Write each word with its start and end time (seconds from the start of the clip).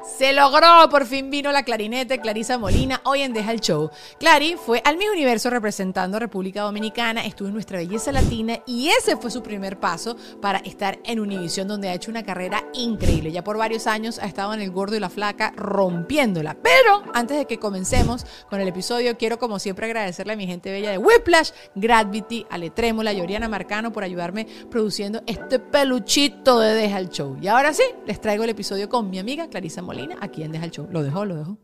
Se 0.00 0.32
logró, 0.32 0.88
por 0.90 1.06
fin 1.06 1.30
vino 1.30 1.52
la 1.52 1.62
clarinete 1.62 2.18
Clarisa 2.18 2.58
Molina 2.58 3.00
hoy 3.04 3.22
en 3.22 3.32
Deja 3.32 3.52
el 3.52 3.60
Show. 3.60 3.90
Clary 4.18 4.56
fue 4.56 4.82
al 4.84 4.96
Miss 4.96 5.10
Universo 5.12 5.48
representando 5.50 6.18
República 6.18 6.62
Dominicana, 6.62 7.24
estuvo 7.24 7.48
en 7.48 7.54
Nuestra 7.54 7.78
Belleza 7.78 8.10
Latina 8.10 8.58
y 8.66 8.88
ese 8.88 9.16
fue 9.16 9.30
su 9.30 9.42
primer 9.42 9.78
paso 9.78 10.16
para 10.40 10.58
estar 10.58 10.98
en 11.04 11.20
Univision, 11.20 11.68
donde 11.68 11.88
ha 11.88 11.94
hecho 11.94 12.10
una 12.10 12.24
carrera 12.24 12.64
increíble. 12.72 13.30
Ya 13.30 13.44
por 13.44 13.58
varios 13.58 13.86
años 13.86 14.18
ha 14.18 14.26
estado 14.26 14.54
en 14.54 14.60
El 14.60 14.70
Gordo 14.70 14.96
y 14.96 15.00
la 15.00 15.10
Flaca 15.10 15.52
rompiéndola. 15.56 16.56
Pero 16.62 17.04
antes 17.14 17.36
de 17.36 17.46
que 17.46 17.58
comencemos 17.58 18.26
con 18.48 18.60
el 18.60 18.68
episodio, 18.68 19.16
quiero 19.16 19.38
como 19.38 19.58
siempre 19.58 19.86
agradecerle 19.86 20.32
a 20.32 20.36
mi 20.36 20.46
gente 20.46 20.72
bella 20.72 20.90
de 20.90 20.98
Whiplash, 20.98 21.50
Gravity, 21.76 22.46
Ale 22.50 22.70
Trémola 22.70 23.12
y 23.12 23.20
Oriana 23.20 23.48
Marcano 23.48 23.92
por 23.92 24.04
ayudarme 24.04 24.46
produciendo 24.70 25.22
este 25.26 25.58
peluchito 25.58 26.58
de 26.58 26.74
Deja 26.74 26.98
el 26.98 27.10
Show. 27.10 27.36
Y 27.40 27.48
ahora 27.48 27.72
sí, 27.72 27.84
les 28.06 28.20
traigo 28.20 28.42
el 28.44 28.50
episodio 28.50 28.88
con 28.88 29.08
mi 29.08 29.18
amiga 29.18 29.48
Clarisa 29.48 29.81
Molina, 29.82 30.16
aquí 30.20 30.42
en 30.42 30.52
Deja 30.52 30.64
el 30.64 30.70
Show. 30.70 30.88
Lo 30.90 31.02
dejó, 31.02 31.24
lo 31.24 31.36
dejó. 31.36 31.58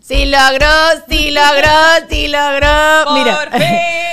Sí 0.00 0.26
logró, 0.26 1.02
sí 1.08 1.30
logró, 1.32 2.08
sí 2.08 2.28
logró. 2.28 3.14
Mira. 3.14 4.05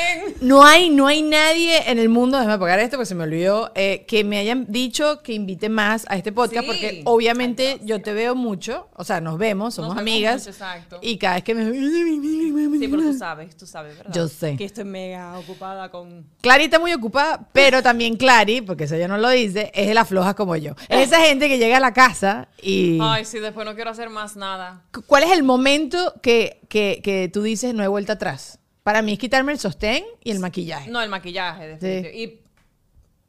No 0.44 0.64
hay, 0.66 0.90
no 0.90 1.08
hay 1.08 1.22
nadie 1.24 1.90
en 1.90 1.98
el 2.00 2.10
mundo, 2.10 2.38
déjame 2.38 2.54
apagar 2.56 2.80
esto 2.80 2.98
porque 2.98 3.06
se 3.08 3.16
me 3.16 3.24
olvidó, 3.24 3.72
eh, 3.76 4.06
que 4.08 4.24
me 4.24 4.38
hayan 4.38 4.66
dicho 4.70 5.22
que 5.24 5.34
invite 5.34 5.70
más 5.70 6.06
a 6.10 6.16
este 6.18 6.32
podcast 6.32 6.62
Sí. 6.66 6.68
porque 6.68 7.02
obviamente 7.06 7.80
yo 7.84 8.02
te 8.02 8.14
veo 8.14 8.36
mucho, 8.36 8.90
o 8.96 9.04
sea, 9.04 9.22
nos 9.22 9.38
vemos, 9.38 9.74
somos 9.76 9.96
vemos 9.96 10.02
amigas. 10.02 10.42
mucho, 10.42 10.50
exacto. 10.52 11.00
Y 11.02 11.18
cada 11.18 11.36
vez 11.36 11.44
que 11.44 11.56
me... 11.56 11.72
Sí, 11.74 12.88
pero 12.90 13.04
tú 13.04 13.14
sabes, 13.18 13.56
tú 13.58 13.66
sabes, 13.66 13.98
¿verdad? 13.98 14.14
Yo 14.14 14.28
sé. 14.28 14.56
Que 14.58 14.66
estoy 14.66 14.84
mega 14.84 15.38
ocupada 15.40 15.90
con... 15.90 16.26
Clary 16.42 16.66
está 16.66 16.80
muy 16.80 16.94
ocupada, 16.94 17.48
pero 17.54 17.82
también 17.82 18.16
Clary, 18.18 18.62
porque 18.62 18.84
eso 18.84 18.96
ella 18.96 19.08
no 19.08 19.18
lo 19.18 19.30
dice, 19.30 19.72
es 19.74 19.88
de 19.88 19.94
las 19.94 20.08
flojas 20.08 20.36
como 20.36 20.56
yo. 20.56 20.74
Es 20.90 21.08
esa 21.08 21.22
gente 21.22 21.48
que 21.48 21.58
llega 21.58 21.78
a 21.78 21.80
la 21.80 21.94
casa 21.94 22.48
y... 22.62 23.00
Ay, 23.02 23.26
sí, 23.26 23.40
después 23.40 23.66
no 23.66 23.76
quiero 23.76 23.90
hacer 23.92 24.10
más 24.10 24.36
nada. 24.36 24.84
Cu- 24.94 25.04
¿Cuál 25.08 25.24
es 25.24 25.32
el 25.32 25.44
momento 25.44 26.14
que, 26.22 26.60
que, 26.70 27.00
que 27.04 27.30
tú 27.32 27.42
dices 27.44 27.74
no 27.74 27.82
hay 27.82 27.88
vuelta 27.90 28.14
atrás? 28.14 28.60
Para 28.84 29.02
mí 29.02 29.14
es 29.14 29.20
quitarme 29.20 29.52
el 29.54 29.60
sostén 29.60 30.04
y 30.24 30.32
el 30.32 30.40
maquillaje. 30.40 30.90
No, 30.90 31.02
el 31.02 31.10
maquillaje, 31.10 31.68
definitivamente. 31.68 32.18
Y 32.18 32.42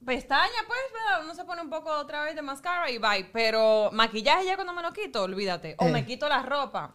pestaña, 0.04 0.50
pues, 0.66 0.78
¿verdad? 0.92 1.24
Uno 1.24 1.34
se 1.34 1.44
pone 1.44 1.62
un 1.62 1.70
poco 1.70 1.90
otra 1.90 2.24
vez 2.24 2.34
de 2.34 2.42
mascara 2.42 2.90
y 2.90 2.98
bye. 2.98 3.24
Pero 3.32 3.90
maquillaje 3.92 4.46
ya 4.46 4.56
cuando 4.56 4.72
me 4.72 4.82
lo 4.82 4.92
quito, 4.92 5.22
olvídate. 5.22 5.76
O 5.78 5.86
Eh. 5.86 5.92
me 5.92 6.04
quito 6.04 6.28
la 6.28 6.42
ropa. 6.42 6.92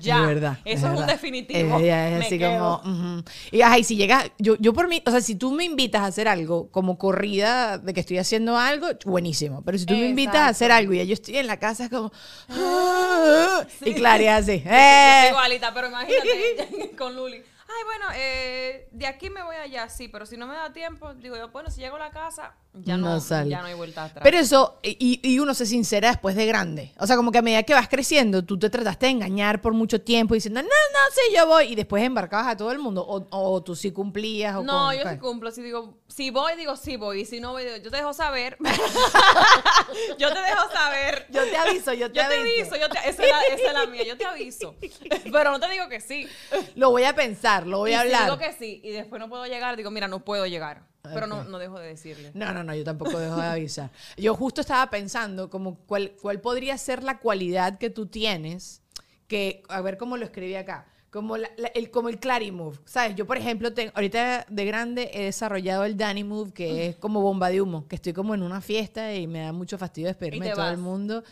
Ya. 0.00 0.20
Es 0.20 0.26
verdad. 0.26 0.58
Eso 0.64 0.92
es, 0.92 0.98
un 1.00 1.06
definitivo. 1.06 1.78
Eh, 1.78 2.16
es 2.18 2.26
así 2.26 2.38
como. 2.38 3.22
Y 3.50 3.60
ajá, 3.60 3.78
y 3.78 3.84
si 3.84 3.96
llegas, 3.96 4.30
yo, 4.38 4.56
yo 4.58 4.72
por 4.72 4.88
mí, 4.88 5.02
o 5.06 5.10
sea, 5.10 5.20
si 5.20 5.34
tú 5.34 5.50
me 5.52 5.64
invitas 5.64 6.00
a 6.02 6.06
hacer 6.06 6.26
algo 6.26 6.70
como 6.70 6.96
corrida 6.96 7.76
de 7.78 7.92
que 7.92 8.00
estoy 8.00 8.16
haciendo 8.18 8.56
algo, 8.56 8.88
buenísimo. 9.04 9.62
Pero 9.62 9.76
si 9.78 9.84
tú 9.86 9.92
me 9.94 10.06
invitas 10.08 10.36
a 10.36 10.48
hacer 10.48 10.72
algo 10.72 10.94
y 10.94 11.06
yo 11.06 11.12
estoy 11.12 11.36
en 11.36 11.46
la 11.46 11.58
casa, 11.58 11.84
es 11.84 11.90
como. 11.90 12.10
Y 13.84 13.94
Clary 13.94 14.26
así. 14.28 14.62
"Eh". 14.66 15.26
igualita, 15.30 15.72
pero 15.74 15.88
imagínate 15.88 16.90
con 16.98 17.14
Luli. 17.14 17.42
Ay, 17.76 17.84
bueno, 17.84 18.06
eh, 18.14 18.88
de 18.92 19.06
aquí 19.06 19.30
me 19.30 19.42
voy 19.42 19.56
allá, 19.56 19.88
sí, 19.88 20.08
pero 20.08 20.26
si 20.26 20.36
no 20.36 20.46
me 20.46 20.54
da 20.54 20.72
tiempo, 20.72 21.12
digo 21.14 21.36
yo, 21.36 21.48
bueno, 21.50 21.70
si 21.70 21.80
llego 21.80 21.96
a 21.96 21.98
la 21.98 22.10
casa, 22.10 22.54
ya 22.74 22.96
no, 22.96 23.06
No 23.14 23.20
sale. 23.20 23.50
ya 23.50 23.60
no 23.60 23.66
hay 23.66 23.74
vuelta 23.74 24.04
atrás. 24.04 24.22
Pero 24.22 24.38
eso, 24.38 24.78
y, 24.82 25.20
y 25.22 25.38
uno 25.38 25.54
se 25.54 25.64
sincera 25.66 26.08
después 26.08 26.34
de 26.36 26.44
grande. 26.46 26.92
O 26.98 27.06
sea, 27.06 27.16
como 27.16 27.30
que 27.32 27.38
a 27.38 27.42
medida 27.42 27.62
que 27.62 27.72
vas 27.74 27.88
creciendo, 27.88 28.44
tú 28.44 28.58
te 28.58 28.68
trataste 28.70 29.06
de 29.06 29.12
engañar 29.12 29.60
por 29.60 29.72
mucho 29.74 30.00
tiempo 30.00 30.34
diciendo, 30.34 30.60
no, 30.60 30.68
no, 30.68 30.98
sí, 31.12 31.20
yo 31.36 31.46
voy. 31.46 31.66
Y 31.72 31.74
después 31.76 32.02
embarcabas 32.02 32.48
a 32.48 32.56
todo 32.56 32.72
el 32.72 32.78
mundo. 32.80 33.04
O, 33.06 33.26
o 33.30 33.62
tú 33.62 33.76
sí 33.76 33.92
cumplías. 33.92 34.56
O 34.56 34.62
no, 34.64 34.86
con- 34.86 34.96
yo 34.96 35.08
sí 35.08 35.18
cumplo. 35.18 35.50
Si 35.52 35.62
digo, 35.62 35.98
si 36.08 36.30
voy, 36.30 36.56
digo 36.56 36.76
sí 36.76 36.96
voy. 36.96 37.20
Y 37.20 37.24
si 37.26 37.38
no 37.40 37.52
voy, 37.52 37.64
digo, 37.64 37.76
yo 37.76 37.90
te 37.92 37.96
dejo 37.98 38.12
saber. 38.12 38.56
yo 40.18 40.32
te 40.32 40.40
dejo 40.40 40.70
saber. 40.72 41.26
Yo 41.30 41.42
te 41.44 41.56
aviso, 41.56 41.92
yo 41.92 42.10
te 42.10 42.18
Yo 42.20 42.28
te 42.28 42.34
aviso. 42.40 42.74
aviso, 42.74 42.76
yo 42.76 42.88
te- 42.88 43.08
esa, 43.08 43.22
es 43.22 43.30
la, 43.30 43.40
esa 43.54 43.66
es 43.68 43.72
la 43.72 43.86
mía, 43.86 44.02
yo 44.04 44.16
te 44.16 44.24
aviso. 44.24 44.74
Pero 45.32 45.50
no 45.52 45.60
te 45.60 45.68
digo 45.70 45.88
que 45.88 46.00
sí. 46.00 46.28
Lo 46.74 46.90
voy 46.90 47.04
a 47.04 47.14
pensar, 47.14 47.63
lo 47.66 47.78
voy 47.78 47.90
y 47.90 47.94
a 47.94 48.00
si 48.00 48.06
hablar. 48.06 48.24
digo 48.24 48.38
que 48.38 48.52
sí 48.52 48.80
y 48.84 48.90
después 48.90 49.18
no 49.20 49.28
puedo 49.28 49.46
llegar, 49.46 49.76
digo, 49.76 49.90
mira, 49.90 50.08
no 50.08 50.24
puedo 50.24 50.46
llegar. 50.46 50.82
Pero 51.02 51.26
no, 51.26 51.44
no 51.44 51.58
dejo 51.58 51.78
de 51.78 51.88
decirle. 51.88 52.30
No, 52.32 52.52
no, 52.52 52.64
no, 52.64 52.74
yo 52.74 52.82
tampoco 52.82 53.18
dejo 53.18 53.36
de 53.36 53.46
avisar. 53.46 53.90
Yo 54.16 54.34
justo 54.34 54.62
estaba 54.62 54.88
pensando 54.88 55.50
como 55.50 55.76
cuál, 55.80 56.12
cuál 56.20 56.40
podría 56.40 56.78
ser 56.78 57.02
la 57.02 57.18
cualidad 57.18 57.76
que 57.76 57.90
tú 57.90 58.06
tienes, 58.06 58.80
que, 59.28 59.62
a 59.68 59.82
ver 59.82 59.98
cómo 59.98 60.16
lo 60.16 60.24
escribí 60.24 60.54
acá, 60.54 60.86
como, 61.10 61.36
la- 61.36 61.50
la- 61.58 61.68
el, 61.68 61.90
como 61.90 62.08
el 62.08 62.18
Clary 62.18 62.50
Move. 62.52 62.78
¿Sabes? 62.86 63.14
Yo, 63.16 63.26
por 63.26 63.36
ejemplo, 63.36 63.74
tengo, 63.74 63.92
ahorita 63.94 64.46
de 64.48 64.64
grande 64.64 65.10
he 65.12 65.24
desarrollado 65.24 65.84
el 65.84 65.96
Danny 65.98 66.24
Move, 66.24 66.52
que 66.54 66.88
es 66.88 66.96
como 66.96 67.20
bomba 67.20 67.50
de 67.50 67.60
humo, 67.60 67.86
que 67.86 67.96
estoy 67.96 68.14
como 68.14 68.34
en 68.34 68.42
una 68.42 68.62
fiesta 68.62 69.12
y 69.14 69.26
me 69.26 69.40
da 69.40 69.52
mucho 69.52 69.76
fastidio 69.76 70.08
despedirme 70.08 70.46
de 70.46 70.52
todo 70.52 70.62
vas. 70.62 70.72
el 70.72 70.78
mundo. 70.78 71.22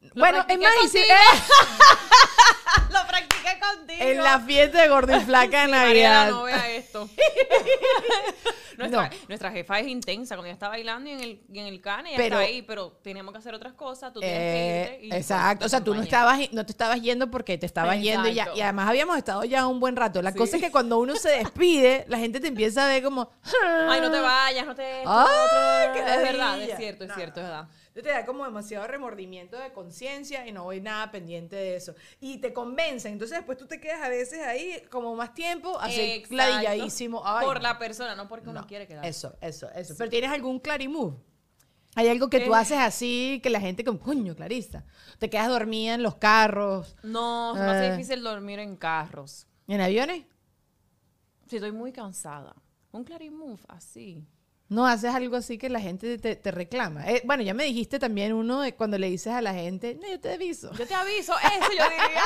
Lo 0.00 0.10
bueno, 0.14 0.44
es 0.48 0.58
más, 0.58 0.70
y 0.84 0.88
si-. 0.88 0.98
¡eh! 0.98 1.02
Lo 2.92 2.98
contigo. 3.60 3.98
en 4.04 4.22
la 4.22 4.40
fiesta 4.40 4.82
de 4.82 4.88
Gordo 4.88 5.16
y 5.16 5.20
Flaca 5.20 5.62
de 5.62 5.68
Navidad. 5.72 6.30
no 6.30 6.42
vea 6.44 6.68
esto. 6.70 7.08
nuestra, 8.78 9.08
No. 9.08 9.16
nuestra 9.28 9.50
jefa 9.50 9.80
es 9.80 9.88
intensa 9.88 10.36
cuando 10.36 10.46
ella 10.46 10.54
está 10.54 10.68
bailando 10.68 11.10
y 11.10 11.12
en 11.14 11.20
el, 11.20 11.42
y 11.52 11.58
en 11.58 11.66
el 11.66 11.80
cane, 11.80 12.10
ella 12.10 12.16
Pero- 12.18 12.36
está 12.40 12.48
ahí, 12.48 12.62
pero 12.62 12.92
teníamos 13.02 13.32
que 13.32 13.38
hacer 13.38 13.54
otras 13.54 13.72
cosas, 13.74 14.12
tú 14.12 14.20
tienes 14.20 14.38
Eh, 14.38 14.86
que 14.88 14.94
irte. 14.94 15.06
y, 15.06 15.08
pues, 15.10 15.20
exacto, 15.22 15.66
o 15.66 15.68
sea, 15.68 15.82
tú 15.82 15.94
no 15.94 16.02
estabas, 16.02 16.38
no 16.52 16.64
te 16.64 16.72
estabas 16.72 17.00
yendo 17.00 17.30
porque 17.30 17.58
te 17.58 17.66
estabas 17.66 18.00
yendo 18.00 18.28
y 18.28 18.34
ya, 18.34 18.48
y 18.54 18.60
además 18.60 18.88
habíamos 18.88 19.16
estado 19.18 19.42
ya 19.44 19.66
un 19.66 19.80
buen 19.80 19.96
rato. 19.96 20.22
La 20.22 20.32
Sí. 20.32 20.38
cosa 20.38 20.56
es 20.56 20.62
que 20.62 20.70
cuando 20.70 20.98
uno 20.98 21.16
se 21.16 21.30
despide, 21.30 22.04
la 22.08 22.18
gente 22.18 22.38
te 22.40 22.48
empieza 22.48 22.84
a 22.84 22.88
ver 22.88 23.02
como, 23.02 23.30
Ay, 23.88 24.00
no 24.00 24.10
te 24.10 24.20
vayas, 24.20 24.66
no 24.66 24.74
te... 24.74 24.84
Ay, 24.84 25.04
otro. 25.06 25.92
qué 25.94 26.00
es 26.14 26.22
verdad, 26.22 26.60
es 26.62 26.76
cierto, 26.76 27.04
es 27.04 27.08
No, 27.10 27.14
cierto, 27.16 27.40
es 27.40 27.46
no. 27.48 27.68
Verdad. 28.02 28.16
Te 28.16 28.20
da 28.20 28.26
como 28.26 28.44
demasiado 28.44 28.86
remordimiento 28.86 29.58
de 29.58 29.72
conciencia 29.72 30.46
y 30.46 30.52
no 30.52 30.64
voy 30.64 30.80
nada 30.80 31.10
pendiente 31.10 31.56
de 31.56 31.76
eso. 31.76 31.94
Y 32.20 32.38
te 32.38 32.52
convencen, 32.52 33.12
entonces 33.12 33.38
después 33.38 33.58
tú 33.58 33.66
te 33.66 33.80
quedas 33.80 34.00
a 34.02 34.08
veces 34.08 34.40
ahí 34.46 34.82
como 34.90 35.14
más 35.14 35.34
tiempo, 35.34 35.78
así. 35.80 36.22
Ay, 36.30 37.44
Por 37.44 37.62
la 37.62 37.78
persona, 37.78 38.14
no 38.14 38.28
porque 38.28 38.48
uno 38.50 38.60
No, 38.62 38.66
quiere 38.66 38.86
quedar. 38.86 39.04
Eso, 39.04 39.36
eso, 39.40 39.70
eso. 39.74 39.94
Pero 39.96 40.10
¿tienes 40.10 40.30
algún 40.30 40.58
clarimove? 40.58 41.16
Hay 41.94 42.06
algo 42.08 42.28
que 42.30 42.40
tú 42.40 42.54
Eh. 42.54 42.58
haces 42.58 42.78
así 42.78 43.40
que 43.42 43.50
la 43.50 43.60
gente 43.60 43.82
como, 43.82 43.98
coño, 43.98 44.36
Clarista, 44.36 44.84
te 45.18 45.28
quedas 45.30 45.48
dormida 45.48 45.94
en 45.94 46.02
los 46.02 46.16
carros, 46.16 46.94
No, 47.02 47.54
hace 47.54 47.86
Eh. 47.88 47.90
difícil 47.92 48.22
dormir 48.22 48.58
en 48.60 48.76
carros. 48.76 49.46
en 49.66 49.80
aviones. 49.80 50.24
Si 51.46 51.56
estoy 51.56 51.72
muy 51.72 51.92
cansada. 51.92 52.54
Un 52.92 53.04
Clarimove, 53.04 53.60
así. 53.68 54.24
No 54.70 54.86
haces 54.86 55.14
algo 55.14 55.36
así 55.36 55.56
que 55.56 55.70
la 55.70 55.80
gente 55.80 56.18
te, 56.18 56.36
te 56.36 56.50
reclama. 56.50 57.08
Eh, 57.10 57.22
bueno, 57.24 57.42
ya 57.42 57.54
me 57.54 57.64
dijiste 57.64 57.98
también 57.98 58.34
uno 58.34 58.60
de 58.60 58.74
cuando 58.74 58.98
le 58.98 59.08
dices 59.08 59.32
a 59.32 59.40
la 59.40 59.54
gente, 59.54 59.94
no, 60.00 60.06
yo 60.06 60.20
te 60.20 60.30
aviso. 60.34 60.70
Yo 60.74 60.86
te 60.86 60.94
aviso, 60.94 61.32
eso 61.38 61.68
yo 61.70 61.84
diría. 61.84 62.22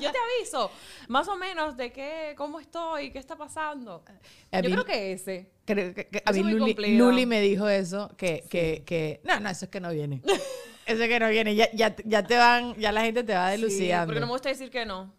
yo 0.00 0.10
te 0.10 0.18
aviso. 0.18 0.72
Más 1.06 1.28
o 1.28 1.36
menos 1.36 1.76
de 1.76 1.92
qué, 1.92 2.34
cómo 2.36 2.58
estoy, 2.58 3.12
qué 3.12 3.20
está 3.20 3.36
pasando. 3.36 4.02
A 4.50 4.60
yo 4.60 4.68
mí- 4.70 4.72
creo 4.74 4.84
que 4.84 5.12
ese. 5.12 5.50
Creo 5.64 5.94
que- 5.94 6.08
que 6.08 6.22
a 6.24 6.32
mí 6.32 6.42
Luli, 6.42 7.26
me 7.26 7.40
dijo 7.40 7.68
eso, 7.68 8.10
que, 8.16 8.42
que, 8.50 8.82
que, 8.84 9.20
no, 9.22 9.38
no, 9.38 9.48
eso 9.48 9.66
es 9.66 9.70
que 9.70 9.78
no 9.80 9.92
viene. 9.92 10.20
eso 10.86 11.02
es 11.02 11.08
que 11.08 11.20
no 11.20 11.28
viene. 11.28 11.54
Ya, 11.54 11.70
ya, 11.72 11.94
ya 12.04 12.26
te 12.26 12.36
van, 12.36 12.74
ya 12.74 12.90
la 12.90 13.02
gente 13.02 13.22
te 13.22 13.34
va 13.34 13.52
Sí, 13.54 13.56
delucidando. 13.60 14.06
porque 14.06 14.20
no 14.20 14.26
me 14.26 14.32
gusta 14.32 14.48
decir 14.48 14.68
que 14.68 14.84
no. 14.84 15.14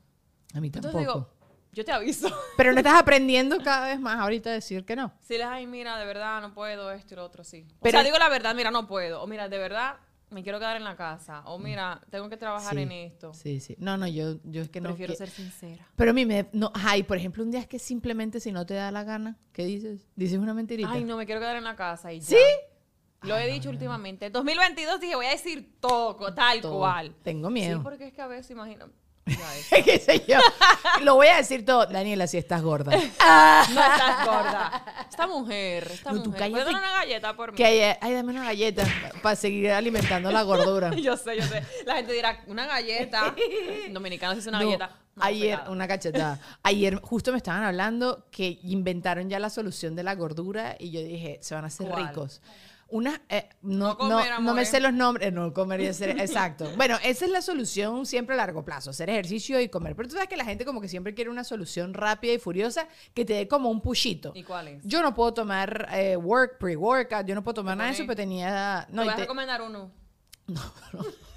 a 0.54 0.60
mí 0.60 0.68
Entonces 0.68 0.92
tampoco. 0.92 1.00
digo, 1.20 1.30
yo 1.72 1.86
te 1.86 1.92
aviso. 1.92 2.30
Pero 2.58 2.72
no 2.72 2.78
estás 2.80 3.00
aprendiendo 3.00 3.58
cada 3.64 3.88
vez 3.88 4.00
más 4.00 4.20
ahorita 4.20 4.50
a 4.50 4.54
decir 4.54 4.86
que 4.86 4.96
no. 4.96 5.14
Si 5.22 5.38
les 5.38 5.46
ay, 5.46 5.68
mira, 5.68 5.98
de 5.98 6.06
verdad 6.06 6.42
no 6.42 6.54
puedo, 6.54 6.92
esto 6.92 7.14
y 7.14 7.18
lo 7.18 7.24
otro, 7.26 7.44
sí. 7.44 7.66
O 7.80 7.84
Pero- 7.84 7.98
sea, 7.98 8.04
digo 8.04 8.18
la 8.18 8.30
verdad, 8.30 8.56
mira, 8.56 8.72
no 8.72 8.88
puedo. 8.88 9.22
O 9.22 9.28
mira, 9.28 9.48
de 9.50 9.58
verdad 9.58 9.98
me 10.32 10.44
quiero 10.44 10.60
quedar 10.60 10.78
en 10.78 10.84
la 10.84 10.96
casa. 10.96 11.42
O 11.46 11.58
mira, 11.58 12.02
tengo 12.12 12.30
que 12.30 12.38
trabajar 12.38 12.76
Sí. 12.76 12.82
en 12.82 12.92
esto. 12.92 13.34
Sí, 13.34 13.60
sí. 13.60 13.76
No, 13.80 13.98
no, 13.98 14.08
yo, 14.08 14.36
yo 14.44 14.62
es 14.62 14.70
que 14.70 14.80
no 14.80 14.90
Prefiero 14.90 15.16
ser 15.16 15.30
sincera. 15.30 15.88
Pero 15.96 16.12
a 16.12 16.14
mí 16.14 16.24
me... 16.26 16.48
No, 16.54 16.72
ay, 16.76 17.02
por 17.04 17.18
ejemplo, 17.18 17.44
un 17.44 17.50
día 17.50 17.60
es 17.62 17.68
que 17.68 17.80
simplemente 17.80 18.40
si 18.40 18.52
no 18.52 18.64
te 18.66 18.76
da 18.76 18.92
la 18.92 19.04
gana, 19.04 19.38
¿qué 19.54 19.66
dices? 19.66 20.08
Dices 20.16 20.38
una 20.38 20.54
mentirita. 20.54 20.92
Ay, 20.92 21.04
no, 21.04 21.18
me 21.18 21.26
quiero 21.26 21.42
quedar 21.42 21.56
en 21.56 21.64
la 21.64 21.76
casa 21.76 22.14
y 22.14 22.20
ya. 22.20 22.28
¿Sí? 22.28 22.38
Lo 23.24 23.36
he 23.38 23.52
dicho 23.52 23.70
últimamente. 23.72 24.30
2022 24.30 25.02
dije, 25.02 25.16
voy 25.16 25.26
a 25.26 25.32
decir 25.32 25.76
todo, 25.82 26.34
tal 26.34 26.62
Todo. 26.62 26.78
cual. 26.78 27.16
Tengo 27.24 27.48
Sí, 27.48 27.54
miedo. 27.56 27.82
porque 27.84 28.06
es 28.08 28.14
que 28.14 28.22
a 28.22 28.28
veces, 28.28 28.52
imagino. 28.52 28.86
Ya 29.38 29.56
es. 29.56 29.68
¿Qué 29.86 30.00
sé 30.00 30.24
yo? 30.28 30.38
Lo 31.04 31.16
voy 31.16 31.28
a 31.28 31.38
decir 31.38 31.66
todo. 31.66 31.86
Daniela, 31.86 32.28
si 32.28 32.38
estás 32.38 32.62
gorda. 32.62 32.92
No 33.70 33.82
estás 33.82 34.26
gorda. 34.26 34.84
Esta 35.10 35.28
mujer, 35.28 35.90
esta 35.94 36.12
No, 36.12 36.24
tú 36.24 36.30
mujer. 36.32 36.50
¿Puedes 36.52 36.66
cállate. 36.66 36.74
dar 36.74 36.82
una 36.92 37.00
galleta 37.00 37.36
por 37.36 37.52
mí? 37.52 37.58
que 37.58 37.66
hay, 37.66 37.98
ay, 38.02 38.14
dame 38.14 38.32
una 38.32 38.44
galleta 38.46 38.84
para 39.22 39.36
seguir 39.36 39.72
alimentando 39.72 40.32
la 40.32 40.44
gordura. 40.44 40.94
Yo 40.96 41.16
sé, 41.18 41.38
yo 41.38 41.44
sé. 41.44 41.64
La 41.86 41.96
gente 41.98 42.14
dirá, 42.14 42.42
una 42.48 42.66
galleta. 42.68 43.36
Dominicano 43.92 44.34
se 44.34 44.38
dice 44.38 44.50
una 44.50 44.60
No, 44.60 44.66
galleta. 44.66 44.96
No, 45.16 45.24
ayer, 45.24 45.56
pegada. 45.58 45.72
una 45.72 45.88
cachetada. 45.88 46.40
Ayer 46.64 46.96
justo 47.02 47.32
me 47.32 47.38
estaban 47.38 47.64
hablando 47.64 48.26
que 48.32 48.60
inventaron 48.64 49.30
ya 49.30 49.40
la 49.40 49.50
solución 49.50 49.96
de 49.96 50.04
la 50.04 50.16
gordura 50.16 50.76
y 50.80 50.92
yo 50.92 51.02
dije, 51.02 51.40
se 51.42 51.56
van 51.56 51.66
a 51.66 51.68
hacer 51.68 51.88
¿Cuál? 51.88 52.08
ricos. 52.08 52.42
Eh, 53.30 53.50
no, 53.62 53.90
No 53.90 53.98
comer, 53.98 54.32
no, 54.32 54.40
no 54.42 54.54
me 54.54 54.66
sé 54.66 54.78
¿eh? 54.78 54.82
los 54.82 54.94
nombres, 54.94 55.32
no 55.32 55.54
comer 55.54 55.82
y 55.82 55.88
hacer, 55.88 56.20
exacto. 56.20 56.70
Bueno, 56.78 56.98
esa 57.04 57.26
es 57.26 57.32
la 57.32 57.42
solución 57.42 58.06
siempre 58.06 58.36
a 58.36 58.38
largo 58.38 58.64
plazo, 58.64 58.90
hacer 58.90 59.10
ejercicio 59.10 59.60
y 59.60 59.70
comer. 59.70 59.96
Pero 59.96 60.10
tú 60.10 60.16
sabes 60.16 60.30
que 60.30 60.38
la 60.38 60.46
gente 60.46 60.66
como 60.66 60.82
que 60.82 60.88
siempre 60.88 61.14
quiere 61.14 61.30
una 61.30 61.44
solución 61.44 61.94
rápida 61.94 62.34
y 62.34 62.40
furiosa 62.40 62.88
que 63.14 63.26
te 63.26 63.34
dé 63.34 63.48
como 63.48 63.70
un 63.70 63.82
pushito. 63.82 64.32
¿Y 64.36 64.44
cuál 64.44 64.70
es? 64.70 64.84
Yo 64.84 65.02
no 65.02 65.14
puedo 65.14 65.34
tomar 65.34 65.88
eh, 65.92 66.18
work, 66.18 66.58
pre-workout, 66.58 67.26
yo 67.26 67.36
no 67.36 67.44
puedo 67.44 67.56
tomar 67.56 67.78
nada 67.78 67.90
de 67.90 67.96
eso, 67.96 68.04
pero 68.04 68.16
tenía... 68.16 68.88
No, 68.90 69.04
¿Te 69.04 69.10
voy 69.10 69.14
a 69.14 69.18
recomendar 69.18 69.62
uno? 69.62 69.92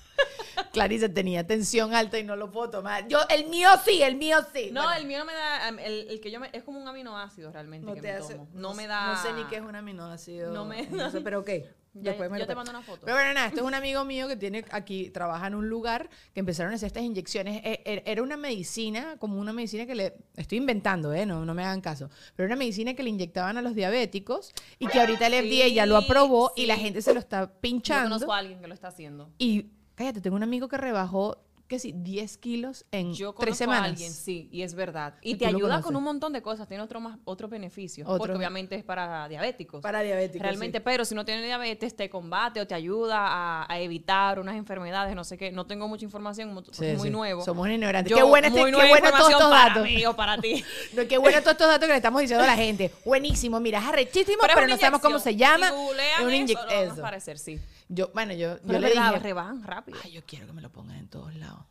Clarice 0.72 1.08
tenía 1.08 1.46
tensión 1.46 1.94
alta 1.94 2.18
y 2.18 2.24
no 2.24 2.36
lo 2.36 2.50
puedo 2.50 2.70
tomar. 2.70 3.06
Yo, 3.08 3.18
el 3.28 3.46
mío 3.48 3.68
sí, 3.84 4.02
el 4.02 4.16
mío 4.16 4.38
sí. 4.54 4.70
No, 4.72 4.82
Bueno, 4.82 4.96
el 4.98 5.06
mío 5.06 5.18
no 5.18 5.24
me 5.26 5.32
da. 5.34 5.68
El, 5.68 6.08
el 6.08 6.20
que 6.20 6.30
yo 6.30 6.40
me. 6.40 6.48
Es 6.52 6.62
como 6.62 6.80
un 6.80 6.88
aminoácido 6.88 7.52
realmente 7.52 7.86
no 7.86 7.94
que 7.94 8.00
me 8.02 8.10
hace- 8.10 8.34
tomo. 8.34 8.48
No 8.54 8.72
me 8.74 8.86
da. 8.86 9.12
No 9.14 9.22
sé 9.22 9.32
ni 9.34 9.44
qué 9.44 9.56
es 9.56 9.62
un 9.62 9.74
aminoácido. 9.76 10.52
No 10.52 10.64
me- 10.64 10.86
no 10.88 11.10
sé, 11.10 11.20
pero 11.20 11.40
ok. 11.40 11.50
Ya- 11.94 12.12
Después 12.12 12.30
me 12.30 12.38
yo 12.38 12.44
lo 12.44 12.48
te 12.48 12.54
mando 12.54 12.70
una 12.70 12.80
foto. 12.80 13.02
Pero 13.04 13.18
bueno, 13.18 13.34
nada, 13.34 13.48
esto 13.48 13.60
es 13.60 13.66
un 13.66 13.74
amigo 13.82 14.02
mío 14.06 14.26
que 14.26 14.36
tiene 14.36 14.64
aquí, 14.70 15.10
trabaja 15.10 15.46
en 15.48 15.54
un 15.54 15.68
lugar 15.68 16.08
que 16.32 16.40
empezaron 16.40 16.72
a 16.72 16.76
hacer 16.76 16.86
estas 16.86 17.02
inyecciones. 17.02 17.60
E- 17.62 17.82
e- 17.84 18.02
Era 18.06 18.22
una 18.22 18.38
medicina, 18.38 19.16
como 19.18 19.38
una 19.38 19.52
medicina 19.52 19.84
que 19.84 19.94
le. 19.94 20.14
Estoy 20.34 20.56
inventando, 20.56 21.12
¿eh? 21.12 21.26
No, 21.26 21.44
no 21.44 21.52
me 21.52 21.62
hagan 21.64 21.82
caso. 21.82 22.08
Pero 22.34 22.46
era 22.46 22.54
una 22.54 22.58
medicina 22.60 22.94
que 22.94 23.02
le 23.02 23.10
inyectaban 23.10 23.58
a 23.58 23.62
los 23.62 23.74
diabéticos 23.74 24.54
y 24.78 24.86
que 24.86 25.00
ahorita 25.00 25.26
el 25.26 25.34
FDA 25.34 25.68
ya 25.68 25.84
lo 25.84 25.98
Sí, 26.00 26.06
aprobó 26.06 26.52
y 26.56 26.64
la 26.64 26.76
sí. 26.76 26.80
gente 26.80 27.02
se 27.02 27.12
lo 27.12 27.20
está 27.20 27.40
Yo 27.44 27.60
pinchando. 27.60 28.08
conozco 28.14 28.32
a 28.32 28.38
alguien 28.38 28.58
que 28.62 28.68
lo 28.68 28.72
está 28.74 28.88
haciendo. 28.88 29.30
Y 29.36 29.66
cállate, 30.02 30.20
tengo 30.20 30.36
un 30.36 30.42
amigo 30.42 30.68
que 30.68 30.76
rebajó, 30.76 31.38
que 31.68 31.78
sí, 31.78 31.94
10 31.96 32.36
kilos 32.36 32.84
en 32.90 33.14
Yo 33.14 33.32
tres 33.32 33.56
semanas. 33.56 33.82
a 33.82 33.86
alguien, 33.86 34.12
sí, 34.12 34.48
y 34.52 34.60
es 34.60 34.74
verdad. 34.74 35.14
Y 35.22 35.32
Y 35.32 35.34
te 35.36 35.46
ayuda 35.46 35.80
con 35.80 35.96
un 35.96 36.02
montón 36.02 36.32
de 36.34 36.42
cosas, 36.42 36.68
tiene 36.68 36.82
otro 36.82 37.00
más, 37.00 37.18
otros 37.24 37.50
beneficios, 37.50 38.06
porque 38.18 38.36
obviamente 38.36 38.74
es 38.74 38.84
para 38.84 39.26
diabéticos. 39.28 39.80
Para 39.80 40.02
diabéticos. 40.02 40.42
Realmente, 40.42 40.82
pero 40.82 41.06
si 41.06 41.14
no 41.14 41.24
tienes 41.24 41.44
diabetes, 41.46 41.96
te 41.96 42.10
combate 42.10 42.60
o 42.60 42.66
te 42.66 42.74
ayuda 42.74 43.20
a, 43.20 43.72
a 43.72 43.80
evitar 43.80 44.38
unas 44.38 44.56
enfermedades, 44.56 45.14
no 45.14 45.24
sé 45.24 45.38
qué. 45.38 45.50
No 45.50 45.64
tengo 45.66 45.88
mucha 45.88 46.04
información, 46.04 46.62
es 46.78 46.98
muy 46.98 47.08
nuevo. 47.08 47.42
Somos 47.42 47.66
ignorantes. 47.68 48.10
Yo, 48.10 48.16
qué 48.16 48.22
bueno, 48.22 48.48
este, 48.48 48.58
qué 48.58 48.70
bueno 48.70 49.10
todos 49.10 49.30
estos 49.30 49.50
para 49.50 49.68
datos. 49.68 49.84
mí 49.84 50.04
o 50.04 50.14
para 50.14 50.38
ti. 50.38 50.64
No, 50.92 51.08
qué 51.08 51.16
bueno 51.16 51.38
todos 51.40 51.52
estos 51.52 51.68
datos 51.68 51.86
que 51.86 51.92
le 51.92 51.96
estamos 51.96 52.20
diciendo 52.20 52.44
a 52.44 52.46
la 52.48 52.56
gente. 52.56 52.90
Buenísimo, 53.06 53.60
mira, 53.60 53.78
es 53.78 53.86
arrechísimo, 53.86 54.42
pero, 54.42 54.66
no 54.66 54.76
sabemos 54.76 55.00
cómo 55.00 55.18
se 55.18 55.36
llama. 55.36 55.68
Es 55.68 56.20
una 56.20 56.36
eso, 56.36 56.68
eso. 56.68 57.00
parecer, 57.00 57.38
sí. 57.38 57.58
Yo, 57.94 58.10
bueno, 58.14 58.32
yo, 58.32 58.56
yo 58.64 58.78
le 58.78 58.90
dije, 58.90 59.18
rebajan 59.18 59.62
rápido. 59.62 59.98
ay, 60.02 60.12
yo 60.12 60.22
quiero 60.26 60.46
que 60.46 60.52
me 60.52 60.62
lo 60.62 60.70
pongan 60.70 60.96
en 60.96 61.08
todos 61.08 61.34
lados. 61.34 61.64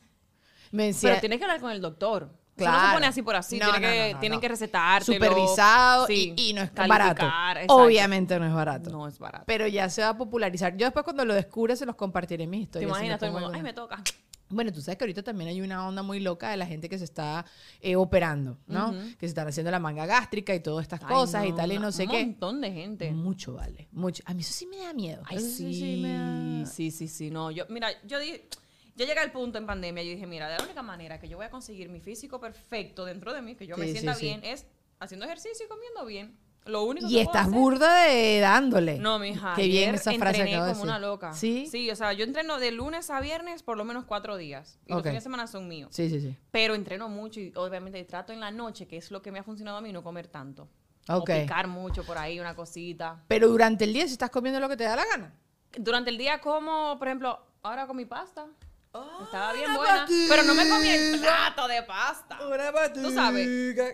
Me 0.71 0.85
decía, 0.88 1.09
Pero 1.09 1.19
tienes 1.21 1.39
que 1.39 1.45
hablar 1.45 1.59
con 1.59 1.71
el 1.71 1.81
doctor. 1.81 2.23
Eso 2.23 2.65
no 2.69 2.71
Claro. 2.71 2.88
se 2.89 2.94
pone 2.94 3.07
así 3.07 3.21
por 3.23 3.35
así. 3.35 3.57
No, 3.57 3.71
tienen 3.71 3.81
no, 3.81 3.88
que, 3.88 4.07
no, 4.09 4.13
no, 4.13 4.19
tienen 4.19 4.38
no. 4.38 4.41
que 4.41 4.47
recetártelo. 4.50 5.13
supervisado 5.18 6.06
Sí, 6.06 6.33
y, 6.38 6.50
y 6.50 6.53
no 6.53 6.62
es 6.62 6.71
barato. 6.73 7.23
exacto. 7.25 7.73
Obviamente 7.75 8.38
no 8.39 8.45
es 8.45 8.53
barato. 8.53 8.89
No 8.91 9.07
es 9.07 9.18
barato. 9.18 9.45
Pero 9.47 9.65
ya 9.68 9.89
se 9.89 10.01
va 10.03 10.09
a 10.09 10.18
popularizar. 10.18 10.77
Yo 10.77 10.85
después 10.85 11.03
cuando 11.03 11.25
lo 11.25 11.33
descubra 11.33 11.75
se 11.75 11.85
los 11.88 11.95
compartiré 11.95 12.44
en 12.44 12.50
mis 12.51 12.59
¿Te 12.69 12.79
historias. 12.79 12.91
si 12.91 12.97
imaginas 12.97 13.19
todo 13.19 13.27
el 13.29 13.33
mundo? 13.44 13.51
Ay, 13.56 13.63
me 13.63 13.73
toca. 13.73 14.03
Bueno, 14.51 14.71
tú 14.71 14.81
sabes 14.81 14.98
que 14.98 15.03
ahorita 15.06 15.24
también 15.24 15.50
hay 15.50 15.62
una 15.62 15.88
onda 15.88 16.03
muy 16.03 16.19
loca 16.19 16.50
de 16.51 16.57
la 16.57 16.65
gente 16.65 16.89
que 16.89 16.98
se 16.98 17.06
está 17.06 17.45
eh, 17.80 17.95
operando, 17.95 18.57
¿no? 18.68 18.92
Que 19.18 19.25
se 19.25 19.27
están 19.27 19.48
haciendo 19.48 19.71
la 19.71 19.80
manga 19.80 20.06
gástrica 20.06 20.53
y 20.53 20.59
todas 20.59 20.83
estas 20.83 21.01
Ay, 21.01 21.07
cosas 21.07 21.45
y 21.48 21.53
tal 21.53 21.71
y 21.71 21.80
no 21.80 21.92
sé 21.92 22.03
un 22.03 22.09
qué. 22.09 22.25
montón 22.25 22.62
de 22.62 22.71
gente. 22.71 23.12
Mucho 23.12 23.53
vale, 23.53 23.88
mucho. 23.92 24.24
A 24.25 24.33
mí 24.33 24.42
eso 24.42 24.53
sí 24.53 24.68
me 24.68 24.77
da 24.77 24.94
miedo. 24.94 25.21
Ay, 25.25 25.39
sí, 25.39 26.00
me 26.01 26.59
da- 26.63 26.65
sí, 26.65 26.92
sí, 26.92 27.07
sí, 27.07 27.31
no. 27.31 27.51
Yo, 27.51 27.65
mira, 27.69 27.89
yo 28.06 28.19
dije, 28.19 28.48
yo 28.95 29.06
llegué 29.06 29.19
al 29.19 29.31
punto 29.31 29.57
en 29.57 29.65
pandemia, 29.65 30.03
yo 30.03 30.12
dije, 30.12 30.27
mira, 30.27 30.50
de 30.50 30.57
la 30.57 30.63
única 30.63 30.81
manera 30.83 31.19
que 31.19 31.27
yo 31.30 31.38
voy 31.38 31.45
a 31.45 31.50
conseguir 31.50 31.89
mi 31.89 32.00
físico 32.01 32.39
perfecto 32.39 33.06
dentro 33.06 33.33
de 33.33 33.42
mí, 33.42 33.56
que 33.56 33.65
yo 33.68 33.77
me 33.77 33.86
Sí, 33.88 33.94
sienta 33.94 34.13
sí, 34.15 34.19
sí. 34.19 34.25
bien, 34.27 34.42
es 34.44 34.65
haciendo 35.00 35.25
ejercicio 35.25 35.65
y 35.65 35.69
comiendo 35.69 36.06
bien. 36.06 36.38
Lo 36.65 36.83
único 36.83 37.07
Y 37.07 37.09
que 37.09 37.15
puedo 37.15 37.27
estás 37.27 37.47
hacer- 37.47 37.53
burda 37.59 37.95
de 38.03 38.39
dándole. 38.39 38.99
No, 38.99 39.17
mija. 39.17 39.53
Qué 39.55 39.63
bien 39.67 39.83
ayer 39.89 39.95
esa 39.95 40.11
frase 40.13 40.37
entrené 40.41 40.51
acabo 40.55 40.65
de 40.67 40.71
como 40.73 40.83
decir. 40.85 40.89
una 40.89 40.99
loca. 40.99 41.33
¿Sí? 41.33 41.65
Sí, 41.67 41.89
o 41.89 41.95
sea, 41.95 42.13
yo 42.13 42.23
entreno 42.23 42.59
de 42.59 42.71
lunes 42.71 43.09
a 43.09 43.19
viernes 43.19 43.63
por 43.63 43.77
lo 43.77 43.83
menos 43.85 44.05
cuatro 44.05 44.37
días. 44.37 44.77
Y 44.85 44.91
los 44.91 44.99
Ok. 44.99 45.05
fines 45.07 45.21
de 45.23 45.23
semana 45.23 45.47
son 45.47 45.67
míos. 45.67 45.89
Sí, 45.91 46.09
sí, 46.09 46.21
sí. 46.21 46.37
Pero 46.51 46.75
entreno 46.75 47.09
mucho 47.09 47.39
y 47.39 47.51
obviamente 47.55 48.03
trato 48.03 48.31
en 48.31 48.39
la 48.39 48.51
noche, 48.51 48.87
que 48.87 48.97
es 48.97 49.09
lo 49.09 49.21
que 49.23 49.31
me 49.31 49.39
ha 49.39 49.43
funcionado 49.43 49.77
a 49.77 49.81
mí, 49.81 49.91
no 49.91 50.03
comer 50.03 50.27
tanto. 50.27 50.69
Ok. 51.09 51.31
O 51.31 51.41
picar 51.41 51.68
mucho 51.68 52.03
por 52.03 52.19
ahí, 52.19 52.39
una 52.39 52.56
cosita. 52.56 53.23
Pero 53.27 53.47
durante 53.47 53.85
el 53.85 53.94
día 53.94 54.06
si 54.06 54.13
estás 54.13 54.30
comiendo 54.30 54.59
lo 54.59 54.69
que 54.69 54.77
te 54.77 54.83
da 54.83 54.95
la 54.95 55.06
gana. 55.06 55.33
Durante 55.77 56.11
el 56.11 56.18
día 56.19 56.39
como, 56.41 56.95
por 56.99 57.07
ejemplo, 57.07 57.39
ahora 57.63 57.87
con 57.87 57.97
mi 57.97 58.06
pasta. 58.06 58.45
Estaba 58.94 59.54
bien 59.54 59.74
buena. 59.74 60.06
Pero 60.30 60.44
no 60.44 60.54
me 60.54 60.68
comí 60.68 60.88
el 60.90 61.19
plato 61.19 61.68
de 61.68 61.83
pasta. 61.83 62.40
Una 62.45 62.92
Tú 62.94 63.12
sabes. 63.12 63.48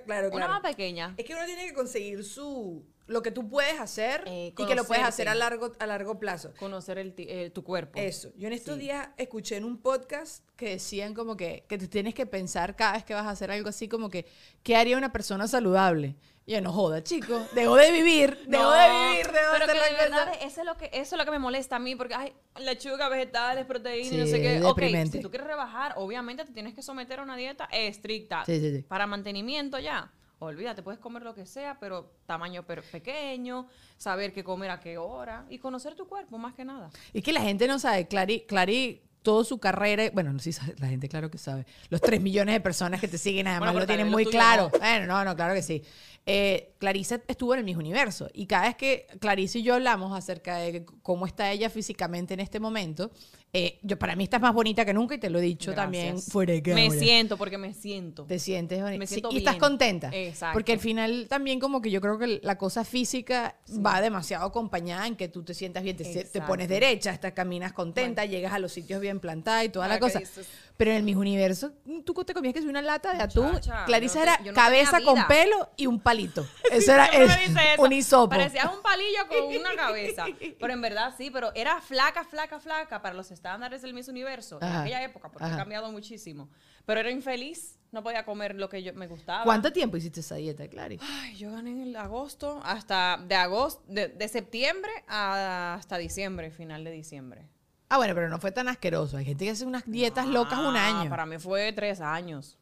Claro, 0.05 0.29
Una 0.33 0.47
más 0.47 0.61
pequeña. 0.61 1.13
Es 1.17 1.25
que 1.25 1.33
uno 1.35 1.45
tiene 1.45 1.67
que 1.67 1.73
conseguir 1.73 2.23
su 2.23 2.83
lo 3.05 3.21
que 3.21 3.31
tú 3.31 3.47
puedes 3.47 3.79
hacer 3.79 4.23
Eh, 4.25 4.53
y 4.57 4.65
que 4.65 4.75
lo 4.75 4.83
puedes 4.83 5.03
hacer 5.05 5.29
a 5.29 5.35
largo 5.35 5.71
a 5.79 5.85
largo 5.85 6.19
plazo. 6.19 6.53
Conocer 6.59 6.97
el, 6.97 7.13
eh, 7.17 7.51
tu 7.51 7.63
cuerpo. 7.63 7.97
Eso. 7.99 8.31
Yo 8.35 8.47
en 8.47 8.53
estos 8.53 8.75
Sí. 8.75 8.81
días 8.81 9.09
escuché 9.17 9.55
en 9.55 9.63
un 9.63 9.77
podcast 9.81 10.43
que 10.57 10.71
decían 10.71 11.13
como 11.13 11.37
que, 11.37 11.63
que 11.69 11.77
te 11.77 11.87
tienes 11.87 12.13
que 12.13 12.25
pensar 12.25 12.75
cada 12.75 12.93
vez 12.93 13.05
que 13.05 13.13
vas 13.13 13.25
a 13.25 13.29
hacer 13.29 13.49
algo 13.51 13.69
así 13.69 13.87
como 13.87 14.09
que, 14.09 14.25
¿qué 14.63 14.75
haría 14.75 14.97
una 14.97 15.13
persona 15.13 15.47
saludable? 15.47 16.15
Y 16.49 16.53
yo, 16.53 16.61
no 16.61 16.71
joda, 16.71 17.03
chico. 17.03 17.45
Dejo 17.53 17.75
de 17.75 17.91
vivir. 17.91 18.37
Dejo 18.47 18.63
No, 18.63 18.71
de 18.71 19.09
vivir. 19.09 19.25
Dejo 19.33 19.51
pero 19.51 19.67
de 19.67 19.73
que 19.73 19.79
hacer 19.79 19.91
de 20.03 20.09
la 20.09 20.17
verdad 20.17 20.33
eso 20.41 20.61
es 20.61 20.65
lo 20.65 20.77
que 20.77 20.85
eso 20.93 21.15
es 21.15 21.19
lo 21.19 21.25
que 21.25 21.31
me 21.31 21.39
molesta 21.39 21.75
a 21.75 21.79
mí 21.79 21.93
porque 21.97 22.15
ay 22.15 22.33
lechuga 22.61 23.09
vegetales 23.09 23.65
proteínas 23.65 24.13
no 24.13 24.25
Sí, 24.25 24.31
sé 24.31 24.41
qué 24.41 24.55
es 24.55 24.61
Ok, 24.63 24.77
deprimente. 24.79 25.17
si 25.17 25.21
tú 25.21 25.29
quieres 25.29 25.45
rebajar 25.45 25.93
obviamente 25.97 26.45
te 26.45 26.53
tienes 26.53 26.73
que 26.73 26.81
someter 26.81 27.19
a 27.19 27.23
una 27.23 27.35
dieta 27.35 27.65
estricta 27.69 28.45
Sí, 28.45 28.61
sí, 28.61 28.77
sí. 28.77 28.81
para 28.83 29.05
mantenimiento 29.07 29.77
ya 29.77 30.09
olvídate 30.39 30.83
puedes 30.83 31.01
comer 31.01 31.23
lo 31.23 31.35
que 31.35 31.45
sea 31.45 31.77
pero 31.81 32.13
tamaño 32.25 32.63
per- 32.65 32.81
pequeño 32.83 33.67
saber 33.97 34.31
qué 34.31 34.45
comer 34.45 34.71
a 34.71 34.79
qué 34.79 34.97
hora 34.97 35.45
y 35.49 35.57
conocer 35.59 35.95
tu 35.95 36.07
cuerpo 36.07 36.37
más 36.37 36.53
que 36.53 36.63
nada 36.63 36.89
Y 37.11 37.21
que 37.23 37.33
la 37.33 37.41
gente 37.41 37.67
no 37.67 37.77
sabe, 37.77 38.07
Clary, 38.07 38.45
Clary, 38.47 39.01
toda 39.21 39.43
su 39.43 39.59
carrera, 39.59 40.09
bueno, 40.13 40.39
sí, 40.39 40.53
sabe, 40.53 40.75
la 40.79 40.87
gente 40.87 41.09
claro 41.09 41.29
que 41.29 41.37
sabe, 41.37 41.65
los 41.89 41.99
3 41.99 42.21
millones 42.21 42.53
de 42.55 42.61
personas 42.61 43.01
que 43.01 43.09
te 43.09 43.17
siguen 43.17 43.47
además 43.47 43.71
Bueno, 43.73 43.81
lo 43.81 43.85
tienen 43.87 44.09
muy 44.09 44.23
lo 44.23 44.31
claro. 44.31 44.69
no. 44.71 44.79
Bueno, 44.79 45.05
no, 45.07 45.25
no, 45.25 45.35
claro 45.35 45.53
que 45.53 45.61
sí. 45.61 45.83
Eh, 46.29 46.73
Clarice 46.77 47.21
estuvo 47.29 47.53
en 47.53 47.59
el 47.59 47.65
Miss 47.65 47.77
Universo 47.77 48.27
y 48.33 48.47
cada 48.47 48.67
vez 48.67 48.75
que 48.75 49.07
Clarice 49.19 49.59
y 49.59 49.63
yo 49.63 49.75
hablamos 49.75 50.15
acerca 50.15 50.57
de 50.57 50.83
cómo 51.01 51.25
está 51.25 51.49
ella 51.53 51.69
físicamente 51.69 52.33
en 52.33 52.41
este 52.41 52.59
momento, 52.59 53.09
Eh, 53.53 53.79
yo, 53.81 53.97
para 53.97 54.13
mí 54.17 54.25
estás 54.25 54.41
más 54.41 54.53
bonita 54.53 54.83
que 54.83 54.93
nunca 54.93 55.15
y 55.15 55.19
te 55.19 55.29
lo 55.29 55.39
he 55.39 55.41
dicho 55.41 55.73
también 55.73 56.21
fuera 56.21 56.53
de 56.53 56.61
Me 56.75 56.91
siento 56.91 57.37
porque 57.37 57.57
me 57.57 57.73
siento. 57.73 58.25
Te 58.25 58.39
sientes 58.39 58.81
bonita. 58.81 58.99
Me 58.99 59.07
Sí, 59.07 59.13
siento 59.15 59.31
y 59.31 59.37
estás 59.37 59.55
contenta. 59.55 60.09
Exacto. 60.13 60.53
Porque 60.53 60.73
al 60.73 60.79
final 60.79 61.27
también 61.29 61.57
como 61.57 61.81
que 61.81 61.89
yo 61.89 62.01
creo 62.01 62.19
que 62.19 62.41
la 62.43 62.57
cosa 62.57 62.83
física 62.83 63.55
va 63.83 64.01
demasiado 64.01 64.45
acompañada 64.45 65.07
en 65.07 65.15
que 65.15 65.29
tú 65.29 65.43
te 65.43 65.53
sientas 65.53 65.81
bien, 65.81 65.95
te, 65.95 66.41
pones 66.45 66.67
derecha, 66.67 67.11
estás, 67.13 67.31
caminas 67.31 67.71
contenta, 67.71 68.25
llegas 68.25 68.51
a 68.51 68.59
los 68.59 68.73
sitios 68.73 68.99
bien 68.99 69.21
plantada 69.21 69.63
y 69.63 69.69
toda 69.69 69.87
la 69.87 69.97
cosa. 69.97 70.19
dices- 70.19 70.45
Pero 70.77 70.91
en 70.91 70.97
el 70.97 71.03
mismo 71.03 71.21
universo, 71.21 71.71
tú 72.05 72.13
te 72.23 72.35
comías 72.35 72.53
que 72.53 72.59
es 72.59 72.65
una 72.65 72.83
lata 72.83 73.11
de 73.13 73.23
atún. 73.23 73.59
Clarisa 73.87 74.17
no 74.19 74.23
era 74.23 74.37
no 74.45 74.53
cabeza 74.53 75.01
con 75.01 75.25
pelo 75.25 75.71
y 75.75 75.87
un 75.87 75.99
palito. 75.99 76.45
Eso 76.71 76.93
era 76.93 77.07
el- 77.07 77.23
eso. 77.31 77.81
un 77.81 77.91
hisopo. 77.93 78.29
Parecías 78.29 78.71
un 78.71 78.83
palillo 78.83 79.27
con 79.27 79.55
una 79.59 79.75
cabeza. 79.75 80.25
Pero 80.59 80.73
en 80.73 80.81
verdad 80.81 81.15
sí, 81.17 81.31
pero 81.31 81.51
era 81.55 81.81
flaca, 81.81 82.23
flaca, 82.23 82.59
flaca 82.59 83.01
para 83.01 83.15
los 83.15 83.31
estándares 83.31 83.81
del 83.81 83.95
Miss 83.95 84.07
Universo 84.07 84.59
en 84.61 84.67
aquella 84.67 85.01
época, 85.03 85.29
porque 85.31 85.45
Ajá. 85.45 85.55
ha 85.55 85.57
cambiado 85.57 85.91
muchísimo. 85.91 86.47
Pero 86.85 86.99
era 86.99 87.09
infeliz, 87.09 87.79
no 87.91 88.03
podía 88.03 88.23
comer 88.23 88.53
lo 88.55 88.69
que 88.69 88.83
yo 88.83 88.93
me 88.93 89.07
gustaba. 89.07 89.43
¿Cuánto 89.45 89.73
tiempo 89.73 89.97
hiciste 89.97 90.19
esa 90.19 90.35
dieta, 90.35 90.67
Clary? 90.67 90.99
Ay, 91.01 91.35
yo 91.37 91.51
gané 91.51 91.71
en 91.71 91.81
el 91.81 91.95
agosto, 91.95 92.61
hasta 92.63 93.19
de 93.27 93.33
agosto, 93.35 93.83
de, 93.87 94.09
de 94.09 94.27
septiembre 94.27 94.91
a- 95.07 95.73
hasta 95.73 95.97
diciembre, 95.97 96.51
final 96.51 96.83
de 96.83 96.91
diciembre. 96.91 97.49
Ah, 97.89 97.97
bueno, 97.97 98.13
pero 98.15 98.27
no 98.29 98.37
fue 98.39 98.51
tan 98.51 98.67
asqueroso. 98.67 99.17
Hay 99.17 99.25
gente 99.25 99.45
que 99.45 99.51
hace 99.51 99.65
unas 99.65 99.83
dietas 99.85 100.25
locas 100.27 100.59
un 100.59 100.75
Ah, 100.75 100.99
año. 101.01 101.09
Para 101.09 101.25
mí 101.25 101.37
fue 101.37 101.71
tres 101.73 102.01
años. 102.01 102.57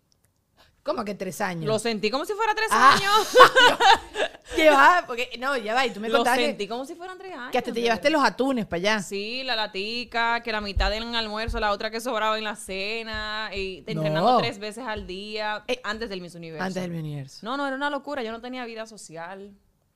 ¿Cómo 0.84 1.03
que 1.03 1.15
tres 1.15 1.41
años? 1.41 1.65
Lo 1.65 1.79
sentí 1.79 2.12
como 2.12 2.25
si 2.25 2.34
fuera 2.34 2.53
tres 2.53 2.67
Ah. 2.72 2.94
años. 2.94 3.36
Llevaba, 4.55 5.03
porque, 5.08 5.32
no, 5.39 5.58
ya 5.58 5.74
va, 5.74 5.86
y 5.86 5.89
tú 5.89 6.00
me 6.00 6.08
Lo 6.08 6.17
contaste 6.20 6.39
que- 6.41 6.46
sentí 6.48 6.67
como 6.67 6.86
si 6.86 6.94
fueran 6.96 7.17
tres 7.17 7.34
años. 7.34 7.51
que 7.51 7.58
hasta 7.58 7.74
te 7.74 7.82
llevaste 7.82 8.10
los 8.12 8.24
atunes 8.24 8.65
para 8.67 8.77
allá. 8.77 9.00
Sí, 9.01 9.41
la 9.44 9.55
latica, 9.55 10.41
que 10.41 10.51
la 10.51 10.62
mitad 10.62 10.94
en 10.94 11.03
el 11.03 11.15
almuerzo, 11.15 11.60
la 11.60 11.72
otra 11.72 11.89
que 11.89 12.00
sobraba 12.00 12.38
en 12.38 12.44
la 12.44 12.55
cena, 12.55 13.50
y 13.53 13.82
No. 13.88 13.91
entrenando 13.94 14.38
tres 14.38 14.60
veces 14.60 14.86
al 14.86 15.08
día, 15.08 15.63
Eh, 15.67 15.82
antes 15.84 16.08
del 16.10 16.22
Miss 16.22 16.36
Universo. 16.36 16.63
Antes 16.63 16.84
del 16.84 16.91
universo. 16.91 17.39
No, 17.41 17.58
no, 17.58 17.65
era 17.65 17.75
una 17.75 17.89
locura, 17.89 18.22
yo 18.22 18.32
no 18.32 18.39
tenía 18.39 18.63
vida 18.65 18.86
social, 18.86 19.51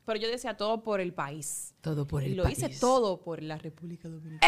pero 0.09 0.19
yo 0.19 0.27
decía 0.27 0.57
todo 0.57 0.81
por 0.81 1.01
el 1.01 1.13
país. 1.13 1.75
Todo 1.81 2.07
por 2.07 2.23
el 2.23 2.31
y 2.31 2.35
lo 2.35 2.41
país. 2.43 2.57
hice 2.57 2.69
todo 2.79 3.21
por 3.21 3.43
la 3.43 3.59
República 3.59 4.07
Dominicana. 4.09 4.41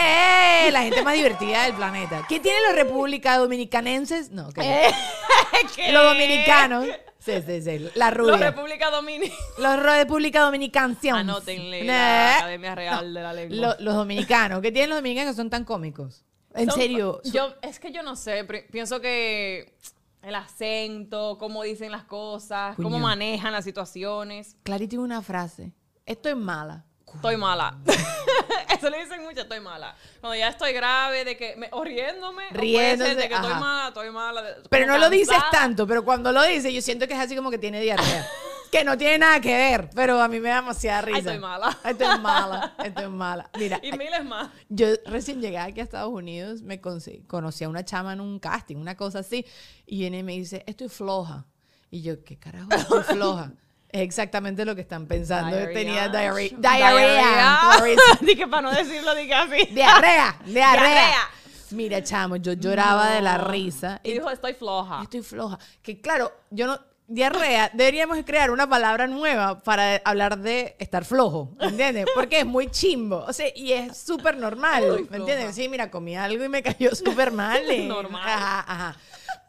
¡Eh! 0.65 0.72
La 0.72 0.82
gente 0.82 1.03
más 1.03 1.13
divertida 1.13 1.65
del 1.65 1.75
planeta. 1.75 2.25
¿Qué 2.27 2.39
tienen 2.39 2.63
los 2.63 2.74
república 2.75 3.38
dominicanenses? 3.38 4.32
No, 4.32 4.50
que 4.51 4.62
los 5.94 6.03
dominicanos. 6.03 6.88
Sí, 7.20 7.34
sí, 7.46 7.62
sí. 7.62 7.88
La 7.94 8.10
rubia. 8.10 8.38
República 8.38 8.89
Dominicana. 8.89 9.39
Los 9.60 9.80
república 9.84 10.41
dominicanos. 10.41 10.98
Anótenle 11.13 11.82
Eh. 11.82 11.84
la 11.84 12.38
Academia 12.38 12.74
Real 12.74 13.13
de 13.13 13.22
la 13.22 13.34
Lengua. 13.34 13.56
Lo- 13.58 13.75
los 13.86 13.94
dominicanos. 13.96 14.62
¿Qué 14.62 14.72
tienen 14.72 14.89
los 14.89 14.98
dominicanos 14.98 15.34
que 15.34 15.38
son 15.38 15.51
tan 15.51 15.63
cómicos? 15.63 16.25
En 16.56 16.70
Son- 16.70 16.80
serio. 16.80 17.22
Yo, 17.25 17.53
es 17.62 17.80
que 17.80 17.91
yo 17.91 18.01
no 18.01 18.15
sé, 18.15 18.44
pienso 18.72 19.00
que 19.00 19.75
el 20.22 20.36
acento, 20.36 21.38
cómo 21.40 21.63
dicen 21.63 21.92
las 21.92 22.04
cosas, 22.04 22.75
cómo 22.75 23.00
manejan 23.00 23.51
las 23.54 23.63
situaciones. 23.66 24.56
Clary 24.63 24.88
tiene 24.88 25.04
una 25.04 25.22
frase. 25.22 25.74
Estoy 26.06 26.36
mala. 26.36 26.86
Estoy 27.13 27.36
mala. 27.38 27.78
Eso 28.78 28.90
le 28.90 29.00
dicen 29.04 29.22
mucho, 29.24 29.42
estoy 29.42 29.60
mala. 29.60 29.96
Cuando 30.22 30.36
ya 30.38 30.48
estoy 30.48 30.72
grave, 30.74 31.25
de 31.25 31.36
que 31.36 31.56
me, 31.58 31.68
o 31.72 31.84
riéndome, 31.84 32.44
Riéndose, 32.51 33.16
de 33.16 33.28
que 33.28 33.34
estoy 33.36 33.54
mala, 33.54 33.88
estoy 33.90 34.10
mala. 34.12 34.42
de- 34.42 34.54
Pero 34.70 34.88
no 34.88 34.98
lo 34.98 35.10
dices 35.10 35.38
tanto, 35.51 35.86
pero 35.86 36.06
cuando 36.06 36.32
lo 36.32 36.42
dices, 36.44 36.74
yo 36.74 36.82
siento 36.82 37.08
que 37.08 37.13
es 37.13 37.20
así 37.20 37.36
como 37.36 37.51
que 37.51 37.58
tiene 37.58 37.82
diarrea. 37.82 38.28
que 38.72 38.84
no 38.86 38.98
tiene 38.98 39.18
nada 39.20 39.42
que 39.42 39.54
ver, 39.56 39.90
pero 39.94 40.22
a 40.22 40.28
mí 40.28 40.40
me 40.40 40.50
da 40.50 40.56
demasiada 40.56 41.01
risa. 41.01 41.18
Ay, 41.18 41.22
estoy 41.25 41.40
mala. 41.40 41.78
Estoy 41.84 42.20
mala, 42.20 42.75
estoy 42.84 43.08
mala. 43.10 43.50
Mira, 43.60 43.80
Y 43.84 43.92
miles 43.92 44.24
más. 44.25 44.50
yo 44.70 44.88
recién 45.06 45.42
llegué 45.42 45.58
aquí 45.58 45.82
a 45.82 45.84
Estados 45.84 46.12
Unidos, 46.13 46.62
me 46.62 46.82
conse- 46.82 47.25
conocí 47.28 47.63
a 47.66 47.70
una 47.70 47.84
chama 47.84 48.13
en 48.13 48.22
un 48.22 48.40
casting, 48.40 48.78
una 48.78 48.96
cosa 48.96 49.20
así, 49.20 49.46
y 49.86 50.00
viene 50.00 50.20
y 50.20 50.24
me 50.24 50.32
dice, 50.34 50.63
estoy 50.68 50.88
floja. 50.90 51.46
Y 51.90 52.01
yo, 52.01 52.24
¿qué 52.24 52.40
carajo 52.40 52.70
estoy 52.74 53.04
floja? 53.16 53.51
Es 53.90 54.04
exactamente 54.04 54.63
lo 54.63 54.74
que 54.74 54.82
están 54.82 55.06
pensando. 55.06 55.58
Tenía 55.74 56.08
diarrea. 56.08 56.50
Diarrea. 56.58 57.60
Dije, 58.22 58.48
para 58.48 58.62
no 58.62 58.72
decirlo, 58.72 59.13
dije 59.16 59.34
así. 59.34 59.66
Diarrea. 59.74 60.40
Diarrea. 60.46 60.90
Diarrea. 60.92 61.30
Mira, 61.72 62.01
chamo, 62.04 62.38
yo 62.38 62.54
lloraba 62.54 63.10
de 63.12 63.22
la 63.22 63.38
risa. 63.38 64.00
Y 64.04 64.13
dijo, 64.13 64.30
estoy 64.30 64.54
floja. 64.54 65.01
Estoy 65.04 65.22
floja. 65.22 65.60
Que 65.82 66.00
claro, 66.00 66.32
yo 66.50 66.68
no. 66.68 66.80
Diarrea, 67.13 67.70
deberíamos 67.74 68.18
crear 68.25 68.51
una 68.51 68.70
palabra 68.70 69.06
nueva 69.06 69.60
para 69.63 69.98
hablar 70.06 70.38
de 70.39 70.77
estar 70.80 71.03
flojo, 71.03 71.53
¿entiendes? 71.60 72.06
Porque 72.15 72.39
es 72.39 72.46
muy 72.46 72.72
chimbo, 72.72 73.18
o 73.27 73.34
sea, 73.34 73.48
y 73.53 73.74
es 73.74 73.98
súper 73.98 74.38
normal, 74.38 75.06
¿me 75.10 75.18
entiendes? 75.18 75.53
Sí, 75.53 75.68
mira, 75.68 75.91
comí 75.91 76.15
algo 76.15 76.46
y 76.46 76.48
me 76.48 76.63
cayó 76.63 76.96
súper 76.96 77.32
mal. 77.34 77.70
eh. 77.70 77.86
Normal. 77.86 78.24
Ajá, 78.25 78.60
ajá. 78.65 78.98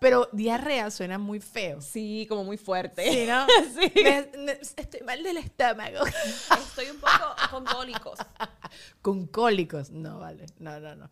Pero 0.01 0.29
diarrea 0.33 0.91
suena 0.91 1.19
muy 1.19 1.39
feo. 1.39 1.81
Sí, 1.81 2.27
como 2.29 2.43
muy 2.43 2.57
fuerte. 2.57 3.09
Sí, 3.13 3.27
¿no? 3.29 3.47
Sí. 3.81 3.93
Me- 4.03 4.29
me- 4.39 4.59
estoy 4.61 5.01
mal 5.03 5.23
del 5.23 5.37
estómago. 5.37 6.05
Estoy 6.59 6.87
un 6.91 6.99
poco 6.99 7.37
con 7.53 7.65
cólicos. 7.65 8.19
Con 9.01 9.27
cólicos. 9.29 9.91
No, 9.91 10.19
vale. 10.19 10.47
No, 10.59 10.81
no, 10.81 10.97
no. 10.97 11.09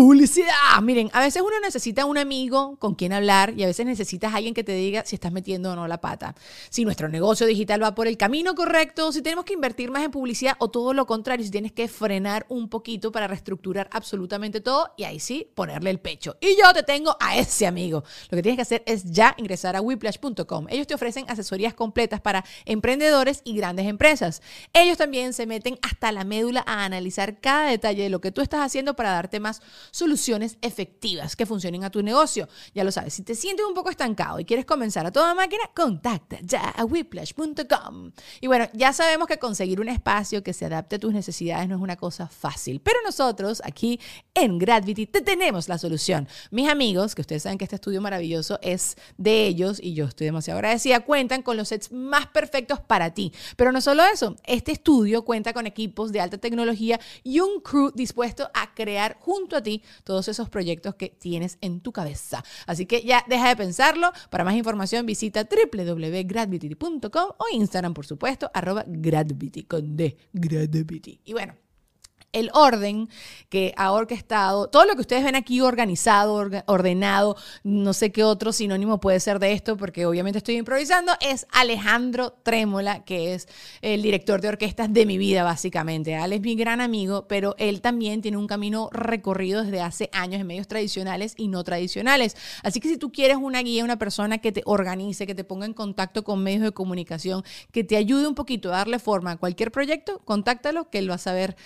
Publicidad. 0.00 0.80
Miren, 0.80 1.10
a 1.12 1.20
veces 1.20 1.42
uno 1.42 1.60
necesita 1.60 2.06
un 2.06 2.16
amigo 2.16 2.78
con 2.78 2.94
quien 2.94 3.12
hablar 3.12 3.52
y 3.54 3.64
a 3.64 3.66
veces 3.66 3.84
necesitas 3.84 4.32
a 4.32 4.38
alguien 4.38 4.54
que 4.54 4.64
te 4.64 4.72
diga 4.72 5.04
si 5.04 5.14
estás 5.14 5.30
metiendo 5.30 5.72
o 5.72 5.76
no 5.76 5.86
la 5.86 6.00
pata. 6.00 6.34
Si 6.70 6.86
nuestro 6.86 7.10
negocio 7.10 7.46
digital 7.46 7.82
va 7.82 7.94
por 7.94 8.06
el 8.06 8.16
camino 8.16 8.54
correcto, 8.54 9.12
si 9.12 9.20
tenemos 9.20 9.44
que 9.44 9.52
invertir 9.52 9.90
más 9.90 10.02
en 10.02 10.10
publicidad 10.10 10.56
o 10.58 10.70
todo 10.70 10.94
lo 10.94 11.04
contrario, 11.04 11.44
si 11.44 11.50
tienes 11.50 11.72
que 11.72 11.86
frenar 11.86 12.46
un 12.48 12.70
poquito 12.70 13.12
para 13.12 13.28
reestructurar 13.28 13.90
absolutamente 13.92 14.62
todo 14.62 14.90
y 14.96 15.04
ahí 15.04 15.20
sí 15.20 15.50
ponerle 15.54 15.90
el 15.90 16.00
pecho. 16.00 16.38
Y 16.40 16.56
yo 16.58 16.72
te 16.72 16.82
tengo 16.82 17.14
a 17.20 17.36
ese 17.36 17.66
amigo. 17.66 18.02
Lo 18.30 18.36
que 18.36 18.42
tienes 18.42 18.56
que 18.56 18.62
hacer 18.62 18.82
es 18.86 19.04
ya 19.04 19.34
ingresar 19.36 19.76
a 19.76 19.82
whiplash.com. 19.82 20.66
Ellos 20.70 20.86
te 20.86 20.94
ofrecen 20.94 21.26
asesorías 21.28 21.74
completas 21.74 22.22
para 22.22 22.42
emprendedores 22.64 23.42
y 23.44 23.54
grandes 23.54 23.86
empresas. 23.86 24.40
Ellos 24.72 24.96
también 24.96 25.34
se 25.34 25.44
meten 25.44 25.78
hasta 25.82 26.10
la 26.10 26.24
médula 26.24 26.64
a 26.66 26.86
analizar 26.86 27.38
cada 27.38 27.66
detalle 27.66 28.04
de 28.04 28.08
lo 28.08 28.22
que 28.22 28.32
tú 28.32 28.40
estás 28.40 28.60
haciendo 28.64 28.96
para 28.96 29.10
darte 29.10 29.40
más 29.40 29.60
soluciones 29.90 30.58
efectivas 30.62 31.36
que 31.36 31.46
funcionen 31.46 31.84
a 31.84 31.90
tu 31.90 32.02
negocio. 32.02 32.48
Ya 32.74 32.84
lo 32.84 32.92
sabes, 32.92 33.14
si 33.14 33.22
te 33.22 33.34
sientes 33.34 33.66
un 33.66 33.74
poco 33.74 33.90
estancado 33.90 34.40
y 34.40 34.44
quieres 34.44 34.66
comenzar 34.66 35.06
a 35.06 35.12
toda 35.12 35.34
máquina, 35.34 35.62
contacta 35.74 36.38
ya 36.42 36.70
a 36.70 36.84
whiplash.com. 36.84 38.12
Y 38.40 38.46
bueno, 38.46 38.68
ya 38.72 38.92
sabemos 38.92 39.28
que 39.28 39.38
conseguir 39.38 39.80
un 39.80 39.88
espacio 39.88 40.42
que 40.42 40.52
se 40.52 40.66
adapte 40.66 40.96
a 40.96 40.98
tus 40.98 41.12
necesidades 41.12 41.68
no 41.68 41.76
es 41.76 41.82
una 41.82 41.96
cosa 41.96 42.28
fácil, 42.28 42.80
pero 42.80 42.98
nosotros 43.04 43.62
aquí 43.64 44.00
en 44.34 44.58
Gravity 44.58 45.06
te 45.06 45.20
tenemos 45.20 45.68
la 45.68 45.78
solución. 45.78 46.28
Mis 46.50 46.68
amigos, 46.68 47.14
que 47.14 47.22
ustedes 47.22 47.42
saben 47.42 47.58
que 47.58 47.64
este 47.64 47.76
estudio 47.76 48.00
maravilloso 48.00 48.58
es 48.62 48.96
de 49.16 49.46
ellos 49.46 49.80
y 49.82 49.94
yo 49.94 50.06
estoy 50.06 50.26
demasiado 50.26 50.58
agradecida, 50.58 51.00
cuentan 51.00 51.42
con 51.42 51.56
los 51.56 51.68
sets 51.68 51.92
más 51.92 52.26
perfectos 52.26 52.80
para 52.80 53.14
ti. 53.14 53.32
Pero 53.56 53.72
no 53.72 53.80
solo 53.80 54.02
eso, 54.04 54.36
este 54.44 54.72
estudio 54.72 55.24
cuenta 55.24 55.52
con 55.52 55.66
equipos 55.66 56.12
de 56.12 56.20
alta 56.20 56.38
tecnología 56.38 57.00
y 57.22 57.40
un 57.40 57.60
crew 57.60 57.90
dispuesto 57.94 58.50
a 58.54 58.74
crear 58.74 59.16
junto 59.20 59.56
a 59.56 59.62
ti 59.62 59.79
todos 60.04 60.28
esos 60.28 60.48
proyectos 60.48 60.94
que 60.94 61.08
tienes 61.08 61.58
en 61.60 61.80
tu 61.80 61.92
cabeza. 61.92 62.44
Así 62.66 62.86
que 62.86 63.02
ya 63.02 63.24
deja 63.28 63.48
de 63.48 63.56
pensarlo. 63.56 64.12
Para 64.30 64.44
más 64.44 64.54
información 64.54 65.06
visita 65.06 65.44
www.gravity.com 65.44 67.30
o 67.38 67.44
Instagram, 67.52 67.94
por 67.94 68.06
supuesto, 68.06 68.50
arroba 68.54 68.84
Gravity 68.86 69.64
con 69.64 69.96
D, 69.96 70.16
Gravity. 70.32 71.20
Y 71.24 71.32
bueno, 71.32 71.54
el 72.32 72.50
orden 72.54 73.08
que 73.48 73.74
ha 73.76 73.92
orquestado, 73.92 74.68
todo 74.68 74.84
lo 74.84 74.94
que 74.94 75.00
ustedes 75.00 75.24
ven 75.24 75.34
aquí 75.34 75.60
organizado, 75.60 76.36
orga- 76.36 76.64
ordenado, 76.66 77.36
no 77.64 77.92
sé 77.92 78.12
qué 78.12 78.22
otro 78.24 78.52
sinónimo 78.52 79.00
puede 79.00 79.18
ser 79.20 79.38
de 79.38 79.52
esto, 79.52 79.76
porque 79.76 80.06
obviamente 80.06 80.38
estoy 80.38 80.56
improvisando, 80.56 81.12
es 81.20 81.46
Alejandro 81.52 82.34
Trémola, 82.42 83.04
que 83.04 83.34
es 83.34 83.48
el 83.82 84.02
director 84.02 84.40
de 84.40 84.48
orquestas 84.48 84.92
de 84.92 85.06
mi 85.06 85.18
vida, 85.18 85.42
básicamente. 85.42 86.14
Al 86.14 86.32
es 86.32 86.40
mi 86.40 86.54
gran 86.54 86.80
amigo, 86.80 87.26
pero 87.26 87.54
él 87.58 87.80
también 87.80 88.22
tiene 88.22 88.36
un 88.36 88.46
camino 88.46 88.88
recorrido 88.92 89.64
desde 89.64 89.80
hace 89.80 90.08
años 90.12 90.40
en 90.40 90.46
medios 90.46 90.68
tradicionales 90.68 91.34
y 91.36 91.48
no 91.48 91.64
tradicionales. 91.64 92.36
Así 92.62 92.78
que 92.80 92.88
si 92.88 92.96
tú 92.96 93.10
quieres 93.10 93.36
una 93.36 93.60
guía, 93.62 93.82
una 93.82 93.98
persona 93.98 94.38
que 94.38 94.52
te 94.52 94.62
organice, 94.64 95.26
que 95.26 95.34
te 95.34 95.44
ponga 95.44 95.66
en 95.66 95.74
contacto 95.74 96.22
con 96.22 96.42
medios 96.42 96.62
de 96.62 96.72
comunicación, 96.72 97.42
que 97.72 97.82
te 97.82 97.96
ayude 97.96 98.28
un 98.28 98.34
poquito 98.34 98.68
a 98.68 98.76
darle 98.76 98.98
forma 99.00 99.32
a 99.32 99.36
cualquier 99.36 99.72
proyecto, 99.72 100.20
contáctalo, 100.24 100.88
que 100.90 100.98
él 100.98 101.10
va 101.10 101.16
a 101.16 101.18
saber 101.18 101.56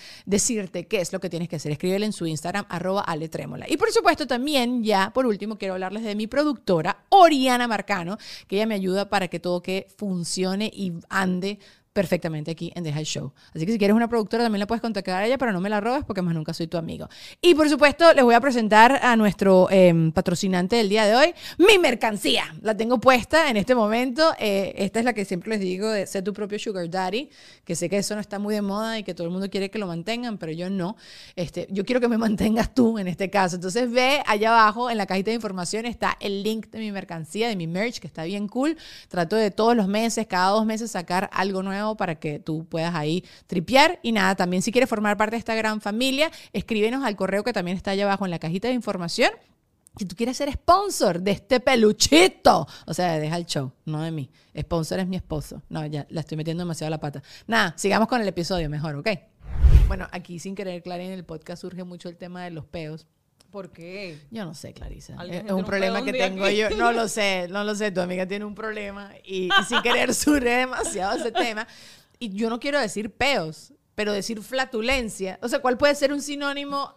qué 0.87 1.01
es 1.01 1.13
lo 1.13 1.19
que 1.19 1.29
tienes 1.29 1.49
que 1.49 1.57
hacer. 1.57 1.71
Escríbele 1.71 2.05
en 2.05 2.13
su 2.13 2.25
Instagram, 2.25 2.65
arroba 2.69 3.01
aletrémola. 3.01 3.65
Y 3.69 3.77
por 3.77 3.91
supuesto 3.91 4.27
también, 4.27 4.83
ya 4.83 5.11
por 5.13 5.25
último, 5.25 5.57
quiero 5.57 5.75
hablarles 5.75 6.03
de 6.03 6.15
mi 6.15 6.27
productora, 6.27 7.05
Oriana 7.09 7.67
Marcano, 7.67 8.17
que 8.47 8.57
ella 8.57 8.65
me 8.65 8.75
ayuda 8.75 9.09
para 9.09 9.27
que 9.27 9.39
todo 9.39 9.61
que 9.61 9.87
funcione 9.97 10.71
y 10.73 10.93
ande 11.09 11.59
perfectamente 11.95 12.51
aquí 12.51 12.73
en 12.75 12.83
Deja 12.83 12.99
el 12.99 13.05
Show. 13.05 13.31
Así 13.53 13.65
que 13.65 13.71
si 13.71 13.77
quieres 13.77 13.95
una 13.95 14.09
productora 14.09 14.43
también 14.43 14.59
la 14.59 14.67
puedes 14.67 14.81
contactar 14.81 15.23
a 15.23 15.25
ella, 15.25 15.37
pero 15.37 15.53
no 15.53 15.61
me 15.61 15.69
la 15.69 15.79
robes 15.79 16.03
porque 16.03 16.21
más 16.21 16.35
nunca 16.35 16.53
soy 16.53 16.67
tu 16.67 16.77
amigo. 16.77 17.07
Y 17.39 17.55
por 17.55 17.69
supuesto, 17.69 18.13
les 18.13 18.21
voy 18.21 18.35
a 18.35 18.41
presentar 18.41 18.99
a 19.01 19.15
nuestro 19.15 19.69
em, 19.71 20.11
patrocinante 20.11 20.75
del 20.75 20.89
día 20.89 21.05
de 21.05 21.15
hoy, 21.15 21.33
mi 21.57 21.79
mercancía. 21.79 22.53
La 22.61 22.75
tengo 22.75 22.99
puesta 22.99 23.49
en 23.49 23.55
este 23.55 23.75
momento. 23.75 24.33
Eh, 24.39 24.73
esta 24.75 24.99
es 24.99 25.05
la 25.05 25.13
que 25.13 25.23
siempre 25.23 25.51
les 25.51 25.61
digo 25.61 25.89
de 25.89 26.05
ser 26.05 26.21
tu 26.21 26.33
propio 26.33 26.59
sugar 26.59 26.89
daddy, 26.89 27.29
que 27.63 27.77
sé 27.77 27.89
que 27.89 27.97
eso 27.97 28.13
no 28.13 28.19
está 28.19 28.39
muy 28.39 28.53
de 28.53 28.61
moda 28.61 28.99
y 28.99 29.03
que 29.03 29.13
todo 29.13 29.27
el 29.27 29.31
mundo 29.31 29.49
quiere 29.49 29.71
que 29.71 29.79
lo 29.79 29.87
mantengan, 29.87 30.37
pero 30.37 30.51
yo 30.51 30.69
no. 30.69 30.97
Este, 31.37 31.65
yo 31.71 31.85
quiero 31.85 32.01
que 32.01 32.09
me 32.09 32.17
mantengas 32.27 32.73
tú 32.73 32.99
en 32.99 33.07
este 33.07 33.29
caso. 33.29 33.55
Entonces 33.55 33.89
ve 33.89 34.21
allá 34.27 34.49
abajo 34.49 34.89
en 34.89 34.97
la 34.97 35.05
cajita 35.05 35.31
de 35.31 35.35
información 35.35 35.85
está 35.85 36.17
el 36.19 36.43
link 36.43 36.67
de 36.71 36.79
mi 36.79 36.91
mercancía, 36.91 37.47
de 37.47 37.55
mi 37.55 37.67
merch, 37.67 37.99
que 37.99 38.07
está 38.07 38.25
bien 38.25 38.49
cool. 38.49 38.75
Trato 39.07 39.37
de 39.37 39.49
todos 39.49 39.77
los 39.77 39.87
meses, 39.87 40.27
cada 40.27 40.49
dos 40.49 40.65
meses 40.65 40.91
sacar 40.91 41.29
algo 41.31 41.63
nuevo 41.63 41.84
para 41.93 42.15
que 42.15 42.39
tú 42.39 42.65
puedas 42.65 42.95
ahí 42.95 43.23
tripear. 43.45 43.99
Y 44.01 44.11
nada, 44.11 44.33
también 44.35 44.63
si 44.63 44.71
quieres 44.71 44.89
formar 44.89 45.15
parte 45.17 45.35
de 45.35 45.39
esta 45.39 45.53
gran 45.53 45.79
familia, 45.81 46.31
escríbenos 46.53 47.05
al 47.05 47.15
correo 47.15 47.43
que 47.43 47.53
también 47.53 47.77
está 47.77 47.91
allá 47.91 48.05
abajo 48.05 48.25
en 48.25 48.31
la 48.31 48.39
cajita 48.39 48.67
de 48.67 48.73
información. 48.73 49.31
Si 49.97 50.05
tú 50.05 50.15
quieres 50.15 50.35
ser 50.35 50.51
sponsor 50.51 51.21
de 51.21 51.31
este 51.31 51.59
peluchito, 51.61 52.67
o 52.85 52.93
sea, 52.93 53.17
deja 53.17 53.37
el 53.37 53.45
show, 53.45 53.71
no 53.85 54.01
de 54.01 54.11
mí. 54.11 54.29
Sponsor 54.59 54.99
es 54.99 55.07
mi 55.07 55.15
esposo. 55.15 55.61
No, 55.69 55.85
ya 55.85 56.05
la 56.09 56.21
estoy 56.21 56.35
metiendo 56.35 56.63
demasiado 56.63 56.89
la 56.89 56.99
pata. 56.99 57.23
Nada, 57.47 57.73
sigamos 57.77 58.09
con 58.09 58.19
el 58.19 58.27
episodio 58.27 58.69
mejor, 58.69 58.95
¿ok? 58.95 59.09
Bueno, 59.87 60.07
aquí 60.11 60.39
sin 60.39 60.55
querer, 60.55 60.81
Clara, 60.81 61.03
en 61.03 61.11
el 61.11 61.23
podcast 61.23 61.61
surge 61.61 61.83
mucho 61.83 62.09
el 62.09 62.17
tema 62.17 62.43
de 62.43 62.51
los 62.51 62.65
peos. 62.65 63.07
¿Por 63.51 63.71
qué? 63.71 64.19
Yo 64.31 64.43
no 64.45 64.53
sé, 64.53 64.73
Clarisa. 64.73 65.15
¿Alguien 65.17 65.45
Es, 65.45 65.51
un 65.51 65.63
problema 65.63 66.03
que 66.03 66.11
tengo 66.11 66.43
aquí? 66.45 66.57
yo. 66.57 66.69
No 66.71 66.91
lo 66.91 67.07
sé, 67.09 67.47
no 67.49 67.63
lo 67.63 67.73
sé. 67.75 67.91
Tu 67.91 68.01
amiga 68.01 68.27
tiene 68.27 68.45
un 68.45 68.55
problema 68.55 69.13
y, 69.23 69.45
y 69.47 69.63
sin 69.67 69.81
querer 69.81 70.13
surge 70.15 70.49
demasiado 70.49 71.17
ese 71.17 71.31
tema. 71.31 71.67
Y 72.19 72.33
yo 72.35 72.49
no 72.49 72.59
quiero 72.59 72.79
decir 72.79 73.11
peos, 73.11 73.73
pero 73.95 74.11
decir 74.11 74.41
flatulencia. 74.41 75.39
O 75.41 75.47
sea, 75.47 75.59
¿cuál 75.59 75.77
puede 75.77 75.95
ser 75.95 76.11
un 76.11 76.21
sinónimo 76.21 76.95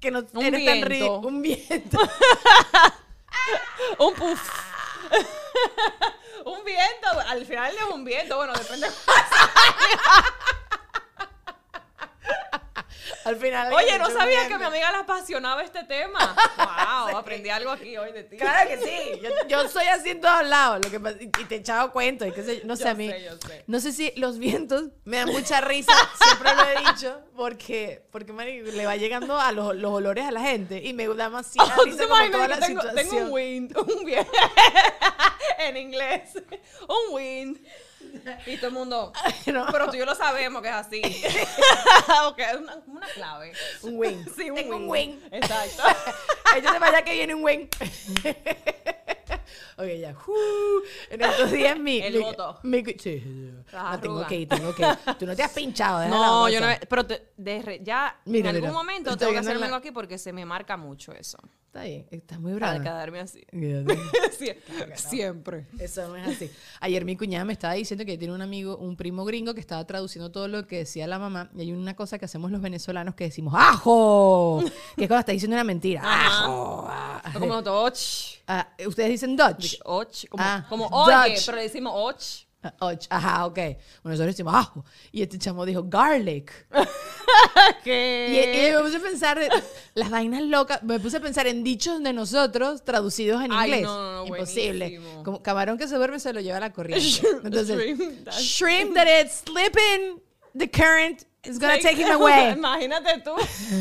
que 0.00 0.10
no 0.10 0.26
Un 0.32 0.44
eres 0.44 0.64
tan 0.64 0.82
ridículo? 0.82 1.20
Un 1.20 1.42
viento. 1.42 1.98
Un 3.98 4.14
puff. 4.14 4.50
un 6.44 6.64
viento. 6.64 7.20
Al 7.28 7.46
final 7.46 7.72
es 7.74 7.94
un 7.94 8.04
viento. 8.04 8.36
Bueno, 8.36 8.52
depende. 8.54 8.88
Al 13.26 13.36
final. 13.36 13.72
Oye, 13.72 13.98
no 13.98 14.06
es 14.06 14.12
un 14.14 14.18
sabía 14.20 14.46
que 14.46 14.54
a 14.54 14.58
mi 14.58 14.64
amiga 14.64 14.92
le 14.92 14.98
apasionaba 14.98 15.62
este 15.62 15.82
tema. 15.84 16.36
Wow, 17.06 17.16
aprendí 17.18 17.50
algo 17.50 17.70
aquí 17.70 17.96
hoy 17.96 18.12
de 18.12 18.22
ti. 18.24 18.36
Claro 18.36 18.68
que 18.68 18.78
sí. 18.78 19.20
Yo, 19.22 19.30
yo 19.48 19.68
soy 19.68 19.86
así 19.86 20.10
en 20.10 20.20
todos 20.20 20.46
lados. 20.46 20.80
Lo 20.84 20.90
que 20.90 20.98
pasa- 21.00 21.16
y 21.20 21.28
te 21.28 21.56
he 21.56 21.58
echado 21.58 21.90
cuentos. 21.92 22.26
Y 22.28 22.32
qué 22.32 22.42
sé 22.42 22.58
yo. 22.60 22.62
No 22.64 22.76
sé 22.76 22.84
Yo 22.84 22.90
a 22.90 22.94
mí. 22.94 23.10
sé, 23.10 23.22
yo 23.24 23.32
sé. 23.48 23.64
No 23.66 23.80
sé 23.80 23.92
si 23.92 24.12
los 24.16 24.38
vientos 24.38 24.84
me 25.04 25.16
dan 25.18 25.28
mucha 25.30 25.60
risa. 25.60 25.92
Siempre 26.22 26.54
lo 26.54 26.62
he 26.68 26.92
dicho. 26.92 27.20
Porque, 27.36 28.02
porque 28.12 28.32
marico, 28.32 28.70
le 28.70 28.86
va 28.86 28.96
llegando 28.96 29.38
a 29.38 29.52
los, 29.52 29.74
los 29.76 29.92
olores 29.92 30.24
a 30.24 30.30
la 30.30 30.40
gente. 30.40 30.80
Y 30.82 30.92
me 30.94 31.06
da 31.08 31.24
demasiada 31.24 31.74
¿Tú 31.76 31.82
risa 31.84 32.06
como 32.06 32.30
toda 32.30 32.48
la 32.48 32.58
tengo, 32.60 32.80
situación. 32.80 33.10
tengo 33.10 33.26
un 33.26 33.32
wind, 33.32 33.76
un 33.78 34.08
en 35.58 35.76
inglés, 35.76 36.30
un 36.88 37.14
wind 37.14 37.58
y 38.46 38.56
todo 38.56 38.68
el 38.68 38.72
mundo, 38.72 39.12
No. 39.46 39.66
pero 39.72 39.88
tú 39.90 39.96
y 39.96 39.98
yo 39.98 40.04
lo 40.06 40.14
sabemos 40.14 40.62
que 40.62 40.68
es 40.68 40.74
así, 40.74 41.00
ok, 42.26 42.38
es 42.38 42.54
una, 42.56 42.76
una 42.86 43.06
clave, 43.08 43.52
Un 43.82 43.98
wing. 43.98 44.24
sí, 44.36 44.50
un 44.50 44.56
Tengo 44.56 44.76
wing, 44.76 44.82
un 44.84 44.88
wing. 44.90 45.18
exacto, 45.32 45.82
Entonces 46.56 46.80
vaya 46.80 47.02
que 47.02 47.12
viene 47.12 47.34
un 47.34 47.44
wing. 47.44 47.68
ok, 49.78 49.86
ya. 50.00 50.12
Uh, 50.26 50.80
en 51.10 51.20
estos 51.22 51.50
días 51.52 51.78
mi... 51.78 51.98
El 52.02 52.14
mi- 52.14 52.20
voto. 52.20 52.58
mi- 52.62 52.84
sí, 52.98 53.22
No, 53.72 54.00
tengo 54.00 54.26
que 54.26 54.36
ir, 54.40 54.48
tengo 54.48 54.74
que 54.74 54.82
ir. 54.82 54.88
Tú 55.18 55.26
no 55.26 55.34
te 55.36 55.42
has 55.42 55.52
pinchado, 55.52 56.00
déjala 56.00 56.26
no, 56.26 56.48
yo 56.48 56.60
no, 56.60 56.66
pero 56.88 57.06
te- 57.06 57.28
de 57.36 57.80
ya 57.82 58.20
Mira, 58.24 58.50
en 58.50 58.56
algún 58.56 58.68
mira. 58.70 58.78
momento 58.80 59.16
tengo 59.16 59.32
que 59.32 59.38
hacerme 59.38 59.60
la- 59.60 59.66
algo 59.66 59.76
aquí 59.78 59.90
porque 59.90 60.18
se 60.18 60.32
me 60.32 60.44
marca 60.44 60.76
mucho 60.76 61.12
eso, 61.12 61.38
Está 61.66 61.82
bien, 61.84 62.06
estás 62.10 62.40
muy 62.40 62.52
para 62.54 62.78
brava. 62.78 62.82
quedarme 62.84 63.20
así, 63.20 63.44
siempre. 64.96 65.66
Eso 65.78 66.08
no 66.08 66.16
es 66.16 66.28
así. 66.28 66.50
Ayer 66.80 67.04
mi 67.04 67.16
cuñada 67.16 67.44
me 67.44 67.52
estaba 67.52 67.74
diciendo 67.74 68.04
que 68.04 68.16
tiene 68.16 68.32
un 68.34 68.40
amigo, 68.42 68.76
un 68.78 68.96
primo 68.96 69.24
gringo 69.24 69.54
que 69.54 69.60
estaba 69.60 69.86
traduciendo 69.86 70.30
todo 70.30 70.48
lo 70.48 70.66
que 70.66 70.78
decía 70.78 71.06
la 71.06 71.18
mamá. 71.18 71.50
Y 71.54 71.60
hay 71.62 71.72
una 71.72 71.94
cosa 71.94 72.18
que 72.18 72.24
hacemos 72.24 72.50
los 72.50 72.60
venezolanos 72.60 73.14
que 73.14 73.24
decimos 73.24 73.54
¡ajo! 73.56 74.62
Que 74.96 75.04
es 75.04 75.08
cuando 75.08 75.20
está 75.20 75.32
diciendo 75.32 75.54
una 75.54 75.64
mentira. 75.64 76.00
¡Ajo! 76.04 76.86
Ah, 76.88 77.22
como 77.34 77.56
och, 77.58 77.92
ah, 78.48 78.68
Ustedes 78.86 79.10
dicen 79.16 79.36
Dutch. 79.36 79.76
och, 79.84 80.08
como, 80.30 80.42
Ah, 80.44 80.66
como 80.68 80.86
oye, 80.86 81.30
Dutch. 81.34 81.46
pero 81.46 81.56
le 81.56 81.62
decimos 81.64 81.92
och. 81.94 82.46
Ah, 82.62 82.74
och. 82.86 82.98
Ajá, 83.10 83.46
ok. 83.46 83.54
Bueno, 83.56 83.76
nosotros 84.04 84.26
decimos 84.34 84.54
ajo. 84.54 84.84
Y 85.12 85.22
este 85.22 85.38
chamo 85.38 85.64
dijo 85.66 85.82
garlic. 85.84 86.52
Y, 87.84 87.90
y 87.90 88.72
me 88.72 88.78
puse 88.82 88.96
a 88.96 89.00
pensar 89.00 89.38
en 89.38 89.50
las 89.94 90.10
vainas 90.10 90.42
locas. 90.42 90.82
Me 90.82 90.98
puse 90.98 91.16
a 91.18 91.20
pensar 91.20 91.46
en 91.46 91.62
dichos 91.64 92.02
de 92.02 92.12
nosotros 92.12 92.84
traducidos 92.84 93.42
en 93.44 93.52
Ay, 93.52 93.68
inglés. 93.70 93.82
no, 93.84 93.96
no, 94.02 94.12
no, 94.18 94.26
Imposible. 94.26 95.00
Como 95.24 95.42
camarón 95.42 95.76
que 95.78 95.86
se 95.88 95.96
duerme 95.96 96.18
se 96.20 96.32
lo 96.32 96.40
lleva 96.40 96.56
a 96.58 96.60
la 96.60 96.72
corriente. 96.72 97.06
Entonces, 97.44 97.76
shrimp, 97.76 98.24
that's- 98.24 98.40
shrimp 98.40 98.94
that 98.94 99.06
it's 99.20 99.42
slipping 99.44 100.20
the 100.56 100.68
current 100.70 101.24
is 101.44 101.58
gonna 101.58 101.78
take 101.80 101.96
him 102.00 102.10
away. 102.12 102.52
Imagínate 102.52 103.20
tú. 103.22 103.32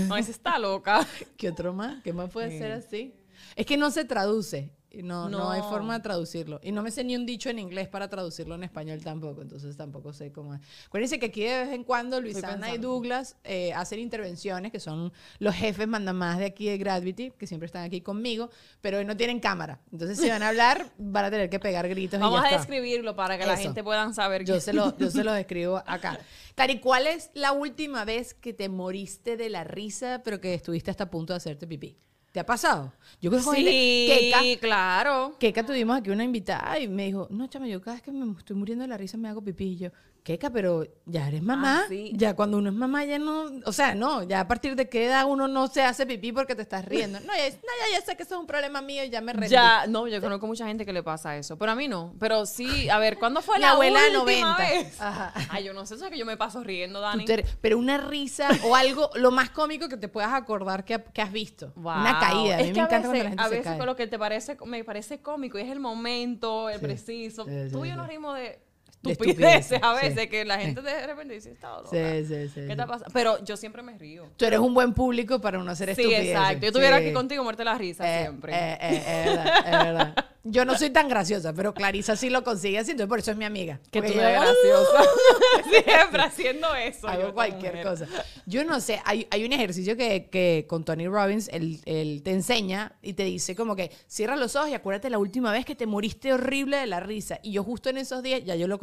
No, 0.08 0.16
esa 0.18 0.32
está 0.32 0.58
loca. 0.60 1.06
¿Qué 1.38 1.50
otro 1.50 1.74
más? 1.74 2.02
¿Qué 2.04 2.14
más 2.14 2.30
puede 2.30 2.58
ser 2.58 2.72
así? 2.74 3.14
Es 3.56 3.66
que 3.66 3.78
no 3.78 3.90
se 3.92 4.06
traduce. 4.06 4.72
Y 4.98 5.04
No, 5.04 5.30
no. 5.30 5.50
hay 5.52 5.62
forma 5.62 5.96
de 5.96 6.00
traducirlo. 6.02 6.60
Y 6.64 6.72
no 6.72 6.82
me 6.84 6.92
sé 6.92 7.04
ni 7.04 7.16
un 7.16 7.26
dicho 7.26 7.50
en 7.50 7.60
inglés 7.60 7.88
para 7.88 8.08
traducirlo 8.08 8.56
en 8.56 8.64
español 8.64 9.02
tampoco. 9.04 9.42
Entonces 9.42 9.76
tampoco 9.76 10.14
sé 10.14 10.32
cómo 10.32 10.56
es. 10.56 10.62
Acuérdense 10.88 11.20
que 11.20 11.28
aquí 11.28 11.44
de 11.44 11.60
vez 11.66 11.70
en 11.74 11.84
cuando 11.84 12.20
Luisana 12.22 12.74
y. 12.74 12.78
Douglas 12.78 13.38
eh, 13.44 13.74
hacen 13.74 14.00
intervenciones, 14.00 14.72
que 14.72 14.80
son 14.80 15.12
los 15.40 15.54
jefes 15.56 15.88
mandamás 15.88 16.38
de 16.40 16.46
aquí 16.46 16.68
de 16.70 16.78
Gravity, 16.78 17.32
que 17.38 17.48
siempre 17.48 17.66
están 17.66 17.84
aquí 17.84 18.02
conmigo, 18.02 18.50
pero 18.82 18.98
hoy 19.00 19.06
no 19.06 19.18
tienen 19.18 19.40
cámara. 19.40 19.80
Entonces 19.92 20.20
si 20.20 20.30
van 20.30 20.44
a 20.44 20.50
hablar, 20.50 20.90
van 20.98 21.26
a 21.26 21.32
tener 21.32 21.50
que 21.50 21.60
pegar 21.60 21.88
gritos. 21.90 22.20
y 22.20 22.22
Vamos 22.22 22.42
ya 22.42 22.50
a 22.50 22.58
describirlo 22.58 23.16
para 23.16 23.38
que 23.38 23.46
la 23.46 23.58
gente 23.58 23.84
pueda 23.84 24.12
saber. 24.14 24.44
Yo 24.46 24.54
quién- 24.56 24.62
se, 24.62 24.74
lo, 24.74 24.98
yo 24.98 25.10
se 25.12 25.24
los 25.24 25.38
escribo 25.38 25.84
acá. 25.86 26.20
Cari, 26.56 26.80
¿cuál 26.80 27.08
es 27.08 27.32
la 27.34 27.52
última 27.52 28.06
vez 28.06 28.34
que 28.34 28.54
te 28.54 28.70
moriste 28.70 29.36
de 29.36 29.50
la 29.50 29.64
risa, 29.66 30.22
pero 30.24 30.40
que 30.40 30.54
estuviste 30.54 30.90
hasta 30.90 31.04
a 31.06 31.10
punto 31.10 31.34
de 31.34 31.38
hacerte 31.38 31.68
pipí? 31.68 31.98
¿Te 32.36 32.42
ha 32.42 32.46
pasado? 32.46 32.92
Yo 33.22 33.32
creo 33.32 33.42
que 33.42 33.56
Sí, 33.56 34.08
Keka, 34.10 34.60
claro. 34.60 35.38
Keka 35.40 35.66
tuvimos 35.66 35.98
aquí 35.98 36.10
una 36.10 36.26
invitada 36.26 36.78
y 36.78 36.86
me 36.86 37.06
dijo, 37.06 37.30
no, 37.30 37.48
chama, 37.48 37.66
yo 37.66 37.80
cada 37.80 37.96
vez 37.96 38.04
que 38.04 38.12
me 38.12 38.30
estoy 38.38 38.58
muriendo 38.58 38.82
de 38.82 38.90
la 38.90 38.98
risa 38.98 39.16
me 39.18 39.30
hago 39.30 39.42
pipí. 39.42 39.64
Y 39.64 39.78
yo, 39.78 39.90
Keka, 40.26 40.50
pero 40.50 40.84
ya 41.06 41.28
eres 41.28 41.44
mamá. 41.44 41.82
Ah, 41.84 41.86
sí. 41.88 42.12
Ya 42.16 42.36
cuando 42.36 42.58
uno 42.58 42.70
es 42.72 42.76
mamá 42.76 43.06
ya 43.06 43.20
no, 43.20 43.44
o 43.64 43.72
sea, 43.72 43.94
no, 43.94 44.24
ya 44.24 44.40
a 44.40 44.48
partir 44.48 44.76
de 44.76 44.90
qué 44.90 45.06
edad 45.06 45.26
uno 45.28 45.48
no 45.48 45.68
se 45.68 45.84
hace 45.84 46.08
pipí 46.08 46.32
porque 46.32 46.56
te 46.56 46.64
estás 46.64 46.84
riendo. 46.84 47.20
No, 47.20 47.28
ya, 47.28 47.48
no, 47.52 47.94
ya, 47.94 48.02
sé 48.04 48.18
que 48.18 48.24
eso 48.24 48.34
es 48.34 48.42
un 48.42 48.48
problema 48.48 48.82
mío 48.82 49.04
y 49.04 49.12
ya 49.12 49.22
me 49.22 49.34
rendí. 49.34 49.50
Ya, 49.50 49.86
no, 49.88 50.08
yo 50.08 50.20
conozco 50.22 50.48
mucha 50.48 50.66
gente 50.66 50.84
que 50.84 50.94
le 50.94 51.04
pasa 51.04 51.38
eso, 51.38 51.60
pero 51.60 51.74
a 51.74 51.76
mí 51.76 51.88
no. 51.88 52.16
Pero 52.20 52.48
sí, 52.48 52.90
a 52.90 52.98
ver, 52.98 53.20
¿cuándo 53.20 53.44
fue 53.44 53.58
Mi 53.58 53.62
la 53.62 53.72
abuela 53.74 54.00
última 54.20 54.56
90. 54.56 54.58
vez? 54.58 55.00
Ajá. 55.00 55.32
Ay, 55.52 55.64
yo 55.64 55.74
no 55.74 55.86
sé, 55.86 55.94
eso 55.94 56.06
es 56.06 56.12
que 56.12 56.18
yo 56.18 56.26
me 56.26 56.38
paso 56.38 56.64
riendo, 56.64 57.02
Dani. 57.02 57.24
te- 57.26 57.46
pero 57.62 57.78
una 57.78 58.00
risa 58.00 58.50
o 58.64 58.76
algo, 58.76 59.12
lo 59.14 59.30
más 59.30 59.52
cómico 59.52 59.88
que 59.90 59.98
te 59.98 60.08
puedas 60.08 60.34
acordar 60.34 60.86
que, 60.86 61.04
que 61.14 61.22
has 61.22 61.32
visto. 61.32 61.72
Una 61.76 62.18
caída. 62.20 62.56
A 62.56 62.58
mí 62.58 62.64
es 62.70 62.74
me 62.74 62.80
encanta 62.82 62.88
cuando 62.90 63.12
veces, 63.12 63.24
la 63.26 63.30
gente 63.30 63.44
a 63.44 63.46
se 63.46 63.50
veces 63.52 63.66
cae. 63.66 63.78
con 63.78 63.86
lo 63.86 63.96
que 63.96 64.08
te 64.08 64.18
parece, 64.18 64.58
me 64.66 64.84
parece 64.84 65.20
cómico 65.20 65.60
y 65.60 65.62
es 65.62 65.70
el 65.70 65.80
momento, 65.80 66.68
el 66.70 66.80
Sí. 66.80 66.86
preciso. 66.86 67.46
Sí, 67.46 67.52
Tú 67.72 67.86
y 67.86 67.90
yo 67.90 67.96
nos 67.96 68.08
rimos 68.08 68.36
De 68.36 68.65
estupideces 69.12 69.80
a 69.82 69.94
veces 69.94 70.20
sí. 70.22 70.28
que 70.28 70.46
la 70.46 70.60
gente 70.60 70.82
de 70.82 71.08
repente 71.08 71.34
dice, 71.34 71.52
está 71.52 71.70
loca. 71.78 71.90
Sí, 71.92 72.26
sí, 72.28 72.48
sí. 72.50 72.54
¿Qué 72.56 72.62
sí. 72.72 72.76
te 72.78 72.86
pasa? 72.88 73.06
Pero 73.14 73.44
yo 73.44 73.58
siempre 73.58 73.82
me 73.82 73.98
río. 73.98 74.30
Tú 74.38 74.46
eres 74.46 74.60
un 74.60 74.74
buen 74.74 74.94
público 74.94 75.40
para 75.42 75.58
no 75.58 75.70
hacer 75.72 75.94
Sí, 75.96 76.02
estupideces. 76.02 76.30
exacto. 76.32 76.62
Yo 76.62 76.68
estuviera 76.68 76.98
Sí. 77.00 77.04
aquí 77.06 77.14
contigo, 77.14 77.44
muerte 77.44 77.64
la 77.64 77.78
risa 77.78 78.04
Eh, 78.08 78.22
siempre. 78.24 78.54
eh, 78.54 78.78
eh, 78.82 79.04
es 79.06 79.26
verdad, 79.36 79.58
es 79.66 79.72
verdad. 79.72 80.16
Yo 80.48 80.64
no 80.64 80.78
soy 80.78 80.92
tan 80.92 81.10
graciosa, 81.10 81.54
pero 81.54 81.74
Clarisa 81.74 82.16
sí 82.16 82.30
lo 82.30 82.44
consigue 82.44 82.78
así, 82.78 82.92
entonces 82.92 83.10
por 83.10 83.18
eso 83.18 83.32
es 83.32 83.38
mi 83.38 83.46
amiga. 83.46 83.80
que 83.92 84.02
tú 84.04 84.12
eres 84.14 84.34
graciosa. 84.40 85.04
siempre 85.70 86.22
haciendo 86.22 86.76
eso. 86.76 87.08
Hago 87.08 87.34
cualquier 87.34 87.82
cosa. 87.84 88.06
Yo 88.46 88.64
no 88.64 88.80
sé, 88.80 89.02
hay, 89.06 89.28
hay 89.32 89.44
un 89.44 89.54
ejercicio 89.54 89.98
que, 89.98 90.30
que 90.30 90.66
con 90.68 90.84
Tony 90.84 91.08
Robbins, 91.08 91.50
él, 91.52 91.80
él 91.86 92.22
te 92.24 92.32
enseña 92.32 92.94
y 93.02 93.14
te 93.14 93.24
dice 93.24 93.56
como 93.56 93.76
que 93.76 93.90
cierra 94.08 94.36
los 94.36 94.56
ojos 94.56 94.70
y 94.70 94.74
acuérdate 94.76 95.10
la 95.10 95.18
última 95.18 95.52
vez 95.52 95.66
que 95.66 95.74
te 95.76 95.88
moriste 95.88 96.32
horrible 96.34 96.78
de 96.78 96.86
la 96.86 97.00
risa. 97.00 97.40
Y 97.42 97.52
yo 97.54 97.64
justo 97.64 97.90
en 97.90 97.98
esos 97.98 98.22
días, 98.22 98.42
ya 98.46 98.56
yo 98.56 98.68
lo 98.68 98.76
he 98.76 98.80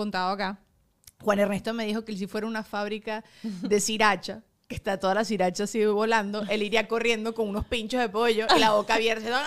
Juan 1.21 1.39
Ernesto 1.39 1.73
me 1.73 1.87
dijo 1.87 2.05
que 2.05 2.17
si 2.17 2.27
fuera 2.27 2.47
una 2.47 2.65
fábrica 2.65 3.25
de 3.43 3.81
sriracha, 3.81 4.43
que 4.43 4.52
está 4.75 4.99
toda 4.99 5.15
la 5.15 5.25
sriracha 5.25 5.65
así 5.65 5.85
volando, 5.85 6.43
él 6.49 6.63
iría 6.63 6.89
corriendo 6.89 7.35
con 7.35 7.49
unos 7.49 7.65
pinchos 7.67 8.01
de 8.01 8.09
pollo 8.09 8.47
y 8.57 8.59
la 8.59 8.71
boca 8.73 8.95
abierta. 8.95 9.45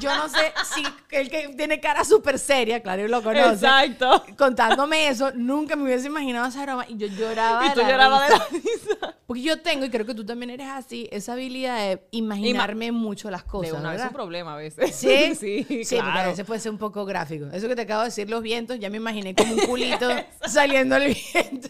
Yo 0.00 0.14
no 0.14 0.28
sé 0.28 0.52
si 0.74 0.82
el 1.16 1.30
que 1.30 1.48
tiene 1.56 1.80
cara 1.80 2.04
súper 2.04 2.38
seria, 2.38 2.82
claro, 2.82 3.06
y 3.06 3.08
lo 3.08 3.22
conoce. 3.22 3.54
Exacto. 3.64 4.22
Contándome 4.36 5.08
eso, 5.08 5.30
nunca 5.34 5.76
me 5.76 5.84
hubiese 5.84 6.08
imaginado 6.08 6.46
esa 6.48 6.62
broma 6.64 6.84
y 6.88 6.98
yo 6.98 7.06
lloraba. 7.06 7.64
Y 7.64 7.68
de 7.70 7.74
tú 7.74 7.80
llorabas 7.80 8.28
de 8.28 8.36
la 8.36 8.46
risa. 8.50 9.16
Porque 9.26 9.42
yo 9.42 9.60
tengo, 9.62 9.86
y 9.86 9.90
creo 9.90 10.04
que 10.04 10.14
tú 10.14 10.26
también 10.26 10.50
eres 10.50 10.68
así, 10.68 11.08
esa 11.10 11.32
habilidad 11.32 11.78
de 11.78 12.02
imaginarme 12.10 12.92
mucho 12.92 13.30
las 13.30 13.44
De 13.44 13.48
cosas. 13.50 13.72
una 13.72 13.90
vez 13.90 13.98
¿verdad? 13.98 14.08
un 14.08 14.14
problema 14.14 14.54
a 14.54 14.56
veces. 14.56 14.94
¿Sí? 14.94 15.34
sí, 15.40 15.64
Sí, 15.84 15.96
porque 15.96 16.10
a 16.10 16.12
claro. 16.12 16.30
veces 16.30 16.44
puede 16.44 16.60
ser 16.60 16.72
un 16.72 16.78
poco 16.78 17.06
gráfico. 17.06 17.46
Eso 17.52 17.66
que 17.66 17.76
te 17.76 17.82
acabo 17.82 18.02
de 18.02 18.08
decir, 18.08 18.28
los 18.28 18.42
vientos, 18.42 18.78
ya 18.78 18.90
me 18.90 18.98
imaginé 18.98 19.34
como 19.34 19.54
un 19.54 19.60
culito 19.60 20.06
saliendo 20.46 20.96
al 20.96 21.04
viento. 21.14 21.68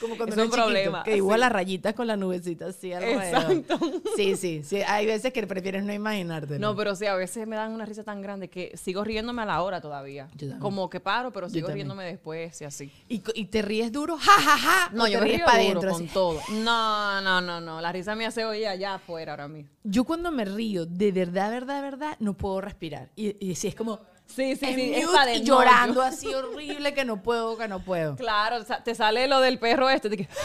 Como 0.00 0.16
cuando 0.16 0.34
Es 0.34 0.38
un 0.42 0.50
chiquito, 0.50 1.02
Que 1.04 1.14
sí. 1.16 1.38
las 1.38 1.52
rayitas 1.52 1.94
con 1.94 2.06
la 2.06 2.16
nubecita 2.16 2.66
así 2.66 2.92
alrededor. 2.92 3.52
Exacto. 3.52 3.78
Sí, 4.16 4.36
sí, 4.36 4.62
sí. 4.64 4.80
Hay 4.86 5.06
veces 5.06 5.32
que 5.32 5.46
prefieres 5.46 5.84
no 5.84 5.92
imaginarte. 5.92 6.58
No, 6.58 6.74
pero 6.76 6.94
sí, 6.94 7.06
a 7.06 7.14
veces 7.14 7.46
me 7.46 7.56
dan 7.56 7.72
una 7.72 7.84
risa 7.86 8.04
tan 8.04 8.20
grande 8.22 8.48
que 8.48 8.76
sigo 8.76 9.04
riéndome 9.04 9.42
a 9.42 9.46
la 9.46 9.62
hora 9.62 9.80
todavía. 9.80 10.28
Yo. 10.36 10.58
Como 10.58 10.90
que 10.90 11.00
paro, 11.00 11.32
pero 11.32 11.48
sigo 11.48 11.68
riéndome 11.68 12.04
después 12.04 12.60
y 12.60 12.64
así. 12.64 12.92
¿Y, 13.08 13.22
y 13.34 13.46
te 13.46 13.62
ríes 13.62 13.92
duro? 13.92 14.16
¡Ja, 14.18 14.32
ja, 14.32 14.58
ja! 14.58 14.90
No, 14.92 15.04
¿O 15.04 15.08
yo 15.08 15.20
me 15.20 15.26
río 15.26 15.44
para 15.44 15.58
duro 15.62 15.80
adentro. 15.80 15.90
con 15.92 16.02
así? 16.04 16.12
todo. 16.12 16.40
No, 16.50 17.20
no, 17.20 17.40
no, 17.40 17.60
no. 17.60 17.80
La 17.80 17.92
risa 17.92 18.14
me 18.14 18.26
hace 18.26 18.44
oír 18.44 18.66
allá 18.66 18.94
afuera 18.94 19.32
ahora 19.32 19.48
mismo. 19.48 19.70
Yo 19.84 20.04
cuando 20.04 20.30
me 20.30 20.44
río, 20.44 20.86
de 20.86 21.12
verdad, 21.12 21.50
verdad, 21.50 21.82
verdad, 21.82 22.16
no 22.20 22.34
puedo 22.34 22.60
respirar. 22.60 23.10
Y, 23.16 23.36
y 23.44 23.54
sí, 23.54 23.68
es 23.68 23.74
como... 23.74 24.00
Sí, 24.26 24.56
sí, 24.56 24.64
en 24.66 24.74
sí. 24.76 25.06
mute 25.06 25.26
de 25.26 25.34
y 25.36 25.40
no, 25.40 25.44
llorando 25.46 25.94
yo- 25.96 26.02
así 26.06 26.32
horrible 26.32 26.94
que 26.94 27.04
no 27.04 27.22
puedo, 27.22 27.56
que 27.58 27.68
no 27.68 27.80
puedo. 27.84 28.16
Claro, 28.16 28.64
te 28.64 28.94
sale 28.94 29.28
lo 29.28 29.40
del 29.40 29.58
perro 29.58 29.90
este. 29.90 30.08
de 30.08 30.16
que- 30.18 30.28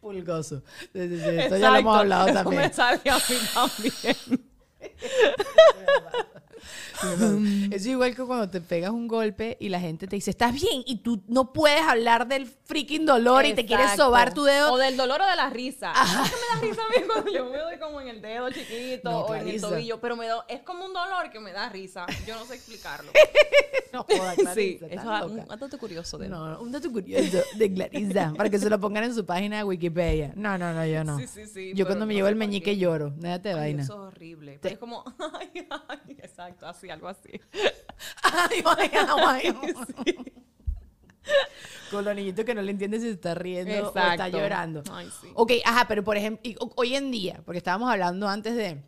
Pulgoso. 0.00 0.62
Sí, 0.92 1.08
sí, 1.08 1.20
sí, 1.20 1.28
Esto 1.28 1.56
ya 1.58 1.70
lo 1.70 1.76
hemos 1.76 1.96
hablado 1.98 2.28
eso 2.28 2.34
también. 2.42 2.62
me 2.62 2.72
sale 2.72 3.00
a 3.04 3.16
mí 3.16 3.36
también. 3.52 4.46
Es 7.70 7.86
igual 7.86 8.14
que 8.14 8.24
cuando 8.24 8.48
te 8.48 8.60
pegas 8.60 8.90
un 8.90 9.08
golpe 9.08 9.56
y 9.60 9.68
la 9.68 9.80
gente 9.80 10.06
te 10.06 10.16
dice, 10.16 10.30
estás 10.30 10.52
bien, 10.52 10.82
y 10.86 10.98
tú 10.98 11.22
no 11.28 11.52
puedes 11.52 11.82
hablar 11.82 12.26
del 12.28 12.46
freaking 12.46 13.06
dolor 13.06 13.44
y 13.46 13.54
te 13.54 13.66
quieres 13.66 13.92
sobar 13.96 14.34
tu 14.34 14.44
dedo. 14.44 14.72
O 14.72 14.78
del 14.78 14.96
dolor 14.96 15.20
o 15.20 15.26
de 15.26 15.36
la 15.36 15.50
risa. 15.50 15.92
¿Por 15.92 16.30
qué 16.30 16.36
me 16.36 16.54
da 16.54 16.68
risa 16.68 16.82
a 16.82 17.00
mí 17.00 17.06
cuando 17.06 17.32
yo 17.32 17.44
me 17.46 17.58
doy 17.58 17.78
como 17.78 18.00
en 18.00 18.08
el 18.08 18.22
dedo 18.22 18.50
chiquito 18.50 19.10
No, 19.10 19.20
o 19.20 19.34
en 19.34 19.48
el 19.48 19.60
tobillo? 19.60 20.00
Pero 20.00 20.16
me 20.16 20.26
da, 20.26 20.44
es 20.48 20.60
como 20.62 20.84
un 20.84 20.92
dolor 20.92 21.30
que 21.30 21.40
me 21.40 21.52
da 21.52 21.68
risa. 21.68 22.06
Yo 22.26 22.36
no 22.36 22.44
sé 22.44 22.54
explicarlo. 22.54 23.12
No 23.92 24.04
jodas, 24.04 24.36
sí, 24.36 24.42
Clarisa, 24.44 24.86
eso 24.86 24.94
estás 24.94 25.24
es 25.24 25.30
un, 25.30 25.58
dato 25.58 25.78
curioso 25.78 26.18
de. 26.18 26.28
No, 26.28 26.48
no, 26.48 26.60
un 26.60 26.70
dato 26.70 26.90
curioso 26.92 27.38
de 27.56 27.72
Clarisa, 27.72 28.32
para 28.36 28.48
que 28.48 28.58
se 28.58 28.70
lo 28.70 28.78
pongan 28.78 29.04
en 29.04 29.14
su 29.14 29.26
página 29.26 29.58
de 29.58 29.64
Wikipedia. 29.64 30.32
No, 30.36 30.56
no, 30.56 30.72
no, 30.72 30.86
yo 30.86 31.02
no. 31.02 31.18
Sí, 31.18 31.26
sí, 31.26 31.46
sí. 31.46 31.72
yo 31.74 31.86
cuando 31.86 32.06
me 32.06 32.12
no 32.12 32.18
llevo 32.18 32.28
el 32.28 32.36
meñique 32.36 32.76
lloro, 32.76 33.10
de 33.10 33.30
Ay, 33.30 33.40
vaina. 33.54 33.82
Eso 33.82 33.94
es 33.94 34.14
horrible. 34.14 34.58
Pero 34.62 34.74
es 34.74 34.78
como, 34.78 35.04
ay, 35.40 35.66
ay, 35.88 36.16
exacto, 36.18 36.66
así, 36.66 36.88
algo 36.90 37.08
así. 37.08 37.40
Ay, 38.22 38.62
vaya. 38.62 39.06
Con 41.90 42.04
los 42.04 42.14
niñitos 42.14 42.44
que 42.44 42.54
no 42.54 42.62
le 42.62 42.70
entienden 42.70 43.00
si 43.00 43.08
se 43.08 43.12
está 43.14 43.34
riendo 43.34 43.72
o 43.72 43.88
está 43.88 44.14
Exacto. 44.14 44.38
llorando. 44.38 44.82
Ay, 44.92 45.10
sí. 45.20 45.28
Ok, 45.34 45.52
ajá, 45.64 45.86
pero 45.88 46.04
por 46.04 46.16
ejemplo, 46.16 46.52
hoy 46.76 46.94
en 46.94 47.10
día, 47.10 47.40
porque 47.44 47.58
estábamos 47.58 47.90
hablando 47.90 48.28
antes 48.28 48.54
de, 48.56 48.80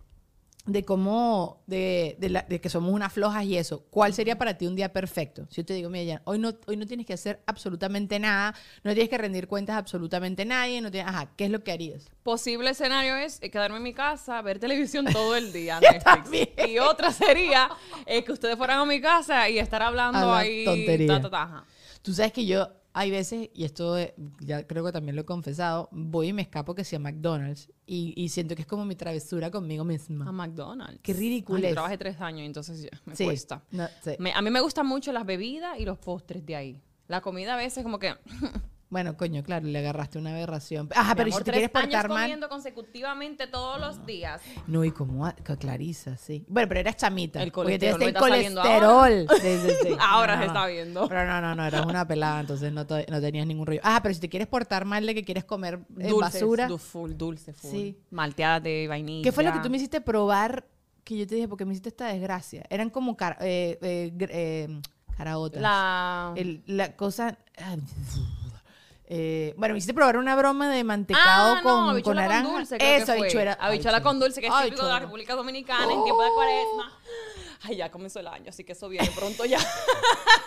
de 0.64 0.84
cómo, 0.84 1.62
de, 1.66 2.16
de 2.20 2.28
la- 2.30 2.42
de 2.42 2.60
que 2.60 2.68
somos 2.68 2.92
unas 2.92 3.12
flojas 3.12 3.44
y 3.44 3.56
eso, 3.56 3.84
¿cuál 3.90 4.14
sería 4.14 4.38
para 4.38 4.56
ti 4.56 4.66
un 4.68 4.76
día 4.76 4.92
perfecto? 4.92 5.46
Si 5.50 5.56
yo 5.56 5.64
te 5.66 5.74
digo, 5.74 5.90
mira, 5.90 6.14
Jan, 6.14 6.22
hoy 6.24 6.38
no, 6.38 6.52
hoy 6.66 6.76
no 6.76 6.86
tienes 6.86 7.04
que 7.04 7.14
hacer 7.14 7.40
absolutamente 7.46 8.18
nada, 8.20 8.54
no 8.84 8.92
tienes 8.92 9.08
que 9.10 9.18
rendir 9.18 9.48
cuentas 9.48 9.74
a 9.74 9.78
absolutamente 9.78 10.44
nadie, 10.44 10.80
no 10.80 10.90
tienes, 10.90 11.10
ajá, 11.12 11.30
¿qué 11.36 11.46
es 11.46 11.50
lo 11.50 11.64
que 11.64 11.72
harías? 11.72 12.04
Posible 12.22 12.70
escenario 12.70 13.16
es 13.16 13.38
eh, 13.42 13.50
quedarme 13.50 13.78
en 13.78 13.82
mi 13.82 13.92
casa, 13.92 14.40
ver 14.40 14.60
televisión 14.60 15.04
todo 15.12 15.34
el 15.34 15.52
día. 15.52 15.80
Netflix. 15.80 16.30
Y 16.68 16.78
otra 16.78 17.10
sería 17.10 17.68
eh, 18.06 18.22
que 18.22 18.30
ustedes 18.30 18.56
fueran 18.56 18.78
a 18.78 18.84
mi 18.84 19.00
casa 19.00 19.48
y 19.48 19.58
estar 19.58 19.82
hablando 19.82 20.32
ahí. 20.32 20.64
tontería. 20.64 21.08
ta, 21.08 21.22
ta, 21.22 21.30
ta, 21.30 21.42
ajá. 21.42 21.64
Tú 22.02 22.12
sabes 22.14 22.32
que 22.32 22.46
yo, 22.46 22.68
hay 22.94 23.10
veces, 23.10 23.48
y 23.54 23.64
esto 23.64 23.96
eh, 23.98 24.14
ya 24.40 24.66
creo 24.66 24.84
que 24.84 24.92
también 24.92 25.16
lo 25.16 25.22
he 25.22 25.24
confesado, 25.24 25.88
voy 25.92 26.28
y 26.28 26.32
me 26.32 26.42
escapo 26.42 26.74
que 26.74 26.84
sea 26.84 26.98
McDonald's 26.98 27.70
y, 27.86 28.12
y 28.16 28.28
siento 28.28 28.54
que 28.54 28.62
es 28.62 28.66
como 28.68 28.84
mi 28.84 28.94
travesura 28.96 29.50
conmigo 29.50 29.84
misma. 29.84 30.28
A 30.28 30.32
McDonald's. 30.32 31.00
Qué 31.02 31.12
ridículo 31.14 31.58
Ay, 31.58 31.64
yo 31.64 31.72
trabajé 31.72 31.96
tres 31.98 32.20
años, 32.20 32.46
entonces 32.46 32.82
ya 32.82 32.90
me 33.06 33.16
Sí, 33.16 33.24
cuesta. 33.24 33.62
no, 33.70 33.86
sí. 34.02 34.12
Me- 34.18 34.32
a 34.32 34.42
mí 34.42 34.50
me 34.50 34.60
gustan 34.60 34.86
mucho 34.86 35.12
las 35.12 35.24
bebidas 35.24 35.78
y 35.80 35.84
los 35.84 35.98
postres 35.98 36.44
de 36.44 36.56
ahí. 36.56 36.82
La 37.08 37.20
comida 37.20 37.54
a 37.54 37.56
veces 37.56 37.82
como 37.82 37.98
que... 37.98 38.14
Bueno, 38.92 39.16
coño, 39.16 39.42
claro, 39.42 39.66
le 39.66 39.78
agarraste 39.78 40.18
una 40.18 40.32
aberración. 40.32 40.86
Ajá, 40.94 41.14
mi 41.14 41.16
pero 41.16 41.28
¿y 41.28 41.32
amor, 41.32 41.40
si 41.40 41.44
te 41.44 41.50
tres 41.50 41.54
quieres 41.54 41.70
portar 41.70 42.00
años 42.04 42.08
mal. 42.10 42.22
comiendo 42.24 42.48
consecutivamente 42.50 43.46
todos 43.46 43.80
los 43.80 44.04
días. 44.04 44.42
No, 44.66 44.84
y 44.84 44.90
como 44.90 45.32
Clarisa, 45.58 46.18
sí. 46.18 46.44
Bueno, 46.46 46.68
pero 46.68 46.80
eras 46.80 46.96
chamita. 46.98 47.42
El 47.42 47.52
porque 47.52 47.78
colesterol 47.78 47.98
tienes 47.98 47.98
me 47.98 48.04
el 48.04 48.08
está 48.10 48.28
saliendo 48.28 48.60
colesterol. 48.60 49.40
Sí, 49.40 49.58
sí, 49.70 49.74
sí. 49.88 49.96
Ahora 49.98 50.34
No, 50.36 50.42
se 50.42 50.46
no, 50.46 50.52
está 50.52 50.66
viendo. 50.66 51.08
Pero 51.08 51.26
no, 51.26 51.40
no, 51.40 51.54
no, 51.54 51.64
eras 51.66 51.86
una 51.86 52.06
pelada, 52.06 52.40
entonces 52.40 52.70
no, 52.70 52.84
tenías 52.86 53.46
ningún 53.46 53.66
rollo. 53.66 53.80
Ah, 53.82 54.00
pero 54.02 54.14
si 54.14 54.20
te 54.20 54.28
quieres 54.28 54.46
portar 54.46 54.84
mal 54.84 55.06
de 55.06 55.14
que 55.14 55.24
quieres 55.24 55.44
comer 55.44 55.80
eh, 55.98 56.08
Dulces, 56.08 56.34
basura. 56.42 56.66
du- 56.68 56.76
full, 56.76 57.12
dulce, 57.14 57.54
full. 57.54 57.70
Sí. 57.70 57.98
Malteadas 58.10 58.62
de 58.62 58.88
vainilla. 58.88 59.24
¿Qué 59.24 59.32
fue 59.32 59.42
lo 59.42 59.54
que 59.54 59.60
tú 59.60 59.70
me 59.70 59.78
hiciste 59.78 60.02
probar? 60.02 60.66
Que 61.02 61.16
yo 61.16 61.26
te 61.26 61.34
dije, 61.36 61.48
porque 61.48 61.64
me 61.64 61.72
hiciste 61.72 61.88
esta 61.88 62.08
desgracia. 62.08 62.62
Eran 62.68 62.90
como 62.90 63.16
car- 63.16 63.38
eh, 63.40 63.78
eh, 63.80 64.12
eh, 64.28 64.80
caraotas. 65.16 65.62
La... 65.62 66.34
El- 66.36 66.62
la 66.66 66.94
cosa. 66.94 67.38
ah, 67.56 67.76
eh, 69.14 69.52
bueno, 69.58 69.74
me 69.74 69.78
hiciste 69.78 69.92
probar 69.92 70.16
una 70.16 70.34
broma 70.34 70.70
de 70.70 70.82
mantecado 70.84 71.56
Ah, 71.58 71.60
con, 71.62 71.94
no, 71.96 72.02
con 72.02 72.16
naranja. 72.16 72.44
con 72.44 72.54
dulce, 72.56 72.76
Eso, 72.80 73.12
habichuela. 73.12 73.52
Habichuela 73.60 74.02
con 74.02 74.18
dulce, 74.18 74.40
que 74.40 74.46
es 74.46 74.52
típico 74.64 74.86
de 74.86 74.92
la. 74.92 75.00
República 75.00 75.34
Dominicana 75.34 75.82
en 75.92 76.02
tiempo 76.02 76.22
de 76.22 76.30
cuaresma. 76.34 76.92
Ay, 77.64 77.76
ya 77.76 77.90
comenzó 77.90 78.20
el 78.20 78.26
año, 78.26 78.46
así 78.48 78.64
que 78.64 78.72
eso 78.72 78.88
viene 78.88 79.10
pronto 79.14 79.44
ya. 79.44 79.58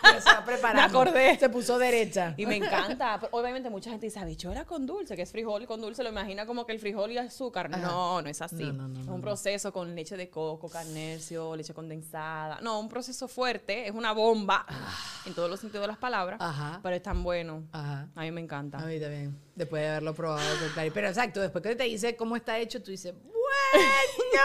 Ya 0.04 0.22
se 0.22 0.30
va 0.30 0.46
preparando. 0.46 0.82
Me 0.82 0.88
acordé. 0.88 1.40
Se 1.40 1.50
puso 1.50 1.80
derecha. 1.80 2.36
Y 2.38 2.46
me 2.46 2.58
encanta. 2.58 3.18
Pero 3.20 3.36
Obviamente 3.36 3.72
mucha 3.72 3.90
gente 3.90 4.06
dice 4.06 4.20
habichuela 4.20 4.64
con 4.64 4.86
dulce, 4.86 5.16
que 5.16 5.24
es 5.24 5.32
frijol 5.32 5.64
y 5.64 5.66
con 5.66 5.82
dulce, 5.82 6.04
lo 6.04 6.10
imagina 6.10 6.46
como 6.46 6.64
que 6.64 6.74
el 6.74 6.80
frijol 6.80 7.12
y 7.12 7.18
azúcar. 7.18 7.72
No, 7.72 8.22
no 8.22 8.30
es 8.30 8.40
así. 8.40 8.64
No, 8.66 8.74
no, 8.74 8.88
no, 8.88 9.02
es 9.02 9.08
un 9.08 9.16
no. 9.16 9.22
proceso 9.22 9.74
con 9.74 9.96
leche 9.96 10.16
de 10.16 10.30
coco, 10.30 10.70
carnercio, 10.70 11.56
leche 11.56 11.74
condensada. 11.74 12.60
No, 12.62 12.80
un 12.80 12.88
proceso 12.88 13.28
fuerte, 13.28 13.88
es 13.88 13.96
una 13.96 14.12
bomba 14.12 14.66
en 15.26 15.34
todos 15.34 15.50
los 15.50 15.60
sentidos 15.60 15.84
de 15.84 15.88
las 15.88 15.98
palabras, 15.98 16.40
Ajá. 16.40 16.80
pero 16.84 16.96
es 16.96 17.02
tan 17.02 17.24
bueno. 17.24 17.64
Ajá. 17.72 18.08
A 18.14 18.22
mí 18.22 18.32
me 18.32 18.42
encanta. 18.42 18.78
A 18.78 18.86
mí 18.86 19.00
también. 19.00 19.36
Después 19.56 19.82
de 19.82 19.90
haberlo 19.90 20.14
probado. 20.14 20.46
Pero 20.94 21.08
exacto, 21.08 21.42
después 21.42 21.64
que 21.64 21.76
te 21.76 21.86
dice 21.86 22.16
cómo 22.16 22.36
está 22.36 22.60
hecho, 22.60 22.82
tú 22.84 22.92
dices, 22.92 23.14
bueno. 23.74 24.44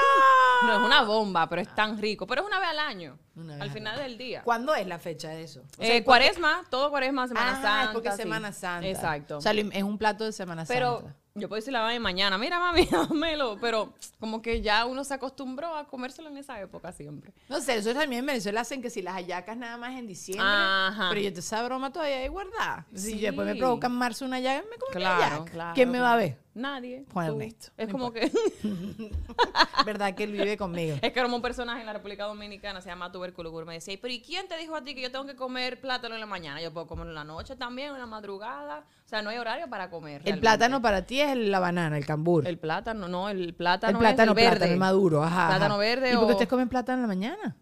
No 0.66 0.72
es 0.80 0.86
una 0.86 1.02
bomba, 1.02 1.48
pero 1.48 1.62
es 1.62 1.74
tan 1.74 1.98
rico. 1.98 2.26
Pero 2.26 2.42
es 2.42 2.46
una 2.46 2.58
vez 2.60 2.68
al 2.68 2.78
año. 2.78 3.18
Una 3.34 3.54
vez 3.54 3.62
al 3.62 3.68
al 3.68 3.74
final 3.74 3.98
del 3.98 4.18
día. 4.18 4.42
¿Cuándo 4.42 4.74
es 4.74 4.86
la 4.86 4.98
fecha 4.98 5.30
de 5.30 5.42
eso? 5.44 5.60
O 5.60 5.82
sea, 5.82 5.86
Eh, 5.86 5.88
¿por 5.88 5.94
qué- 5.96 6.04
cuaresma, 6.04 6.64
todo 6.70 6.90
cuaresma, 6.90 7.26
Semana 7.28 7.52
ah, 7.52 7.62
Santa. 7.62 7.82
es 7.84 7.88
porque 7.90 8.08
es 8.08 8.16
sí. 8.16 8.22
Semana 8.22 8.52
Santa. 8.52 8.86
Exacto. 8.88 9.38
O 9.38 9.40
sea, 9.40 9.52
es 9.52 9.82
un 9.82 9.96
plato 9.98 10.24
de 10.24 10.32
Semana 10.32 10.64
pero 10.68 10.98
Santa. 11.00 11.16
yo 11.34 11.48
puedo 11.48 11.58
decir 11.60 11.72
la 11.72 11.80
vaina 11.80 12.00
mañana. 12.00 12.36
Mira, 12.36 12.58
mami, 12.58 12.84
dámelo. 12.90 13.56
Pero 13.60 13.94
como 14.18 14.42
que 14.42 14.60
ya 14.60 14.84
uno 14.84 15.02
se 15.04 15.14
acostumbró 15.14 15.74
a 15.74 15.86
comérselo 15.88 16.28
en 16.28 16.36
esa 16.36 16.60
época 16.60 16.92
siempre. 16.92 17.32
No 17.48 17.60
sé, 17.60 17.76
eso 17.76 17.94
también 17.94 18.20
en 18.20 18.26
Venezuela 18.26 18.60
hacen 18.60 18.82
que 18.82 18.90
si 18.90 19.00
las 19.00 19.14
hallacas 19.14 19.56
nada 19.56 19.78
más 19.78 19.92
en 19.98 20.06
diciembre. 20.06 20.44
Ajá. 20.46 21.06
Pero 21.08 21.22
yo 21.22 21.32
te 21.32 21.40
esa 21.40 21.62
broma 21.62 21.90
todavía 21.90 22.18
ahí 22.18 22.28
guardada. 22.28 22.86
Si 22.94 23.12
Sí. 23.12 23.20
después 23.20 23.46
me 23.46 23.54
provoca 23.56 23.86
en 23.86 23.94
marzo 23.94 24.26
una 24.26 24.40
llaga, 24.40 24.62
me 24.70 24.76
como 24.76 24.90
una 24.90 25.00
Claro, 25.00 25.20
hallaca. 25.36 25.50
claro. 25.50 25.74
¿Quién 25.74 25.90
me 25.90 26.00
va 26.00 26.12
a 26.12 26.16
ver? 26.16 26.38
Nadie. 26.54 27.04
Juan 27.12 27.26
tú. 27.28 27.32
Ernesto, 27.34 27.70
Es 27.76 27.88
no 27.88 27.92
como 27.92 28.12
que. 28.12 28.30
¿Verdad 29.86 30.14
que 30.14 30.24
él 30.24 30.32
vive 30.32 30.56
conmigo? 30.56 30.96
es 31.02 31.12
que 31.12 31.20
era 31.20 31.28
un 31.28 31.42
personaje 31.42 31.80
en 31.80 31.86
la 31.86 31.92
República 31.92 32.24
Dominicana, 32.24 32.80
se 32.80 32.88
llama 32.88 33.12
Tubérculo. 33.12 33.50
Me 33.64 33.74
decía, 33.74 33.96
pero 34.00 34.12
¿y 34.12 34.20
quién 34.20 34.48
te 34.48 34.56
dijo 34.56 34.74
a 34.76 34.82
ti 34.82 34.94
que 34.94 35.02
yo 35.02 35.10
tengo 35.12 35.26
que 35.26 35.36
comer 35.36 35.80
plátano 35.80 36.14
en 36.14 36.20
la 36.20 36.26
mañana? 36.26 36.60
Yo 36.60 36.72
puedo 36.72 36.86
comerlo 36.86 37.10
en 37.12 37.14
la 37.16 37.24
noche 37.24 37.56
también, 37.56 37.92
en 37.92 37.98
la 37.98 38.06
madrugada. 38.06 38.84
O 39.04 39.08
sea, 39.10 39.22
no 39.22 39.30
hay 39.30 39.38
horario 39.38 39.68
para 39.68 39.90
comer. 39.90 40.16
El 40.16 40.22
realmente. 40.24 40.40
plátano 40.40 40.82
para 40.82 41.02
ti 41.06 41.20
es 41.20 41.36
la 41.36 41.58
banana, 41.60 41.96
el 41.96 42.06
cambur. 42.06 42.46
El 42.46 42.58
plátano, 42.58 43.08
no, 43.08 43.28
el 43.28 43.54
plátano. 43.54 43.98
el 43.98 43.98
plátano, 43.98 44.32
es 44.32 44.38
el 44.38 44.44
verde. 44.44 44.50
plátano, 44.56 44.72
el 44.72 44.78
maduro, 44.78 45.22
ajá. 45.22 45.48
Plátano 45.48 45.74
ajá. 45.74 45.80
verde 45.80 46.10
¿Y 46.12 46.14
por 46.14 46.20
qué 46.26 46.32
o- 46.32 46.34
ustedes 46.34 46.48
comen 46.48 46.68
plátano 46.68 46.96
en 46.98 47.02
la 47.02 47.08
mañana? 47.08 47.56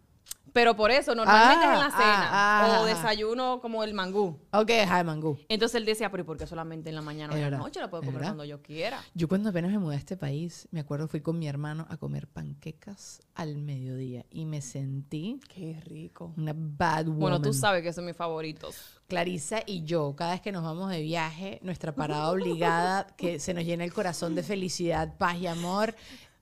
Pero 0.59 0.75
por 0.75 0.91
eso, 0.91 1.15
normalmente 1.15 1.65
Ah, 1.65 1.71
es 1.71 1.77
en 1.77 1.85
la 1.85 1.91
cena. 1.93 2.29
ah, 2.33 2.67
ah, 2.67 2.81
o 2.81 2.83
ah. 2.83 2.87
desayuno 2.89 3.61
como 3.61 3.85
el 3.85 3.95
mangú. 3.95 4.41
Ok, 4.53 4.71
ajá, 4.83 5.05
mangú. 5.05 5.39
Entonces 5.49 5.77
él 5.77 5.85
decía, 5.85 6.11
pero 6.11 6.25
¿y 6.25 6.27
por 6.27 6.37
qué 6.37 6.49
solamente 6.49 6.89
en 6.89 6.97
la 6.97 7.01
mañana 7.01 7.33
o 7.33 7.37
en 7.37 7.49
la 7.49 7.59
noche? 7.59 7.81
Lo 7.81 7.89
puedo 7.89 8.03
comer 8.03 8.23
cuando 8.23 8.45
yo 8.45 8.61
quiera. 8.61 9.01
Yo 9.15 9.29
cuando 9.29 9.51
apenas 9.51 9.71
me 9.71 9.79
mudé 9.79 9.95
a 9.95 9.99
este 10.01 10.17
país, 10.17 10.67
me 10.73 10.81
acuerdo 10.81 11.07
fui 11.07 11.21
con 11.21 11.39
mi 11.39 11.47
hermano 11.47 11.87
a 11.91 11.97
comer 11.97 12.27
panquecas 12.27 13.21
al 13.37 13.57
mediodía 13.57 14.27
y 14.33 14.47
me 14.47 14.61
sentí 14.61 15.39
Qué 15.55 15.81
rico. 15.85 16.35
una 16.37 16.55
bad 16.57 17.05
woman. 17.05 17.21
Bueno, 17.21 17.41
tú 17.41 17.53
sabes 17.53 17.85
que 17.85 17.93
son 17.93 18.05
mis 18.07 18.17
favoritos. 18.17 18.75
Clarisa 19.07 19.61
y 19.65 19.85
yo, 19.85 20.17
cada 20.17 20.33
vez 20.33 20.41
que 20.41 20.51
nos 20.51 20.65
vamos 20.65 20.91
de 20.91 21.03
viaje, 21.03 21.61
nuestra 21.63 21.95
parada 21.95 22.33
obligada, 22.33 23.07
que 23.17 23.39
se 23.39 23.55
nos 23.55 23.63
llena 23.65 23.85
el 23.85 23.93
corazón 23.93 24.35
de 24.35 24.43
felicidad, 24.43 25.17
paz 25.19 25.37
y 25.39 25.47
amor, 25.47 25.95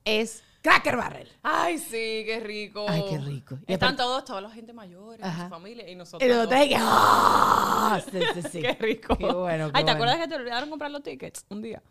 es 0.06 0.42
Cracker 0.66 0.96
Barrel. 0.96 1.28
Ay, 1.42 1.78
sí, 1.78 2.22
qué 2.26 2.40
rico. 2.44 2.86
Ay, 2.88 3.04
qué 3.08 3.18
rico. 3.18 3.58
Y 3.66 3.72
Están 3.74 3.90
aparte- 3.94 4.02
todos, 4.02 4.24
toda 4.24 4.40
la 4.40 4.50
gente 4.50 4.72
mayor, 4.72 5.18
Ajá. 5.22 5.44
su 5.44 5.50
familia 5.50 5.88
y 5.88 5.92
Y 5.92 5.94
nosotros. 5.94 6.28
los 6.28 6.36
dos. 6.38 6.46
otros 6.46 6.60
es 6.62 6.68
que. 6.68 6.76
¡ah! 6.78 8.00
Sí, 8.10 8.18
sí, 8.34 8.42
sí. 8.50 8.60
Qué 8.62 8.72
rico. 8.80 9.16
Qué 9.16 9.26
bueno. 9.32 9.70
Ay, 9.72 9.84
¿te 9.84 9.90
acuerdas 9.92 10.18
que 10.18 10.26
te 10.28 10.34
olvidaron 10.34 10.68
comprar 10.68 10.90
los 10.90 11.02
tickets 11.02 11.44
un 11.50 11.62
día? 11.62 11.82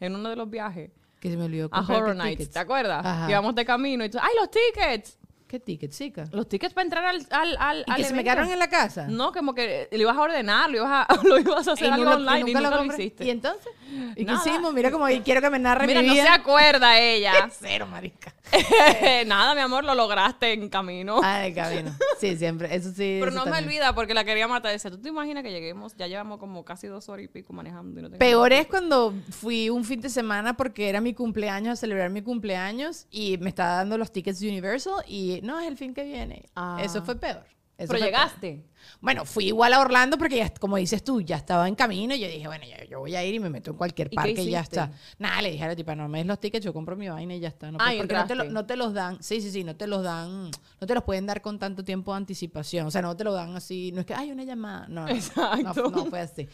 En 0.00 0.14
uno 0.14 0.28
de 0.28 0.36
los 0.36 0.50
viajes 0.50 0.90
Que 1.20 1.30
se 1.30 1.36
me 1.36 1.44
olvidó 1.44 1.66
a 1.66 1.70
comprar 1.70 2.02
Horror 2.02 2.16
Nights, 2.16 2.38
tickets. 2.38 2.52
¿te 2.54 2.58
acuerdas? 2.58 3.06
Ajá. 3.06 3.30
Íbamos 3.30 3.54
de 3.54 3.64
camino 3.64 4.04
y 4.04 4.10
tú, 4.10 4.18
¡ay, 4.20 4.32
los 4.38 4.50
tickets! 4.50 5.18
¿Qué 5.46 5.60
tickets, 5.60 5.96
chica? 5.96 6.24
Los 6.32 6.48
tickets 6.48 6.74
para 6.74 6.84
entrar 6.84 7.04
al, 7.04 7.24
al, 7.30 7.56
al 7.60 7.84
¿Y 7.86 7.94
que 7.94 8.04
se 8.04 8.14
me 8.14 8.24
quedaron 8.24 8.50
en 8.50 8.58
la 8.58 8.68
casa? 8.68 9.06
No, 9.06 9.30
como 9.30 9.54
que 9.54 9.88
lo 9.92 9.98
ibas 9.98 10.16
a 10.16 10.20
ordenar, 10.20 10.68
lo 10.68 10.78
ibas 10.78 11.06
a, 11.08 11.14
lo 11.22 11.38
ibas 11.38 11.68
a 11.68 11.72
hacer 11.72 11.86
Y 11.86 11.90
algo 11.92 12.04
no 12.04 12.16
online 12.16 12.50
y 12.50 12.54
nunca, 12.54 12.70
lo, 12.70 12.84
hiciste. 12.84 13.24
¿Y 13.24 13.30
entonces? 13.30 13.72
¿Y 14.16 14.24
qué 14.24 14.24
Nada. 14.24 14.42
hicimos? 14.44 14.74
Mira 14.74 14.90
como 14.90 15.06
quiero 15.24 15.40
que 15.40 15.50
me 15.50 15.60
narre 15.60 15.86
Mira, 15.86 16.02
mi 16.02 16.08
no 16.08 16.14
se 16.14 16.28
acuerda 16.28 16.98
ella. 16.98 17.48
Cero, 17.60 17.86
marica. 17.86 18.34
Nada, 19.26 19.54
mi 19.54 19.60
amor, 19.60 19.84
lo 19.84 19.94
lograste 19.94 20.52
en 20.52 20.68
camino. 20.68 21.20
Ah, 21.22 21.40
de 21.40 21.54
camino. 21.54 21.94
Sí, 22.18 22.36
siempre. 22.36 22.74
Eso 22.74 22.90
sí. 22.90 23.18
Pero 23.20 23.30
eso 23.30 23.44
no 23.44 23.50
me 23.50 23.58
olvida 23.58 23.94
porque 23.94 24.14
la 24.14 24.24
quería 24.24 24.48
matar. 24.48 24.72
Decía, 24.72 24.90
¿tú 24.90 24.98
te 24.98 25.08
imaginas 25.08 25.42
que 25.42 25.50
lleguemos? 25.50 25.94
Ya 25.96 26.06
llevamos 26.06 26.38
como 26.38 26.64
casi 26.64 26.86
dos 26.86 27.08
horas 27.08 27.24
y 27.24 27.28
pico 27.28 27.52
manejando. 27.52 28.00
Y 28.00 28.02
no 28.02 28.10
Peor 28.10 28.52
es 28.52 28.66
cuando 28.66 29.14
fui 29.30 29.70
un 29.70 29.84
fin 29.84 30.00
de 30.00 30.08
semana 30.08 30.56
porque 30.56 30.88
era 30.88 31.00
mi 31.00 31.14
cumpleaños, 31.14 31.74
a 31.74 31.76
celebrar 31.76 32.10
mi 32.10 32.22
cumpleaños 32.22 33.06
y 33.10 33.38
me 33.38 33.48
estaba 33.48 33.76
dando 33.76 33.98
los 33.98 34.12
tickets 34.12 34.40
de 34.40 34.48
Universal 34.48 35.04
y 35.06 35.40
no, 35.42 35.60
es 35.60 35.68
el 35.68 35.76
fin 35.76 35.94
que 35.94 36.04
viene. 36.04 36.44
Ah. 36.54 36.78
Eso 36.82 37.02
fue 37.04 37.16
peor. 37.16 37.55
Eso 37.78 37.92
Pero 37.92 38.06
llegaste. 38.06 38.64
Bueno, 39.02 39.26
fui 39.26 39.48
igual 39.48 39.74
a 39.74 39.80
Orlando 39.80 40.16
porque, 40.16 40.36
ya, 40.36 40.48
como 40.54 40.76
dices 40.78 41.04
tú, 41.04 41.20
ya 41.20 41.36
estaba 41.36 41.68
en 41.68 41.74
camino. 41.74 42.14
Y 42.14 42.20
yo 42.20 42.26
dije, 42.26 42.46
bueno, 42.46 42.64
yo 42.88 43.00
voy 43.00 43.14
a 43.14 43.22
ir 43.22 43.34
y 43.34 43.38
me 43.38 43.50
meto 43.50 43.72
en 43.72 43.76
cualquier 43.76 44.06
¿Y 44.06 44.10
qué 44.10 44.16
parque 44.16 44.42
y 44.42 44.50
ya 44.50 44.60
está. 44.60 44.90
Nada, 45.18 45.42
le 45.42 45.50
dije 45.50 45.62
a 45.64 45.68
la 45.68 45.76
tipa, 45.76 45.94
no 45.94 46.08
me 46.08 46.18
des 46.18 46.26
los 46.26 46.40
tickets, 46.40 46.64
yo 46.64 46.72
compro 46.72 46.96
mi 46.96 47.08
vaina 47.08 47.34
y 47.34 47.40
ya 47.40 47.48
está. 47.48 47.70
No, 47.70 47.76
Ah, 47.78 47.86
pues, 47.88 47.98
porque 47.98 48.14
no 48.14 48.26
te, 48.26 48.34
lo- 48.34 48.44
no 48.44 48.64
te 48.64 48.76
los 48.76 48.94
dan, 48.94 49.22
sí, 49.22 49.42
sí, 49.42 49.50
sí, 49.50 49.62
no 49.62 49.76
te 49.76 49.86
los 49.86 50.02
dan, 50.02 50.50
no 50.80 50.86
te 50.86 50.94
los 50.94 51.04
pueden 51.04 51.26
dar 51.26 51.42
con 51.42 51.58
tanto 51.58 51.84
tiempo 51.84 52.12
de 52.12 52.16
anticipación. 52.16 52.86
O 52.86 52.90
sea, 52.90 53.02
no 53.02 53.14
te 53.14 53.24
lo 53.24 53.34
dan 53.34 53.54
así, 53.56 53.92
no 53.92 54.00
es 54.00 54.06
que, 54.06 54.14
hay 54.14 54.30
una 54.30 54.44
llamada. 54.44 54.86
No, 54.88 55.02
no, 55.02 55.08
Exacto. 55.08 55.90
no, 55.90 56.04
no 56.04 56.06
fue 56.06 56.20
así. 56.20 56.48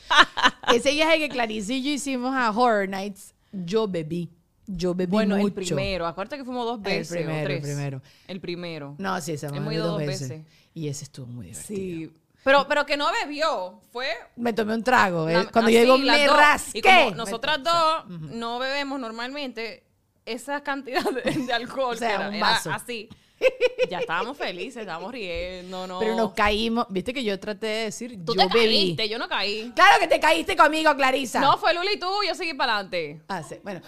Ese 0.75 0.91
viaje 0.93 1.19
que 1.21 1.29
Clarice 1.29 1.75
y 1.75 1.83
yo 1.85 1.91
hicimos 1.91 2.35
a 2.35 2.51
Horror 2.51 2.89
Nights, 2.89 3.35
yo 3.53 3.87
bebí. 3.87 4.29
Yo 4.75 4.95
bebí 4.95 5.11
Bueno, 5.11 5.37
mucho. 5.37 5.49
el 5.49 5.53
primero. 5.53 6.07
Acuérdate 6.07 6.39
que 6.39 6.45
fuimos 6.45 6.65
dos 6.65 6.77
El 6.79 6.83
veces. 6.83 7.13
o 7.13 7.31
el 7.31 7.61
primero. 7.61 8.03
El 8.29 8.41
primero. 8.41 8.95
No, 8.99 9.21
sí, 9.21 9.37
se 9.37 9.47
Hemos 9.47 9.73
ido 9.73 9.85
dos 9.87 9.99
dos 9.99 10.07
veces. 10.07 10.29
veces. 10.31 10.47
Y 10.75 10.89
ese 10.89 11.05
estuvo 11.05 11.27
muy 11.27 11.47
divertido. 11.49 11.67
Sí. 11.77 12.13
Pero, 12.45 12.67
pero 12.67 12.85
que 12.87 12.97
no 12.97 13.07
bebió. 13.13 13.81
Fue. 13.93 14.09
Me 14.37 14.53
tomé 14.53 14.75
un 14.75 14.83
trago. 14.83 15.29
¿eh? 15.29 15.35
la- 15.35 15.45
Cuando 15.47 15.71
yo 15.71 15.79
así, 15.79 15.85
digo 15.85 15.99
las 15.99 16.19
me 16.19 16.27
dos. 16.27 16.37
rasqué. 16.37 16.79
Y 16.79 16.83
como 16.83 17.11
me- 17.11 17.17
nosotras 17.17 17.63
dos 17.63 18.09
no 18.09 18.59
bebemos 18.59 18.99
normalmente 18.99 19.85
esa 20.25 20.63
cantidad 20.63 21.05
de, 21.05 21.31
de 21.47 21.53
alcohol. 21.53 21.95
O 21.95 21.97
sea, 21.99 22.15
era, 22.17 22.29
un 22.29 22.35
era 22.35 22.47
vaso. 22.51 22.71
así. 22.73 23.09
Ya 23.91 23.99
estábamos 23.99 24.37
felices, 24.39 24.83
estábamos 24.83 25.13
riendo. 25.13 25.87
No. 25.87 25.99
Pero 25.99 26.15
nos 26.17 26.33
caímos. 26.33 26.87
Viste 26.89 27.13
que 27.13 27.23
yo 27.25 27.39
traté 27.39 27.67
de 27.67 27.85
decir, 27.85 28.19
Tú 28.25 28.35
yo 28.35 28.49
te 28.49 28.55
bebí. 28.59 28.95
caíste, 28.97 29.09
yo 29.09 29.19
no 29.19 29.29
caí. 29.29 29.73
Claro 29.75 29.99
que 30.01 30.07
te 30.09 30.19
caíste 30.21 30.57
conmigo, 30.57 30.95
Clarisa. 30.97 31.41
No, 31.41 31.59
fue 31.59 31.75
Luli 31.75 31.95
y 31.95 31.99
tú, 31.99 32.07
yo 32.27 32.35
seguí 32.35 32.55
para 32.55 32.75
adelante. 32.77 33.21
Ah, 33.29 33.43
sí. 33.43 33.57
Bueno. 33.63 33.81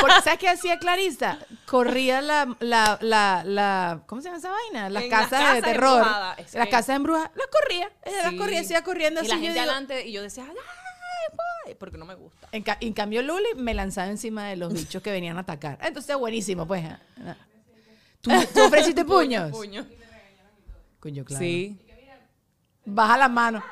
Porque, 0.00 0.14
¿Sabes 0.24 0.38
qué 0.38 0.48
hacía 0.48 0.78
Clarisa? 0.78 1.38
Corría 1.66 2.20
la, 2.22 2.56
la, 2.60 2.98
la, 3.00 3.42
la- 3.44 4.02
¿cómo 4.06 4.20
se 4.22 4.28
llama 4.28 4.38
esa 4.38 4.50
vaina? 4.50 4.88
Las 4.90 5.02
En 5.04 5.10
las 5.10 5.20
casas, 5.28 5.38
de 5.40 5.44
casas 5.60 5.62
terror. 5.64 5.98
embrujadas. 5.98 6.38
Es 6.40 6.54
las 6.54 6.64
que- 6.66 6.70
casas 6.70 6.96
embrujadas. 6.96 7.30
Las 7.34 7.46
corría. 7.48 7.92
Ella 8.04 8.16
las 8.22 8.30
Sí. 8.30 8.36
corría, 8.38 8.64
se 8.64 8.72
iba 8.72 8.82
corriendo 8.82 9.20
Y 9.20 9.24
así. 9.24 9.28
la 9.30 9.36
yo 9.36 9.42
gente 9.42 9.60
digo- 9.60 9.70
adelante, 9.70 10.06
y 10.08 10.12
yo 10.12 10.22
decía, 10.22 10.44
¡ay! 10.48 11.74
Porque 11.78 11.98
no 11.98 12.06
me 12.06 12.14
gusta. 12.14 12.48
en, 12.50 12.62
ca- 12.62 12.78
en 12.80 12.92
cambio, 12.94 13.20
Luli 13.22 13.44
me 13.56 13.74
lanzaba 13.74 14.08
encima 14.08 14.48
de 14.48 14.56
los 14.56 14.72
bichos 14.72 15.02
que 15.02 15.10
venían 15.10 15.36
a 15.36 15.40
atacar. 15.40 15.78
Entonces, 15.82 16.16
buenísimo, 16.16 16.66
pues. 16.66 16.82
ah. 16.86 17.36
¿Tú, 18.28 18.34
tú 18.54 18.62
ofreciste 18.64 19.04
puños? 19.04 19.50
Puño. 19.50 19.86
Coño, 21.00 21.24
claro. 21.24 21.44
Sí. 21.44 21.78
Baja 22.84 23.16
la 23.18 23.28
mano. 23.28 23.62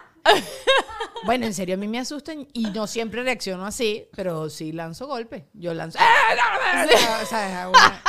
Bueno, 1.25 1.47
en 1.47 1.55
serio, 1.55 1.75
a 1.75 1.79
mí 1.79 1.89
me 1.89 1.99
asustan 1.99 2.47
y 2.53 2.65
no 2.67 2.87
siempre 2.87 3.23
reacciono 3.23 3.65
así, 3.67 4.07
pero 4.15 4.49
sí 4.51 4.71
lanzo 4.71 5.07
golpes. 5.09 5.45
Yo 5.55 5.73
lanzo. 5.75 5.99
O 5.99 7.27
sea, 7.27 7.69
una- 7.69 8.03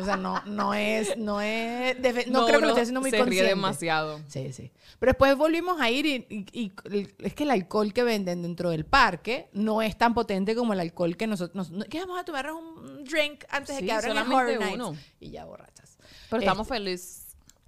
o 0.00 0.04
sea, 0.04 0.16
no, 0.16 0.40
no 0.46 0.72
es, 0.72 1.16
no 1.18 1.40
es, 1.42 1.96
no, 2.28 2.46
creo 2.46 2.60
que 2.60 2.66
lo 2.66 2.68
esté 2.68 2.80
haciendo 2.82 3.00
muy 3.00 3.10
se 3.10 3.18
consciente. 3.18 3.42
ríe 3.42 3.48
demasiado. 3.54 4.20
Sí, 4.28 4.52
sí. 4.52 4.70
Pero 4.98 5.10
después 5.10 5.36
volvimos 5.36 5.80
a 5.80 5.90
ir 5.90 6.06
y, 6.06 6.26
y- 6.30 6.46
y 6.52 6.72
el- 6.90 7.14
es 7.18 7.34
que 7.34 7.42
el 7.42 7.50
alcohol 7.50 7.92
que 7.92 8.04
venden 8.04 8.42
dentro 8.42 8.70
del 8.70 8.84
parque 8.86 9.48
no 9.52 9.82
es 9.82 9.98
tan 9.98 10.14
potente 10.14 10.54
como 10.54 10.72
el 10.72 10.80
alcohol 10.80 11.16
que 11.16 11.26
nosotros, 11.26 11.70
nos, 11.70 11.84
que 11.86 11.98
vamos 12.00 12.18
a 12.20 12.24
tomar 12.24 12.50
un 12.52 13.04
drink 13.04 13.44
antes 13.50 13.76
de 13.76 13.84
que 13.84 13.92
abran 13.92 14.16
el 14.18 14.32
Horror 14.32 14.58
Nights. 14.60 14.74
uno. 14.74 14.96
Y 15.20 15.30
ya 15.32 15.44
borrachas. 15.44 15.71
Pero 16.32 16.42
estamos 16.42 16.66
Este, 16.66 16.74
felices. 16.74 17.18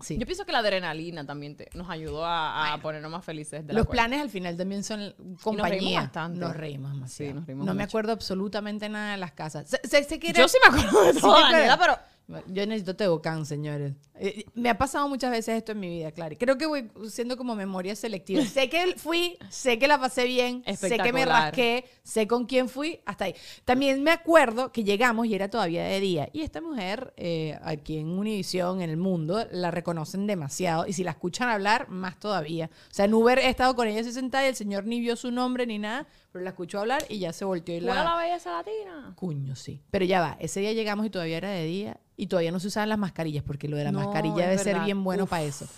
Sí. 0.01 0.19
Yo 0.19 0.27
pienso 0.27 0.45
que 0.45 0.51
la 0.53 0.59
adrenalina 0.59 1.25
también 1.25 1.57
te- 1.57 1.71
nos 1.75 1.89
ayudó 1.89 2.27
a, 2.27 2.75
a 2.75 2.79
ponernos 2.83 3.11
más 3.11 3.25
felices. 3.25 3.65
De 3.67 3.73
Los 3.73 3.87
planes 3.87 4.21
al 4.21 4.29
final 4.29 4.57
también 4.57 4.83
son 4.83 5.15
compañía. 5.41 6.01
bastante. 6.01 6.41
Nos 6.41 6.55
reímos 6.57 6.93
demasiado. 6.93 7.31
Sí, 7.31 7.35
nos 7.35 7.47
reímos 7.47 7.65
no 7.67 7.75
me 7.75 7.85
acuerdo 7.85 8.13
absolutamente 8.13 8.89
nada 8.89 9.13
de 9.13 9.19
las 9.19 9.33
casas. 9.33 9.71
Yo 9.71 10.49
sí 10.49 10.59
me 10.69 10.79
acuerdo 10.79 11.05
de 11.05 11.13
Sí 11.15 11.21
todo, 11.21 11.41
Daniela, 11.41 11.75
acuerdas. 11.75 11.79
pero 11.79 12.14
Yo 12.27 12.67
necesito 12.67 12.97
Tebocán, 12.97 13.45
señores. 13.45 13.93
Eh, 14.15 14.47
me 14.55 14.71
ha 14.71 14.79
pasado 14.79 15.09
muchas 15.09 15.31
veces 15.31 15.59
esto 15.59 15.73
en 15.73 15.81
mi 15.81 15.89
vida, 15.91 16.11
Clary. 16.11 16.37
Creo 16.37 16.57
que 16.57 16.65
voy 16.65 16.91
siendo 17.11 17.37
como 17.37 17.55
memoria 17.55 17.95
selectiva. 17.95 18.43
sé 18.47 18.71
que 18.71 18.95
fui, 18.97 19.37
sé 19.51 19.79
que 19.79 19.87
la 19.87 20.01
pasé 20.01 20.25
bien, 20.25 20.65
sé 20.77 20.97
que 20.99 21.13
me 21.13 21.27
rasqué, 21.27 21.85
sé 22.03 22.27
con 22.27 22.47
quién 22.47 22.69
fui, 22.71 23.01
hasta 23.05 23.27
ahí. 23.27 23.35
También 23.65 24.03
me 24.03 24.11
acuerdo 24.11 24.73
que 24.73 24.85
llegamos 24.85 25.27
y 25.27 25.35
era 25.35 25.51
todavía 25.51 25.85
de 25.85 26.01
día. 26.01 26.31
Y 26.33 26.43
esta 26.43 26.63
mujer, 26.63 27.13
eh, 27.19 27.59
aquí 27.63 27.99
en 27.99 28.09
Univision, 28.09 28.81
en 28.81 28.89
el 28.89 28.97
mundo, 28.97 29.47
la 29.51 29.71
reconocen 29.71 30.27
demasiado. 30.27 30.87
Y 30.87 30.95
si 30.95 31.05
la 31.05 31.11
escuchan 31.11 31.51
hablar, 31.51 31.91
más 31.91 32.19
todavía. 32.19 32.71
O 32.91 32.95
sea, 32.95 33.05
en 33.05 33.13
Uber 33.13 33.39
he 33.39 33.49
estado 33.49 33.77
con 33.77 33.87
ella 33.87 34.01
así 34.01 34.13
sentada 34.13 34.45
y 34.45 34.49
el 34.49 34.57
señor 34.57 34.87
ni 34.87 35.01
vio 35.01 35.17
su 35.17 35.31
nombre 35.31 35.67
ni 35.67 35.79
nada, 35.79 36.07
pero 36.35 36.43
la 36.43 36.51
escuchó 36.51 36.81
hablar 36.81 37.05
y 37.09 37.21
ya 37.21 37.33
se 37.33 37.45
volteó 37.45 37.77
y 37.77 37.81
¿Cuál 37.81 37.95
la... 37.95 38.03
la 38.03 38.17
belleza 38.17 38.51
latina? 38.51 39.13
Cuño, 39.15 39.55
sí. 39.55 39.81
Pero 39.93 40.05
ya 40.05 40.21
va, 40.21 40.37
ese 40.41 40.59
día 40.59 40.73
llegamos 40.73 41.07
y 41.07 41.11
todavía 41.11 41.37
era 41.37 41.49
de 41.51 41.63
día 41.65 41.97
y 42.17 42.27
todavía 42.27 42.51
no 42.51 42.59
se 42.59 42.67
usaban 42.67 42.89
las 42.89 42.99
mascarillas 42.99 43.45
porque 43.45 43.69
lo 43.69 43.77
de 43.77 43.85
la 43.85 43.93
No, 43.93 44.01
mascarilla 44.01 44.49
debe 44.49 44.59
ser 44.59 44.81
bien 44.81 45.05
bueno 45.05 45.25
Uf. 45.25 45.31
para 45.31 45.45
eso. 45.45 45.69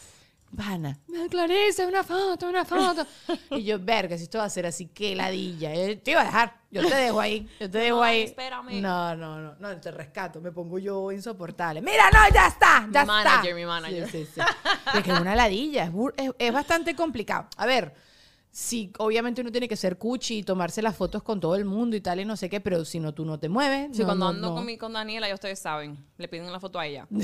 Vana, 0.53 0.99
me 1.09 1.29
Clarisa, 1.29 1.87
una 1.87 2.03
foto, 2.03 2.49
una 2.49 2.64
foto. 2.64 3.07
y 3.51 3.64
yo, 3.64 3.79
verga, 3.79 4.16
si 4.16 4.23
esto 4.25 4.38
va 4.38 4.45
a 4.45 4.49
ser 4.49 4.64
así, 4.64 4.87
qué 4.87 5.14
ladilla. 5.14 5.75
Eh, 5.75 5.97
te 5.97 6.12
iba 6.12 6.23
a 6.23 6.25
dejar, 6.25 6.55
yo 6.71 6.88
te 6.88 6.95
dejo 6.95 7.21
ahí, 7.21 7.47
yo 7.61 7.71
te 7.71 7.77
dejo 7.79 7.97
No, 7.99 8.03
ahí. 8.03 8.23
espérame. 8.23 8.81
No, 8.81 9.14
no, 9.14 9.38
no, 9.38 9.57
no, 9.59 9.77
te 9.79 9.90
rescato, 9.90 10.40
me 10.40 10.53
pongo 10.53 10.79
yo 10.79 11.12
insoportable. 11.12 11.83
Mira, 11.83 12.11
no, 12.11 12.21
ya 12.33 12.47
está, 12.47 12.81
ya 12.90 13.05
Mi 13.05 13.12
está. 13.12 13.25
manager, 13.25 13.55
mi 13.55 13.66
manager. 13.66 14.09
Sí, 14.09 14.25
sí, 14.25 14.31
sí. 14.37 14.40
Es 14.97 15.03
que 15.03 15.12
es 15.12 15.21
una 15.21 15.35
ladilla, 15.35 15.85
es, 15.85 15.90
es- 16.16 16.33
es 16.38 16.53
bastante 16.53 16.95
complicado. 16.97 17.49
A 17.59 17.66
ver, 17.66 17.92
sí, 18.59 18.90
obviamente 18.99 19.42
uno 19.42 19.53
tiene 19.53 19.69
que 19.69 19.77
ser 19.77 19.99
cuchi 19.99 20.38
y 20.38 20.42
tomarse 20.42 20.81
las 20.81 20.97
fotos 20.97 21.23
con 21.23 21.40
todo 21.40 21.57
el 21.57 21.66
mundo 21.66 21.95
y 21.95 22.01
tal 22.01 22.21
y 22.21 22.25
no 22.25 22.37
sé 22.38 22.49
qué, 22.49 22.59
pero 22.59 22.87
si 22.87 22.99
no, 22.99 23.12
tú 23.12 23.27
no 23.27 23.38
te 23.38 23.51
mueves. 23.51 23.90
Sí, 23.95 24.01
no, 24.01 24.07
cuando 24.07 24.25
no, 24.25 24.31
ando 24.31 24.49
no. 24.49 24.55
Con, 24.55 24.64
mi, 24.64 24.79
con 24.79 24.95
Daniela, 24.95 25.29
ya 25.29 25.35
ustedes 25.35 25.59
saben, 25.59 25.99
le 26.16 26.27
piden 26.27 26.51
la 26.51 26.59
foto 26.59 26.79
a 26.79 26.87
ella. 26.87 27.07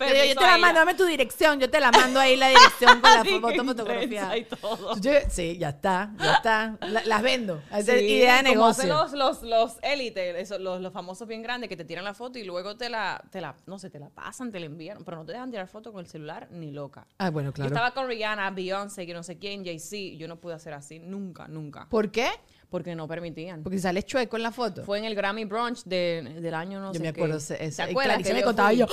Yo 0.00 0.06
digo, 0.06 0.24
yo 0.24 0.34
te 0.34 0.46
la 0.46 0.58
mando, 0.58 0.80
dame 0.80 0.94
tu 0.94 1.04
dirección, 1.04 1.60
yo 1.60 1.70
te 1.70 1.78
la 1.80 1.90
mando 1.92 2.18
ahí 2.20 2.36
la 2.36 2.48
dirección 2.48 3.00
con 3.00 3.10
la 3.14 3.24
foto 3.24 3.64
fotografiada. 3.64 4.36
intensa 4.36 4.56
y 4.56 4.60
todo. 4.60 4.96
Yo- 5.00 5.12
sí, 5.30 5.56
ya 5.58 5.68
está, 5.70 6.12
ya 6.18 6.32
está. 6.34 6.76
La- 6.80 7.04
las 7.04 7.22
vendo. 7.22 7.62
Esa 7.70 7.94
es 7.94 8.00
Sí, 8.00 8.06
idea 8.06 8.42
de 8.42 8.50
como 8.50 8.66
hacen 8.66 8.88
negocio. 8.88 9.16
los, 9.16 9.42
los, 9.42 9.48
los 9.48 9.76
élites, 9.82 10.34
esos, 10.36 10.60
los, 10.60 10.80
los 10.80 10.92
famosos 10.92 11.28
bien 11.28 11.42
grandes 11.42 11.68
que 11.68 11.76
te 11.76 11.84
tiran 11.84 12.04
la 12.04 12.14
foto 12.14 12.38
y 12.38 12.44
luego 12.44 12.76
te 12.76 12.88
la, 12.90 13.22
te 13.30 13.40
la, 13.40 13.54
no 13.66 13.78
sé, 13.78 13.88
te 13.90 13.98
la 14.00 14.10
pasan, 14.10 14.50
te 14.50 14.58
la 14.60 14.66
envían, 14.66 15.04
pero 15.04 15.16
no 15.18 15.24
te 15.24 15.32
dejan 15.32 15.50
tirar 15.50 15.68
foto 15.68 15.92
con 15.92 16.00
el 16.00 16.06
celular 16.08 16.48
ni 16.50 16.70
loca. 16.72 17.06
Ah, 17.18 17.30
bueno, 17.30 17.50
Yo 17.50 17.54
claro. 17.54 17.68
estaba 17.68 17.92
con 17.92 18.08
Rihanna, 18.08 18.50
Beyoncé, 18.50 19.06
que 19.12 19.16
no 19.18 19.22
sé 19.22 19.36
quién, 19.36 19.62
Jay-Z, 19.62 20.16
yo 20.16 20.26
no 20.26 20.40
pude 20.40 20.54
hacer 20.54 20.72
así, 20.72 20.98
nunca, 20.98 21.46
nunca, 21.46 21.86
¿Por 21.90 22.10
qué? 22.10 22.30
Porque 22.72 22.96
no 22.96 23.06
permitían. 23.06 23.62
Porque 23.62 23.78
sales 23.78 24.04
chueco 24.06 24.36
en 24.36 24.42
la 24.42 24.50
foto. 24.50 24.82
Fue 24.84 24.98
en 24.98 25.04
el 25.04 25.14
Grammy 25.14 25.44
Brunch 25.44 25.84
de- 25.84 26.38
del 26.40 26.54
año 26.54 26.80
no 26.80 26.88
Yo 26.88 26.94
sé 26.94 26.98
me 27.00 27.12
qué. 27.12 27.20
acuerdo 27.20 27.36
ese- 27.36 27.62
ese- 27.64 27.76
¿Te 27.84 27.90
acuerdas? 27.90 28.14
Clarice 28.16 28.30
que 28.30 28.34
me 28.34 28.40
yo 28.40 28.46
contaba, 28.46 28.72
yo, 28.72 28.86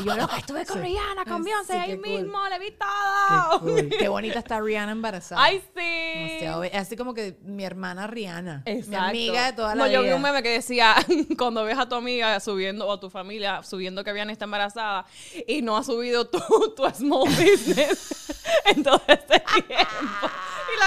Y 0.00 0.04
yo, 0.06 0.16
loca, 0.16 0.38
estuve 0.38 0.64
con 0.64 0.76
Sí. 0.76 0.82
Rihanna, 0.82 1.24
con 1.26 1.44
Beyoncé, 1.44 1.72
sí, 1.74 1.78
ahí 1.78 1.90
qué 1.90 2.00
cool. 2.00 2.08
mismo, 2.22 2.38
le 2.48 2.58
vi 2.60 2.66
Qué, 2.70 2.76
todo. 2.78 3.60
cool. 3.60 3.88
Qué 3.98 4.08
bonita 4.08 4.38
está 4.38 4.60
Rihanna 4.60 4.92
embarazada. 4.92 5.42
Ay, 5.42 5.60
sí. 5.76 6.18
Demasiado 6.18 6.60
be- 6.60 6.70
Así 6.72 6.96
como 6.96 7.12
que 7.12 7.36
mi 7.42 7.64
hermana 7.64 8.06
Rihanna. 8.06 8.62
Mi 8.64 8.72
Exacto. 8.72 8.98
amiga 9.08 9.46
de 9.46 9.52
toda 9.52 9.74
la 9.74 9.82
No, 9.82 9.84
vida. 9.90 9.98
yo 9.98 10.02
vi 10.04 10.12
un 10.12 10.22
meme 10.22 10.42
que 10.42 10.50
decía, 10.50 10.94
cuando 11.38 11.64
ves 11.64 11.76
a 11.76 11.88
tu 11.88 11.96
amiga 11.96 12.38
subiendo, 12.40 12.86
o 12.86 12.92
a 12.92 13.00
tu 13.00 13.10
familia 13.10 13.62
subiendo 13.64 14.04
que 14.04 14.12
Viana 14.12 14.30
está 14.32 14.44
embarazada, 14.44 15.04
y 15.46 15.60
no 15.60 15.76
ha 15.76 15.82
subido 15.82 16.28
tu, 16.28 16.38
tu 16.76 16.88
small 16.94 17.24
business 17.28 18.32
en 18.66 18.82
todo 18.84 19.02
este 19.08 19.40
tiempo. 19.40 20.30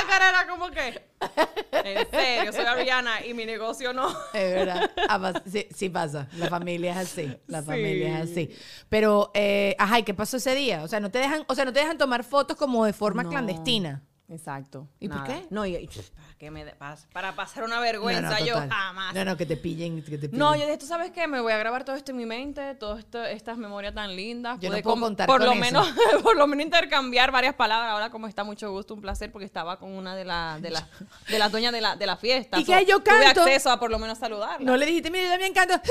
La 0.02 0.08
cara 0.08 0.30
era 0.30 0.48
como 0.48 0.70
que, 0.70 1.02
en 1.72 2.10
serio, 2.12 2.54
soy 2.54 2.66
Ariana 2.66 3.26
y 3.26 3.34
mi 3.34 3.46
negocio 3.46 3.94
no. 3.94 4.10
Es 4.34 4.54
verdad. 4.54 4.90
Sí, 5.52 5.68
sí 5.74 5.90
pasa. 5.90 6.28
La 6.38 6.50
familia 6.50 6.92
es 6.92 6.98
así. 7.10 7.36
La 7.48 7.62
Sí. 7.62 7.68
familia 7.68 8.20
es 8.20 8.32
así. 8.32 8.56
Pero, 8.90 9.32
eh, 9.34 9.76
ajá, 9.80 10.00
¿y 10.00 10.04
qué 10.04 10.14
pasó 10.14 10.38
ese 10.38 10.54
día? 10.56 10.84
O 10.84 10.88
sea, 10.88 11.00
no 11.00 11.10
te 11.10 11.20
dejan, 11.20 11.44
o 11.48 11.56
sea, 11.56 11.66
no 11.66 11.74
te 11.74 11.80
dejan 11.80 11.98
tomar 11.98 12.24
fotos 12.24 12.58
como 12.58 12.86
de 12.86 12.94
forma 12.94 13.24
No. 13.24 13.30
clandestina. 13.30 14.04
Exacto. 14.30 14.90
¿Y 15.00 15.08
por 15.08 15.24
qué? 15.24 15.46
No, 15.52 15.66
y, 15.66 15.76
y- 15.78 15.88
para, 15.88 16.34
que 16.38 16.52
me 16.52 16.66
de- 16.66 16.76
para, 16.76 16.98
para 17.14 17.34
pasar 17.36 17.64
una 17.64 17.80
vergüenza, 17.80 18.40
yo 18.42 18.56
total. 18.56 18.70
jamás. 18.70 19.16
No, 19.16 19.24
no, 19.24 19.38
que 19.38 19.46
te 19.46 19.56
pillen, 19.56 20.04
que 20.04 20.18
te 20.18 20.28
pillen. 20.28 20.38
No, 20.38 20.54
yo 20.54 20.66
dije, 20.66 20.78
¿tú 20.78 20.86
sabes 20.86 21.12
qué? 21.12 21.28
Me 21.30 21.40
voy 21.40 21.54
a 21.54 21.58
grabar 21.58 21.86
todo 21.86 21.96
esto 21.96 22.12
en 22.12 22.18
mi 22.18 22.26
mente, 22.26 22.76
todas 22.76 23.06
estas 23.30 23.58
memorias 23.58 23.94
tan 23.96 24.14
lindas. 24.18 24.60
Yo 24.60 24.68
no 24.70 24.74
Pude 24.74 24.84
puedo 24.84 25.00
contar 25.00 25.28
por 25.28 25.38
con 25.40 25.46
lo 25.48 25.52
eso. 25.54 25.62
menos 25.62 25.88
Por 26.24 26.36
lo 26.36 26.46
menos 26.46 26.66
intercambiar 26.66 27.32
varias 27.32 27.56
palabras. 27.56 27.90
Ahora 27.94 28.10
como 28.10 28.28
está 28.28 28.44
mucho 28.44 28.70
gusto, 28.70 28.94
un 28.96 29.02
placer, 29.02 29.32
porque 29.32 29.46
estaba 29.46 29.80
con 29.80 29.92
una 29.94 30.14
de, 30.14 30.26
la, 30.26 30.60
de, 30.62 30.72
la, 30.72 30.86
de 31.30 31.40
las 31.40 31.50
dueñas 31.50 31.72
de 31.72 31.80
la, 31.80 31.96
de 31.96 32.06
la 32.06 32.18
fiesta. 32.18 32.60
¿Y 32.60 32.66
qué 32.66 32.86
yo 32.86 33.00
Tuve 33.00 33.24
canto? 33.24 33.44
acceso 33.44 33.72
a 33.72 33.80
por 33.80 33.90
lo 33.92 33.98
menos 33.98 34.18
saludarla. 34.18 34.66
No 34.66 34.76
le 34.76 34.86
dijiste, 34.86 35.10
mire, 35.10 35.24
yo 35.24 35.30
también 35.32 35.54
canto. 35.54 35.76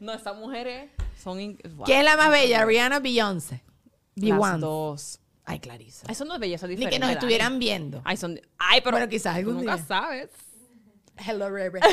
No, 0.00 0.12
estas 0.12 0.36
mujeres 0.36 0.90
son... 1.22 1.56
wow. 1.76 1.84
¿Quién 1.84 1.98
es 2.00 2.04
la 2.04 2.16
más 2.16 2.30
bella? 2.30 2.64
Rihanna 2.64 2.98
Beyoncé. 2.98 3.62
Las 4.16 4.58
dos. 4.60 5.20
Ay, 5.44 5.58
Clarisa. 5.58 6.06
Ay, 6.08 6.14
son 6.14 6.28
dos 6.28 6.38
bellezas 6.38 6.68
Ni 6.68 6.76
diferentes. 6.76 6.98
que 7.00 7.04
nos 7.04 7.12
estuvieran 7.14 7.58
viendo. 7.58 8.00
Ay, 8.04 8.16
son... 8.16 8.40
Ay, 8.58 8.80
pero... 8.82 8.92
Bueno, 8.96 9.08
quizás 9.08 9.36
algún 9.36 9.56
nunca 9.56 9.76
día. 9.76 9.84
sabes. 9.84 10.30
Hello, 11.16 11.50
Rebe. 11.50 11.80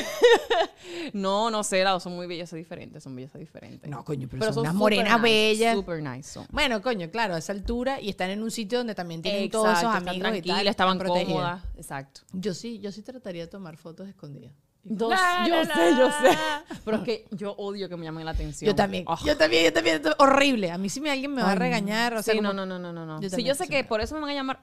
No, 1.14 1.50
no 1.52 1.64
sé, 1.64 1.84
las 1.84 1.94
dos 1.94 2.04
son 2.04 2.16
muy 2.16 2.26
bellezas 2.26 2.58
diferentes, 2.58 3.04
son 3.04 3.16
bellezas 3.16 3.40
diferentes. 3.40 3.90
No, 3.90 4.04
coño, 4.04 4.28
pero, 4.30 4.46
son 4.46 4.54
son 4.54 4.62
unas 4.64 4.74
morenas 4.76 5.22
nice, 5.22 5.22
bellas. 5.22 5.76
Super 5.76 6.02
nice 6.02 6.24
son. 6.32 6.48
Bueno, 6.52 6.82
coño, 6.82 7.10
claro, 7.12 7.36
a 7.36 7.38
esa 7.40 7.52
altura 7.52 8.00
y 8.02 8.10
están 8.10 8.30
en 8.30 8.42
un 8.42 8.50
sitio 8.50 8.78
donde 8.80 8.96
también 8.96 9.22
tienen 9.22 9.50
todos 9.50 9.68
esos 9.70 9.84
Exacto, 9.84 10.10
amigos 10.10 10.36
y 10.38 10.42
tal. 10.42 10.68
estaban 10.68 10.98
protegidas. 10.98 11.28
cómodas. 11.34 11.64
Exacto. 11.76 12.22
Yo 12.34 12.54
sí, 12.54 12.80
yo 12.80 12.92
sí 12.92 13.02
trataría 13.02 13.44
de 13.44 13.48
tomar 13.48 13.78
fotos 13.78 14.08
escondidas. 14.08 14.54
Dos, 14.92 15.12
La, 15.12 15.46
yo 15.48 15.56
la, 15.64 15.76
sé, 15.76 15.96
yo 15.96 16.10
sé. 16.10 16.38
Pero 16.84 16.98
es 16.98 17.04
que 17.04 17.26
yo 17.30 17.52
odio 17.54 17.88
que 17.88 17.96
me 17.96 18.06
llamen 18.06 18.26
la 18.26 18.32
atención. 18.32 18.68
Yo 18.68 18.76
también, 18.76 19.04
Oh. 19.08 19.16
yo 19.24 19.38
también, 19.38 19.66
yo 19.66 19.72
también, 19.72 20.02
horrible. 20.18 20.72
A 20.72 20.80
mí 20.80 20.90
si 20.90 21.00
me 21.00 21.12
alguien 21.12 21.32
me 21.32 21.44
va 21.44 21.50
a 21.50 21.52
Ay, 21.52 21.58
regañar, 21.60 22.16
o 22.16 22.24
sea, 22.24 22.34
sí, 22.34 22.40
como- 22.40 22.54
no, 22.54 22.66
no, 22.66 22.80
no, 22.80 22.92
no, 22.92 23.06
no. 23.06 23.22
Yo 23.22 23.30
Si 23.30 23.44
yo 23.44 23.54
sé 23.54 23.68
que 23.68 23.84
por 23.84 24.02
eso 24.02 24.16
me 24.16 24.22
van 24.22 24.32
a 24.32 24.34
llamar, 24.34 24.60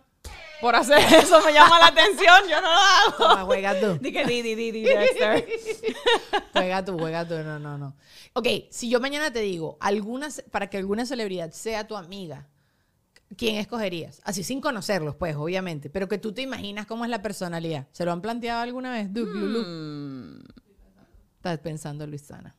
por 0.60 0.74
hacer 0.74 0.98
eso 1.14 1.40
me 1.42 1.52
llama 1.52 1.78
la 1.78 1.86
atención, 1.86 2.34
yo 2.50 2.60
no 2.60 2.68
lo 2.68 2.74
hago. 2.76 3.12
Toma, 3.18 3.44
juega 3.44 3.78
tú. 3.78 3.98
Di 4.00 4.12
que 4.12 4.24
di, 4.26 4.42
di, 4.42 4.54
di, 4.56 4.72
di, 4.72 4.82
Dexter. 4.82 5.46
Juega 6.52 6.84
tú, 6.84 6.98
juega 6.98 7.24
tú, 7.26 7.34
no, 7.44 7.58
no, 7.60 7.78
no. 7.78 7.94
Ok, 8.32 8.48
si 8.70 8.88
yo 8.90 8.98
mañana 9.00 9.32
te 9.32 9.40
digo, 9.40 9.76
alguna, 9.80 10.28
para 10.50 10.68
que 10.68 10.76
alguna 10.78 11.06
celebridad 11.06 11.52
sea 11.52 11.86
tu 11.86 11.96
amiga, 11.96 12.48
¿quién 13.36 13.56
escogerías? 13.56 14.20
Así 14.24 14.44
sin 14.44 14.60
conocerlos, 14.60 15.16
pues, 15.16 15.36
obviamente, 15.36 15.90
pero 15.90 16.08
que 16.08 16.18
tú 16.18 16.32
te 16.32 16.42
imaginas 16.42 16.86
cómo 16.86 17.04
es 17.04 17.10
la 17.10 17.22
personalidad. 17.22 17.86
¿Se 17.92 18.04
lo 18.04 18.12
han 18.12 18.20
planteado 18.22 18.60
alguna 18.62 18.92
vez? 18.92 19.12
Duke, 19.12 19.30
Lulu? 19.32 19.62
Mm, 19.66 20.38
Estás 21.36 21.58
pensando, 21.60 22.06
Luisana. 22.06 22.54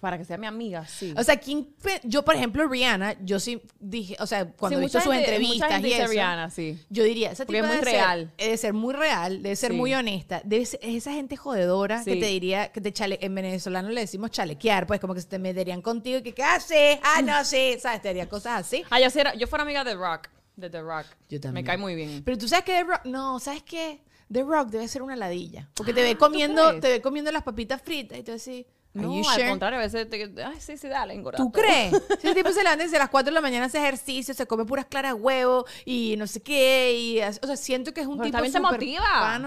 Para 0.00 0.16
que 0.18 0.24
sea 0.24 0.38
mi 0.38 0.46
amiga, 0.46 0.86
sí. 0.86 1.12
O 1.16 1.22
sea, 1.22 1.36
¿quién 1.36 1.64
pe- 1.82 2.00
yo, 2.04 2.24
por 2.24 2.34
ejemplo, 2.34 2.66
Rihanna, 2.66 3.16
yo 3.22 3.38
sí 3.38 3.60
dije, 3.78 4.16
o 4.18 4.26
sea, 4.26 4.46
cuando 4.50 4.78
Sí, 4.78 4.82
he 4.82 4.84
visto 4.86 4.98
mucha 4.98 5.04
sus 5.04 5.12
gente- 5.14 5.28
entrevistas 5.30 5.56
mucha 5.68 5.74
gente 5.74 5.88
y 5.88 5.90
dice 5.90 6.02
eso, 6.02 6.10
Rihanna, 6.12 6.50
sí. 6.50 6.78
yo 6.88 7.04
diría, 7.04 7.30
esa 7.32 7.44
Porque 7.44 7.58
tipa 7.60 7.66
es 7.68 7.74
muy 7.76 7.84
debe 7.84 7.90
ser- 7.90 8.00
real. 8.00 8.32
debe 8.38 8.56
ser 8.56 8.72
muy 8.72 8.94
real, 8.94 9.42
debe 9.42 9.56
ser 9.56 9.70
Sí. 9.72 9.76
muy 9.76 9.94
honesta, 9.94 10.40
debe 10.44 10.64
ser- 10.66 10.80
es 10.82 10.94
esa 10.96 11.12
gente 11.12 11.36
jodedora 11.36 12.02
que 12.04 12.14
Sí. 12.14 12.20
te 12.20 12.26
diría, 12.26 12.72
que 12.72 12.80
te 12.80 12.92
chale, 12.92 13.18
en 13.20 13.34
venezolano 13.34 13.90
le 13.90 14.00
decimos 14.00 14.30
chalequear, 14.30 14.86
pues 14.86 15.00
como 15.00 15.14
que 15.14 15.20
se 15.20 15.28
te 15.28 15.38
meterían 15.38 15.82
contigo 15.82 16.18
y 16.18 16.22
que, 16.22 16.32
¿qué 16.34 16.42
haces? 16.42 16.98
Ah, 17.02 17.20
no 17.22 17.44
sé, 17.44 17.78
¿sabes? 17.80 18.00
Te 18.02 18.08
haría 18.08 18.28
cosas 18.28 18.60
así. 18.66 18.82
Ah, 18.90 19.00
yo, 19.00 19.10
sí 19.10 19.20
era- 19.20 19.34
yo 19.34 19.46
fuera 19.46 19.62
amiga 19.64 19.84
de 19.84 19.94
Rock, 19.94 20.28
de 20.56 20.70
The 20.70 20.80
Rock. 20.80 21.06
Yo 21.28 21.40
también. 21.40 21.62
Me 21.62 21.68
cae 21.68 21.76
muy 21.76 21.94
bien. 21.94 22.22
Pero 22.24 22.38
tú 22.38 22.48
sabes 22.48 22.64
que 22.64 22.72
The 22.72 22.84
Rock, 22.84 23.04
no, 23.04 23.38
¿sabes 23.38 23.62
qué? 23.62 24.00
The 24.32 24.44
Rock 24.44 24.68
debe 24.68 24.86
ser 24.86 25.02
una 25.02 25.16
ladilla, 25.16 25.68
porque 25.74 25.92
te 25.92 26.02
ve 26.02 26.10
Ah, 26.10 26.12
¿tú 26.12 26.18
comiendo, 26.20 26.68
crees? 26.68 26.80
te 26.80 26.88
ve 26.88 27.00
comiendo 27.02 27.32
las 27.32 27.42
papitas 27.42 27.82
fritas 27.82 28.16
y 28.18 28.22
tú 28.22 28.30
decís, 28.30 28.64
¿Are 28.64 28.66
No, 28.92 29.14
al 29.16 29.24
sure? 29.24 29.48
contrario, 29.48 29.78
a 29.78 29.82
veces 29.82 30.10
te... 30.10 30.34
Ay, 30.44 30.60
sí, 30.60 30.76
sí, 30.76 30.88
dale, 30.88 31.14
engorda. 31.14 31.36
¿Tú 31.36 31.52
crees? 31.52 31.92
Si 32.20 32.26
el 32.26 32.34
tipo 32.34 32.50
se 32.50 32.62
levanta 32.62 32.82
desde 32.84 32.98
las 32.98 33.08
4 33.08 33.26
de 33.30 33.34
la 33.34 33.40
mañana, 33.40 33.66
hace 33.66 33.78
ejercicio, 33.78 34.34
se 34.34 34.46
come 34.46 34.64
puras 34.64 34.86
claras 34.86 35.14
de 35.14 35.20
huevo 35.20 35.64
y 35.84 36.16
no 36.18 36.26
sé 36.26 36.42
qué. 36.42 36.92
Y, 36.98 37.20
o 37.20 37.46
sea, 37.46 37.56
siento 37.56 37.94
que 37.94 38.00
es 38.00 38.06
un 38.08 38.14
Pero 38.18 38.24
tipo 38.26 38.32
también 38.36 38.52
te 38.52 38.58
súper 38.58 38.72
motiva. 38.72 39.38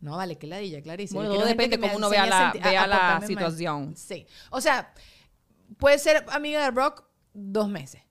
No, 0.00 0.16
vale, 0.16 0.38
qué 0.38 0.46
ladilla, 0.46 0.82
clarísimo. 0.82 1.20
Bueno, 1.20 1.34
todo 1.36 1.44
depende 1.46 1.76
que 1.76 1.80
me 1.82 1.86
cómo 1.88 1.98
uno 1.98 2.10
vea 2.10 2.26
la- 2.26 2.52
vea 2.52 2.86
la 2.86 3.18
mal. 3.18 3.26
situación. 3.26 3.94
Sí. 3.96 4.26
O 4.50 4.60
sea, 4.60 4.92
puede 5.78 5.98
ser 5.98 6.24
amiga 6.30 6.62
de 6.64 6.70
Rock 6.70 7.04
dos 7.32 7.68
meses. 7.68 8.02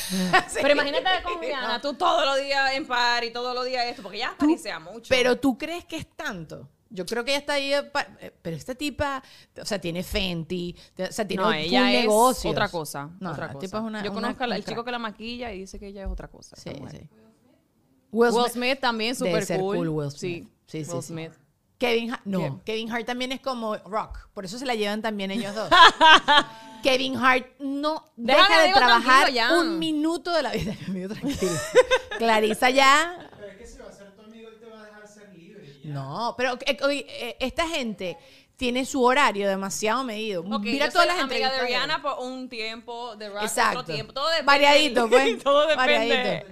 Sí. 0.48 0.60
Pero 0.62 0.74
imagínate 0.74 1.24
con 1.24 1.42
Rihanna, 1.42 1.82
tú 1.82 1.96
todos 1.96 2.24
los 2.26 2.38
días 2.40 2.74
en 2.74 2.86
par 2.86 3.24
y 3.24 3.32
todos 3.32 3.56
los 3.56 3.66
días 3.66 3.86
esto, 3.88 4.04
porque 4.04 4.20
ya 4.20 4.36
parecía 4.38 4.78
mucho. 4.78 5.08
Pero 5.10 5.38
tú 5.40 5.58
crees 5.58 5.84
que 5.86 5.98
es 5.98 6.08
tanto. 6.16 6.70
Yo 6.96 7.06
creo 7.06 7.24
que 7.24 7.32
ella 7.32 7.40
está 7.40 7.54
ahí. 7.54 7.74
eh, 7.74 7.92
eh, 8.22 8.32
Pero 8.42 8.56
esta 8.56 8.74
tipa, 8.76 9.22
o 9.62 9.66
sea, 9.66 9.80
tiene 9.80 10.02
Fenty, 10.04 10.76
o 10.98 11.12
sea, 11.12 11.28
tiene 11.28 11.44
no, 11.44 11.50
full 11.50 11.58
ella 11.58 11.92
es 11.94 12.02
negocios. 12.02 12.52
otra 12.52 12.70
cosa. 12.70 13.10
No, 13.20 13.32
otra 13.32 13.48
cosa. 13.50 13.60
tipa 13.60 13.78
es 13.78 13.84
una- 13.84 14.04
Yo 14.04 14.12
una- 14.12 14.22
conozco 14.22 14.44
al 14.46 14.50
un 14.52 14.56
el 14.56 14.66
chico 14.66 14.84
que 14.84 14.92
la 14.92 15.00
maquilla 15.00 15.52
y 15.54 15.60
dice 15.60 15.78
que 15.80 15.88
ella 15.88 16.04
es 16.04 16.10
otra 16.10 16.28
cosa. 16.28 16.56
Sí, 16.56 16.72
sí. 16.92 17.08
Will 18.12 18.32
Will 18.32 18.44
Smith- 18.46 18.54
Smith 18.54 18.80
también 18.80 19.16
súper 19.16 19.46
cool. 19.48 19.76
cool 19.78 19.90
Will 19.90 20.12
Sí, 20.12 20.18
Smith. 20.18 20.50
Sí, 20.68 20.86
sí, 20.86 20.92
Will 20.92 21.02
sí. 21.02 21.08
Smith. 21.08 21.32
Kevin 21.78 22.12
Hart, 22.12 22.22
no. 22.24 22.62
Kevin 22.64 22.90
Hart 22.90 23.06
también 23.06 23.34
es 23.34 23.42
como 23.42 23.76
Rock, 23.76 24.30
por 24.34 24.46
eso 24.46 24.58
se 24.58 24.66
la 24.66 24.76
llevan 24.76 25.02
también 25.02 25.30
ellos 25.32 25.54
dos. 25.54 25.70
Kevin 26.84 27.18
Hart 27.18 27.48
no 27.60 28.06
Déjame, 28.16 28.48
deja 28.48 28.62
de 28.62 28.74
trabajar 28.74 29.32
un 29.60 29.80
minuto 29.80 30.32
de 30.34 30.44
la 30.44 30.52
vida. 30.54 30.74
Tranquilo. 31.10 31.52
Clarisa 32.18 32.70
ya. 32.70 33.30
Pero 33.38 33.52
es 33.52 33.58
que 33.58 33.68
si 33.68 33.78
va 33.80 33.90
a 33.90 33.92
ser 33.92 34.16
tu 34.16 34.22
amigo, 34.22 34.48
él 34.50 34.60
te 34.60 34.68
va 34.68 34.82
a 34.82 34.86
dejar 34.86 35.08
ser 35.08 35.30
No, 35.86 36.34
pero 36.38 36.58
eh, 36.66 36.78
oye, 36.84 37.06
eh, 37.10 37.38
esta 37.40 37.68
gente 37.68 38.18
tiene 38.58 38.86
su 38.86 39.04
horario 39.04 39.48
demasiado 39.48 40.04
medido. 40.04 40.42
Ok, 40.42 40.62
Mira 40.64 40.86
yo 40.88 40.92
todas 40.94 41.08
soy 41.08 41.16
las 41.16 41.24
amiga 41.24 41.52
de. 41.52 41.62
Rihanna 41.66 42.02
por 42.02 42.20
un 42.20 42.48
tiempo, 42.50 43.16
de 43.18 43.30
Rock 43.30 43.44
Exacto. 43.44 43.80
otro 43.80 43.94
tiempo. 43.94 44.14
Todo 44.14 44.28
depende. 44.30 44.46
Variadito, 44.46 45.10
pues. 45.10 45.44
Todo 45.44 45.68
depende. 45.68 46.46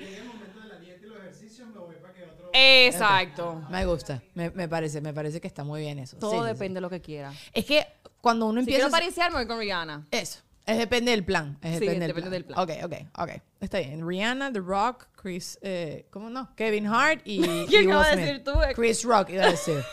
Exacto. 2.56 3.62
Me 3.70 3.86
gusta, 3.86 4.22
me, 4.36 4.50
me 4.52 4.68
parece, 4.68 5.02
me 5.02 5.14
parece 5.14 5.42
que 5.42 5.48
está 5.48 5.64
muy 5.64 5.82
bien 5.82 6.00
eso. 6.00 6.18
Todo 6.18 6.32
Sí, 6.32 6.38
sí, 6.38 6.44
sí. 6.44 6.48
depende 6.54 6.78
de 6.78 6.82
lo 6.82 6.90
que 6.90 7.02
quiera. 7.02 7.34
Es 7.54 7.66
que 7.66 7.86
cuando 8.22 8.46
uno 8.46 8.56
Si 8.56 8.60
empieza... 8.62 8.78
quiero 8.82 8.88
a- 8.96 9.00
pariciar, 9.00 9.32
me 9.32 9.38
voy 9.38 9.48
con 9.48 9.60
Rihanna. 9.60 10.08
Eso. 10.12 10.40
Es 10.66 10.78
depende 10.78 11.12
del 11.12 11.26
plan. 11.26 11.58
Es 11.62 11.80
Sí, 11.80 11.86
depende, 11.86 12.08
depende 12.08 12.30
del, 12.30 12.44
del 12.44 12.46
plan. 12.46 12.60
Ok, 12.60 12.72
ok, 12.86 12.94
ok. 13.18 13.42
Está 13.60 13.80
bien. 13.80 14.08
Rihanna, 14.08 14.52
The 14.52 14.60
Rock, 14.60 15.08
Chris, 15.16 15.58
eh, 15.62 16.08
¿cómo 16.10 16.30
no? 16.30 16.54
Kevin 16.56 16.88
Hart 16.88 17.22
y, 17.26 17.42
¿Quién 17.68 17.84
iba 17.84 18.04
a 18.04 18.16
decir 18.16 18.44
tú? 18.44 18.52
Chris 18.76 19.04
Rock 19.04 19.30
iba 19.32 19.46
a 19.46 19.52
decir. 19.52 19.84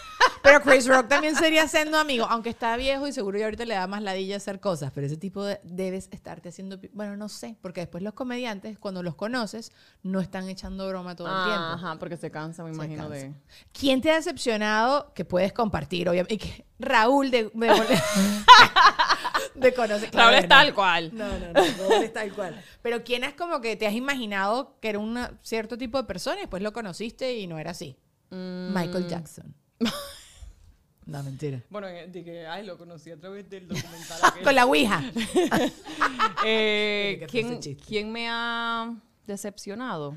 Pero 0.43 0.61
Chris 0.63 0.87
Rock 0.87 1.09
también 1.09 1.37
sería 1.37 1.69
siendo 1.69 1.99
amigo, 1.99 2.27
aunque 2.29 2.51
está 2.51 2.77
viejo 2.77 3.07
y 3.07 3.13
seguro 3.13 3.39
ya 3.39 3.45
ahorita 3.45 3.65
le 3.65 3.75
da 3.75 3.87
más 3.87 4.03
ladilla 4.03 4.37
hacer 4.37 4.59
cosas, 4.59 4.91
pero 4.93 5.07
ese 5.07 5.17
tipo 5.17 5.45
de, 5.45 5.61
debes 5.65 6.09
estarte 6.13 6.49
haciendo, 6.49 6.79
bueno, 6.93 7.17
no 7.17 7.29
sé, 7.29 7.57
porque 7.61 7.81
después 7.81 8.03
los 8.03 8.15
comediantes, 8.15 8.79
cuando 8.79 9.03
los 9.03 9.15
conoces, 9.15 9.73
no 10.03 10.21
están 10.21 10.49
echando 10.49 10.89
broma 10.89 11.15
todo 11.15 11.29
el 11.29 11.45
tiempo. 11.45 11.63
Ajá, 11.63 11.99
porque 11.99 12.17
se 12.17 12.31
cansa, 12.31 12.65
me 12.65 12.71
Se 12.71 12.77
imagino, 12.77 13.09
cansa. 13.09 13.27
de... 13.27 13.35
¿Quién 13.73 14.01
te 14.01 14.11
ha 14.11 14.15
decepcionado 14.17 15.13
que 15.15 15.25
puedes 15.25 15.53
compartir, 15.53 16.09
obviamente? 16.09 16.35
Y 16.35 16.39
que 16.39 16.67
Raúl 16.79 17.31
de, 17.31 17.45
de, 17.45 17.51
de 19.67 19.75
conocer. 19.75 20.11
Raúl 20.13 20.35
es 20.35 20.43
no. 20.43 20.49
tal 20.49 20.75
cual. 20.75 21.11
No, 21.13 21.27
no, 21.39 21.53
no, 21.53 21.53
Raúl 21.53 22.05
es 22.05 22.13
tal 22.13 22.33
cual. 22.33 22.63
Pero 22.83 23.05
¿quién 23.05 23.25
es 23.25 23.35
como 23.35 23.61
que 23.61 23.77
te 23.77 23.87
has 23.87 23.95
imaginado 23.95 24.79
que 24.81 24.91
era 24.91 24.99
un 24.99 25.19
cierto 25.43 25.77
tipo 25.79 25.99
de 25.99 26.05
persona 26.05 26.37
y 26.37 26.41
después 26.41 26.63
lo 26.63 26.73
conociste 26.73 27.39
y 27.39 27.47
no 27.47 27.59
era 27.59 27.73
así? 27.73 27.97
Mm. 28.31 28.75
Michael 28.75 29.09
Jackson. 29.09 29.55
No, 31.07 31.25
mentira. 31.25 31.61
Bueno, 31.71 31.89
eh, 31.89 32.07
de 32.07 32.23
que, 32.23 32.47
ay, 32.47 32.65
lo 32.65 32.79
conocí 32.79 33.11
a 33.11 33.19
través 33.19 33.49
del 33.51 33.67
documental. 33.67 34.21
aquel. 34.23 34.45
Con 34.45 34.55
la 34.55 34.65
Ouija. 34.65 35.03
Eh, 36.45 37.27
¿quién. 37.29 37.59
¿Quién 37.59 38.13
me 38.13 38.29
ha 38.31 38.95
decepcionado? 39.27 40.17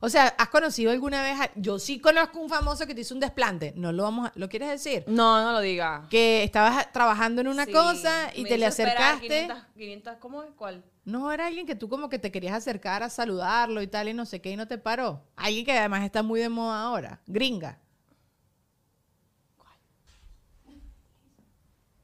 O 0.00 0.08
sea, 0.08 0.28
¿has 0.38 0.48
conocido 0.48 0.92
alguna 0.92 1.22
vez? 1.22 1.40
a- 1.40 1.50
Yo 1.56 1.78
sí 1.78 1.98
conozco 2.00 2.38
un 2.38 2.48
famoso 2.48 2.86
que 2.86 2.94
te 2.94 3.00
hizo 3.00 3.14
un 3.14 3.20
desplante. 3.20 3.72
No 3.76 3.90
lo 3.92 4.04
vamos 4.04 4.28
a... 4.28 4.32
¿Lo 4.36 4.48
quieres 4.48 4.68
decir? 4.70 5.04
No, 5.08 5.42
no 5.42 5.52
lo 5.52 5.60
diga. 5.60 6.06
Que 6.08 6.44
estabas 6.44 6.92
trabajando 6.92 7.40
en 7.40 7.48
una 7.48 7.64
Sí, 7.64 7.72
cosa 7.72 8.30
y 8.34 8.44
te 8.44 8.58
le 8.58 8.66
acercaste. 8.66 9.26
500, 9.28 9.58
500, 9.74 10.14
¿Cómo 10.20 10.42
es? 10.44 10.50
¿Cuál? 10.56 10.84
No, 11.04 11.32
era 11.32 11.46
alguien 11.46 11.66
que 11.66 11.74
tú 11.74 11.88
como 11.88 12.08
que 12.08 12.18
te 12.18 12.30
querías 12.30 12.54
acercar 12.54 13.02
a 13.02 13.08
saludarlo 13.10 13.80
y 13.82 13.86
tal 13.86 14.08
y 14.08 14.14
no 14.14 14.26
sé 14.26 14.40
qué 14.40 14.50
y 14.50 14.56
no 14.56 14.68
te 14.68 14.78
paró. 14.78 15.24
Alguien 15.36 15.64
que 15.64 15.72
además 15.76 16.04
está 16.04 16.22
muy 16.22 16.40
de 16.40 16.48
moda 16.48 16.82
ahora. 16.82 17.20
Gringa. 17.26 17.78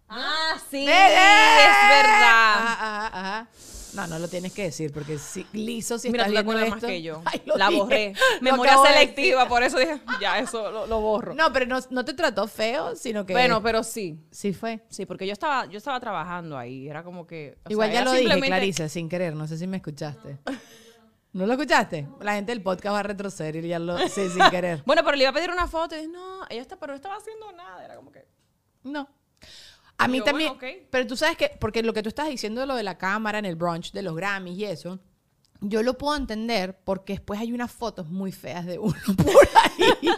Ah, 0.09 0.57
sí, 0.71 0.87
¡Bebé! 0.87 1.65
es 1.65 1.89
verdad. 1.89 2.59
Ajá, 2.59 3.07
ajá, 3.07 3.07
ajá. 3.21 3.49
No, 3.95 4.07
no 4.07 4.19
lo 4.19 4.29
tienes 4.29 4.53
que 4.53 4.65
decir 4.65 4.93
porque 4.93 5.19
si, 5.19 5.47
liso 5.53 5.99
si 5.99 6.11
Mira, 6.11 6.27
estás 6.27 6.43
tú 6.45 6.51
te 6.51 6.57
viendo 6.57 6.75
más 6.75 6.85
que 6.85 7.03
yo. 7.03 7.23
Ay, 7.27 7.43
la 7.47 7.69
dije. 7.69 7.81
borré. 7.81 8.13
Memoria 8.41 8.77
selectiva, 8.79 9.49
por 9.49 9.63
eso 9.63 9.79
dije, 9.79 10.01
ya, 10.21 10.39
eso 10.39 10.71
lo, 10.71 10.87
lo 10.87 11.01
borro. 11.01 11.35
No, 11.35 11.53
pero 11.53 11.67
no, 11.67 11.79
no 11.91 12.05
te 12.05 12.15
trató 12.15 12.47
feo, 12.49 12.97
sino 12.97 13.25
que... 13.25 13.33
bueno, 13.33 13.63
pero 13.63 13.83
sí. 13.83 14.19
Sí 14.31 14.53
fue. 14.53 14.85
Sí, 14.89 15.07
porque 15.07 15.27
yo 15.27 15.33
estaba, 15.33 15.67
yo 15.67 15.79
estaba 15.79 16.01
trabajando 16.01 16.59
ahí. 16.59 16.89
Era 16.89 17.03
como 17.03 17.27
que. 17.27 17.57
Igual 17.69 17.91
sea, 17.91 18.01
ya 18.01 18.05
lo 18.05 18.13
dije, 18.13 18.41
Clarisa, 18.41 18.89
sin 18.89 19.09
querer. 19.09 19.35
No 19.35 19.47
sé 19.47 19.57
si 19.59 19.67
me 19.67 19.77
escuchaste. 19.77 20.39
¿No 21.35 21.47
lo 21.47 21.53
escuchaste? 21.55 22.07
La 22.21 22.35
gente 22.35 22.53
del 22.53 22.63
podcast 22.63 22.95
va 22.95 23.01
a 23.01 23.03
retroceder 23.03 23.57
y 23.57 23.69
ya 23.69 23.81
lo... 23.81 23.99
Sí, 24.09 24.29
sin 24.29 24.51
querer. 24.51 24.83
Bueno, 24.87 25.03
pero 25.05 25.17
le 25.17 25.25
iba 25.25 25.31
a 25.31 25.35
pedir 25.35 25.51
una 25.51 25.67
foto 25.67 25.97
y 25.97 25.99
dije, 25.99 26.13
no, 26.13 26.47
ella 26.49 26.63
está, 26.63 26.79
pero 26.79 26.93
no 26.93 26.97
estaba 26.97 27.17
haciendo 27.17 27.51
nada. 27.53 27.85
Era 27.85 27.97
como 27.97 28.13
que. 28.13 28.25
No. 28.85 29.09
A 30.05 30.09
mí 30.09 30.19
Yo, 30.19 30.25
también. 30.25 30.57
bueno. 30.59 30.79
Pero 30.91 31.07
tú 31.07 31.17
sabes 31.17 31.37
que, 31.37 31.51
porque 31.61 31.83
lo 31.83 31.93
que 31.93 32.03
tú 32.03 32.09
estás 32.09 32.29
diciendo 32.29 32.61
de 32.61 32.67
lo 32.67 32.75
de 32.75 32.83
la 32.83 32.99
cámara 32.99 33.39
en 33.39 33.45
el 33.45 33.57
brunch 33.57 33.93
de 33.93 34.03
los 34.03 34.15
Grammys 34.15 34.59
y 34.59 34.65
eso, 34.65 34.99
yo 35.61 35.83
lo 35.83 35.97
puedo 35.97 36.17
entender 36.17 36.79
porque 36.85 37.15
después 37.15 37.41
hay 37.41 37.53
unas 37.53 37.73
fotos 37.73 38.09
muy 38.09 38.33
feas 38.33 38.67
de 38.67 38.79
uno 38.79 38.95
por 39.17 39.49
ahí. 39.63 40.11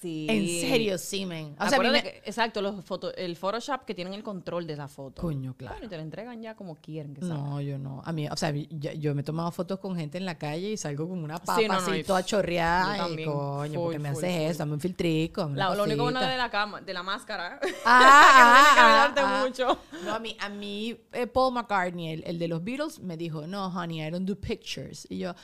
Sí. 0.00 0.26
En 0.28 0.46
serio, 0.68 0.98
sí, 0.98 1.26
men. 1.26 1.56
O 1.58 1.68
sea, 1.68 1.78
me- 1.78 2.02
que- 2.02 2.22
exacto, 2.24 2.60
los 2.62 2.84
foto, 2.84 3.14
el 3.14 3.36
Photoshop 3.36 3.84
que 3.84 3.94
tienen 3.94 4.14
el 4.14 4.22
control 4.22 4.66
de 4.66 4.76
la 4.76 4.88
foto. 4.88 5.22
Coño, 5.22 5.54
claro. 5.56 5.74
Bueno, 5.74 5.86
y 5.86 5.88
te 5.90 5.96
la 5.96 6.02
entregan 6.02 6.42
ya 6.42 6.54
como 6.54 6.76
quieren 6.76 7.14
que 7.14 7.20
salga. 7.22 7.36
No, 7.36 7.60
yo 7.60 7.78
no. 7.78 8.02
A 8.04 8.12
mí, 8.12 8.28
o 8.28 8.36
sea, 8.36 8.50
yo, 8.52 8.92
yo 8.92 9.14
me 9.14 9.20
he 9.22 9.24
tomado 9.24 9.50
fotos 9.50 9.78
con 9.78 9.96
gente 9.96 10.18
en 10.18 10.24
la 10.24 10.36
calle 10.38 10.70
y 10.72 10.76
salgo 10.76 11.08
como 11.08 11.24
una 11.24 11.38
papa 11.38 11.56
Sí, 11.56 11.66
no, 11.68 11.74
no, 11.74 11.80
así, 11.80 11.90
y- 11.92 12.04
toda 12.04 12.24
chorreada. 12.24 12.96
también. 12.96 13.30
coño, 13.30 13.80
¿por 13.80 13.92
qué 13.92 13.98
Full, 13.98 14.02
me 14.02 14.12
full, 14.14 14.24
haces 14.24 14.36
full. 14.36 14.50
eso? 14.50 14.58
Dame 14.58 14.72
un 14.74 14.80
filtrico. 14.80 15.50
La- 15.54 15.74
lo 15.74 15.84
único 15.84 16.02
bueno 16.02 16.20
de 16.20 16.36
la 16.36 16.50
cama, 16.50 16.80
de 16.80 16.92
la 16.94 17.02
máscara. 17.02 17.60
Ah, 17.84 18.32
que 18.34 18.42
no 18.42 18.48
ah, 18.48 18.64
ah, 18.66 19.12
cuidarte 19.14 19.48
mucho. 19.48 19.78
No, 20.04 20.14
a 20.14 20.18
mí, 20.18 20.36
a 20.40 20.48
mí 20.48 20.96
eh, 21.12 21.26
Paul 21.26 21.54
McCartney, 21.54 22.12
el, 22.12 22.24
el 22.26 22.38
de 22.38 22.48
los 22.48 22.62
Beatles, 22.62 22.98
me 23.00 23.16
dijo, 23.16 23.46
no, 23.46 23.66
honey, 23.68 24.00
I 24.06 24.10
don't 24.10 24.26
do 24.28 24.36
pictures. 24.36 25.06
Y 25.10 25.18
yo, 25.18 25.34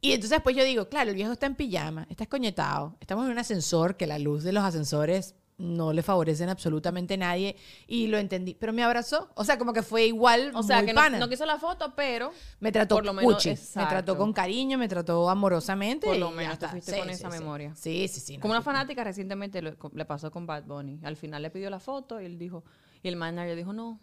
y 0.00 0.12
entonces 0.12 0.30
después 0.30 0.56
yo 0.56 0.64
digo, 0.64 0.88
claro, 0.88 1.10
el 1.10 1.16
viejo 1.16 1.32
está 1.32 1.46
en 1.46 1.54
pijama, 1.54 2.06
está 2.10 2.24
escoñetado, 2.24 2.96
estamos 3.00 3.24
en 3.26 3.32
un 3.32 3.38
ascensor 3.38 3.96
que 3.96 4.06
la 4.06 4.18
luz 4.18 4.42
de 4.42 4.52
los 4.52 4.64
ascensores 4.64 5.34
no 5.58 5.92
le 5.92 6.02
favorecen 6.02 6.48
absolutamente 6.48 7.14
a 7.14 7.16
nadie 7.18 7.54
y 7.86 8.06
lo 8.06 8.16
entendí, 8.16 8.54
pero 8.54 8.72
me 8.72 8.82
abrazó, 8.82 9.28
o 9.34 9.44
sea, 9.44 9.58
como 9.58 9.74
que 9.74 9.82
fue 9.82 10.06
igual, 10.06 10.52
O 10.54 10.62
sea, 10.62 10.78
muy 10.78 10.86
que 10.86 10.94
no, 10.94 11.00
pana. 11.02 11.18
no 11.18 11.28
quiso 11.28 11.44
la 11.44 11.58
foto, 11.58 11.92
pero 11.94 12.32
me 12.60 12.72
trató 12.72 12.94
por 12.94 13.04
lo 13.04 13.12
menos, 13.12 13.34
cuchi, 13.34 13.50
me 13.50 13.84
trató 13.84 14.16
con 14.16 14.32
cariño, 14.32 14.78
me 14.78 14.88
trató 14.88 15.28
amorosamente. 15.28 16.06
Por 16.06 16.16
lo 16.16 16.30
menos 16.30 16.58
te 16.58 16.66
fuiste 16.68 16.98
con 16.98 17.10
esa 17.10 17.28
memoria. 17.28 17.74
Sí, 17.76 18.08
sí, 18.08 18.20
sí. 18.20 18.36
no, 18.38 18.40
como 18.40 18.52
una 18.52 18.62
fanática 18.62 19.04
recientemente 19.04 19.60
lo- 19.60 19.76
le 19.92 20.04
pasó 20.06 20.30
con 20.30 20.46
Bad 20.46 20.64
Bunny. 20.64 20.98
Al 21.02 21.16
final 21.18 21.42
le 21.42 21.50
pidió 21.50 21.68
la 21.68 21.78
foto 21.78 22.22
y 22.22 22.24
él 22.24 22.38
dijo, 22.38 22.64
y 23.02 23.08
el 23.08 23.16
manager 23.16 23.54
dijo 23.54 23.74
no. 23.74 24.00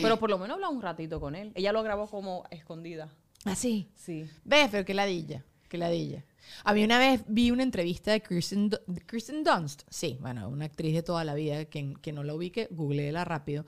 Pero 0.00 0.18
por 0.18 0.30
lo 0.30 0.38
menos 0.38 0.54
habló 0.54 0.70
un 0.70 0.80
ratito 0.80 1.20
con 1.20 1.34
él. 1.34 1.52
Ella 1.56 1.72
lo 1.72 1.82
grabó 1.82 2.06
como 2.08 2.44
escondida. 2.50 3.10
Ah, 3.44 3.54
sí. 3.54 3.90
Sí. 3.94 4.28
¿Ves? 4.44 4.68
Pero 4.70 4.84
qué 4.84 4.94
ladilla, 4.94 5.44
qué 5.68 5.78
ladilla. 5.78 6.24
A 6.64 6.74
mí 6.74 6.82
una 6.82 6.98
vez 6.98 7.22
vi 7.26 7.50
una 7.50 7.62
entrevista 7.62 8.12
de 8.12 8.20
de 8.20 9.00
Kirsten 9.02 9.44
Dunst, 9.44 9.82
sí, 9.88 10.16
bueno, 10.20 10.48
una 10.48 10.64
actriz 10.64 10.94
de 10.94 11.02
toda 11.02 11.24
la 11.24 11.34
vida, 11.34 11.66
que, 11.66 11.94
que 12.00 12.12
no 12.12 12.22
la 12.24 12.34
ubique, 12.34 12.68
googleela 12.70 13.24
rápido. 13.24 13.64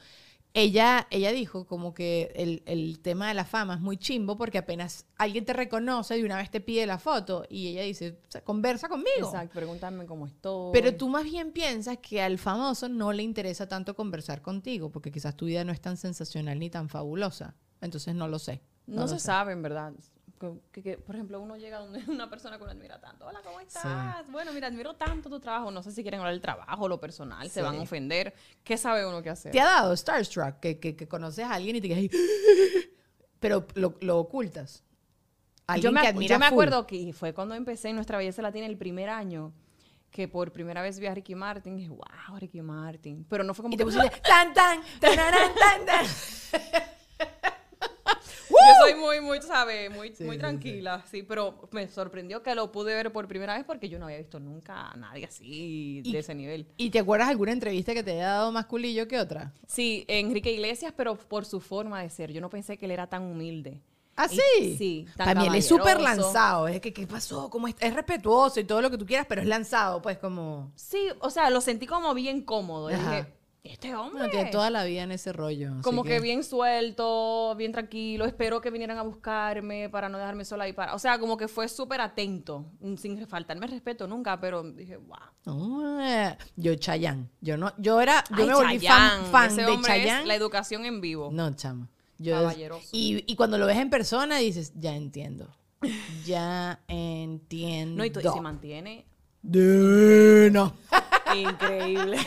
Ella, 0.53 1.07
ella 1.11 1.31
dijo 1.31 1.65
como 1.65 1.95
que 1.95 2.33
el, 2.35 2.65
el 2.67 2.99
tema 2.99 3.29
de 3.29 3.35
la 3.35 3.45
fama 3.45 3.75
es 3.75 3.81
muy 3.81 3.97
chimbo 3.97 4.37
porque 4.37 4.59
apenas 4.59 5.07
alguien 5.17 5.45
te 5.45 5.53
reconoce 5.53 6.15
de 6.17 6.25
una 6.25 6.39
vez 6.39 6.51
te 6.51 6.61
pide 6.61 6.87
la 6.87 6.99
foto 6.99 7.45
y 7.49 7.69
ella 7.69 7.83
dice, 7.83 8.19
conversa 8.43 8.89
conmigo. 8.89 9.29
Exacto, 9.29 9.55
pregúntame 9.55 10.07
cómo 10.07 10.27
estoy. 10.27 10.73
Pero 10.73 10.97
tú 10.97 11.09
más 11.09 11.23
bien 11.23 11.53
piensas 11.53 11.99
que 11.99 12.21
al 12.21 12.37
famoso 12.37 12.89
no 12.89 13.13
le 13.13 13.23
interesa 13.23 13.69
tanto 13.69 13.95
conversar 13.95 14.43
contigo 14.43 14.91
porque 14.91 15.13
quizás 15.13 15.37
tu 15.37 15.47
vida 15.47 15.63
no 15.63 15.71
es 15.71 15.81
tan 15.81 15.97
sensacional 15.97 16.59
ni 16.59 16.69
tan 16.69 16.89
fabulosa. 16.89 17.55
Entonces 17.81 18.17
no 18.17 18.27
lo 18.27 18.41
sé. 18.41 18.61
No, 18.95 19.09
se 19.09 19.19
sé. 19.19 19.27
sabe, 19.27 19.53
en 19.53 19.63
verdad. 19.63 19.93
Que, 20.39 20.53
que- 20.73 20.83
que, 20.83 20.97
por 20.99 21.15
ejemplo, 21.15 21.39
uno 21.41 21.57
llega 21.57 21.79
donde 21.79 22.03
una 22.11 22.29
persona 22.31 22.57
que 22.57 22.63
uno 22.63 22.73
admira 22.73 23.01
tanto. 23.01 23.27
Hola, 23.27 23.41
¿cómo 23.45 23.61
estás? 23.61 24.31
Bueno, 24.31 24.53
mira, 24.53 24.69
admiro 24.69 24.95
tanto 24.95 25.29
tu 25.29 25.39
trabajo. 25.41 25.71
No 25.71 25.83
sé 25.83 25.93
si 25.93 26.03
quieren 26.03 26.21
hablar 26.21 26.33
del 26.35 26.41
trabajo, 26.41 26.89
lo 26.89 26.99
personal, 27.01 27.49
se 27.51 27.63
van 27.63 27.77
a 27.77 27.83
ofender. 27.83 28.35
¿Qué 28.65 28.77
sabe 28.77 29.07
uno 29.07 29.23
qué 29.23 29.31
hacer? 29.31 29.53
¿Te 29.53 29.61
ha 29.61 29.67
dado 29.67 29.95
Starstruck 29.97 30.61
que, 30.61 30.79
que, 30.79 30.97
que 30.97 31.07
conoces 31.09 31.45
a 31.45 31.55
alguien 31.55 31.77
y 31.77 31.81
te 31.81 31.89
quedas 31.89 31.99
ahí, 32.01 32.11
pero 33.41 33.67
lo, 33.75 33.95
lo 34.01 34.19
ocultas? 34.19 34.83
Alguien 35.67 35.91
yo 35.91 35.93
me, 35.93 36.01
que 36.01 36.09
admira 36.09 36.35
yo 36.35 36.39
me 36.41 36.47
acuerdo 36.47 36.87
que 36.87 37.13
fue 37.13 37.33
cuando 37.33 37.55
empecé 37.55 37.91
en 37.91 37.95
Nuestra 37.97 38.19
Belleza 38.19 38.43
Latina 38.43 38.67
el 38.67 38.77
primer 38.77 39.09
año 39.09 39.53
que 40.11 40.27
por 40.27 40.51
primera 40.51 40.83
vez 40.83 40.99
vi 40.99 41.07
a 41.07 41.15
Ricky 41.15 41.37
Martin 41.37 41.75
y 41.75 41.83
dije, 41.83 41.91
wow, 41.91 42.37
Ricky 42.39 42.61
Martin. 42.63 43.25
Pero 43.29 43.45
no 43.45 43.55
fue 43.55 43.63
como 43.63 43.75
Y 43.75 43.77
te 43.77 43.85
que, 43.85 43.93
pusiste 43.93 44.11
tan 44.23 44.53
tan, 44.53 44.81
tan 44.99 45.17
tan. 45.87 46.05
Yo 46.05 46.09
soy 46.09 46.61
muy, 49.01 49.21
muy, 49.21 49.43
¿sabes? 49.43 49.91
Muy, 49.91 50.15
Sí, 50.15 50.25
muy 50.25 50.37
sí, 50.37 50.41
tranquila, 50.41 51.05
sí. 51.11 51.23
Pero 51.23 51.69
me 51.73 51.89
sorprendió 51.89 52.43
que 52.43 52.55
lo 52.55 52.71
pude 52.71 52.95
ver 52.95 53.13
por 53.13 53.27
primera 53.27 53.55
vez 53.57 53.65
porque 53.65 53.89
yo 53.89 53.99
no 53.99 54.07
había 54.07 54.19
visto 54.19 54.39
nunca 54.39 54.91
a 54.91 54.97
nadie 54.97 55.25
así, 55.25 56.03
de 56.03 56.19
ese 56.19 56.35
nivel. 56.35 56.67
¿Y 56.77 56.91
te 56.91 56.99
acuerdas 57.01 57.29
alguna 57.29 57.53
entrevista 57.53 57.95
que 57.95 58.03
te 58.03 58.13
haya 58.13 58.29
dado 58.29 58.53
más 58.53 58.67
culillo 58.67 59.09
que 59.09 59.19
otra? 59.19 59.53
Sí, 59.67 60.05
Enrique 60.09 60.53
Iglesias, 60.53 60.93
pero 60.97 61.17
por 61.17 61.45
su 61.45 61.61
forma 61.61 62.03
de 62.03 62.11
ser. 62.11 62.33
Yo 62.33 62.41
no 62.41 62.51
pensé 62.51 62.77
que 62.77 62.87
él 62.87 62.93
era 62.93 63.09
tan 63.09 63.23
humilde. 63.23 63.81
¿Ah, 64.17 64.29
sí? 64.29 64.77
sí, 64.77 65.07
También 65.17 65.55
es 65.55 65.67
súper 65.67 65.99
lanzado. 65.99 66.69
Es 66.69 66.81
que, 66.81 66.93
¿qué 66.93 67.07
pasó? 67.07 67.49
¿Cómo 67.49 67.69
es? 67.69 67.75
es 67.81 67.95
respetuoso 67.95 68.61
y 68.61 68.65
todo 68.65 68.83
lo 68.83 68.91
que 68.91 68.99
tú 68.99 69.07
quieras, 69.07 69.27
pero 69.27 69.41
es 69.41 69.47
lanzado, 69.47 70.03
pues 70.03 70.19
como... 70.19 70.73
Sí, 70.75 71.09
o 71.21 71.31
sea, 71.31 71.49
lo 71.49 71.63
sentí 71.63 71.87
como 71.87 72.13
bien 72.13 72.43
cómodo. 72.43 72.89
Dije, 72.89 73.27
este 73.63 73.95
hombre. 73.95 74.29
Tiene 74.31 74.51
toda 74.51 74.71
la 74.71 74.85
vida 74.85 75.03
en 75.03 75.13
ese 75.13 75.33
rollo. 75.33 75.73
Como 75.83 76.03
que... 76.03 76.21
bien 76.21 76.43
suelto, 76.45 77.55
bien 77.57 77.73
tranquilo. 77.73 78.25
Espero 78.25 78.61
que 78.61 78.71
vinieran 78.71 78.99
a 78.99 79.03
buscarme 79.03 79.89
para 79.89 80.09
no 80.09 80.19
dejarme 80.19 80.45
sola 80.45 80.69
y 80.69 80.73
para. 80.73 80.95
O 80.95 80.99
sea, 80.99 81.19
como 81.19 81.37
que 81.37 81.49
fue 81.49 81.69
súper 81.69 82.01
atento, 82.01 82.67
mm, 82.81 82.97
sin 82.97 83.27
faltarme 83.27 83.67
respeto 83.67 84.07
nunca, 84.07 84.41
pero 84.41 84.63
dije, 84.63 84.97
wow. 84.97 85.19
Ah, 85.47 86.37
yo 86.57 86.75
Chayanne. 86.75 87.29
Yo 87.41 87.57
no, 87.57 87.73
yo 87.79 88.01
era, 88.01 88.25
yo 88.31 88.43
Ay, 88.43 88.47
me 88.47 88.55
volví 88.55 88.79
fan, 88.79 88.81
Chayanne, 88.81 89.31
fan 89.31 89.51
ese 89.51 89.63
de 89.63 89.83
Chayanne. 89.83 90.27
la 90.27 90.35
educación 90.35 90.85
en 90.87 91.01
vivo. 91.01 91.31
No, 91.33 91.55
chama. 91.55 91.89
Yo, 92.19 92.35
Caballeroso. 92.35 92.89
y, 92.93 93.25
y 93.27 93.37
cuando 93.37 93.57
lo 93.57 93.67
ves 93.67 93.79
en 93.79 93.89
persona 93.89 94.37
dices, 94.37 94.73
ya 94.77 94.95
entiendo. 94.95 95.49
Ya 96.27 96.81
entiendo. 96.89 97.97
No, 97.97 98.05
y, 98.05 98.09
y 98.09 98.13
se 98.13 98.41
mantiene 98.43 99.07
De- 99.43 100.51
no. 100.53 100.75
increíble. 101.35 102.19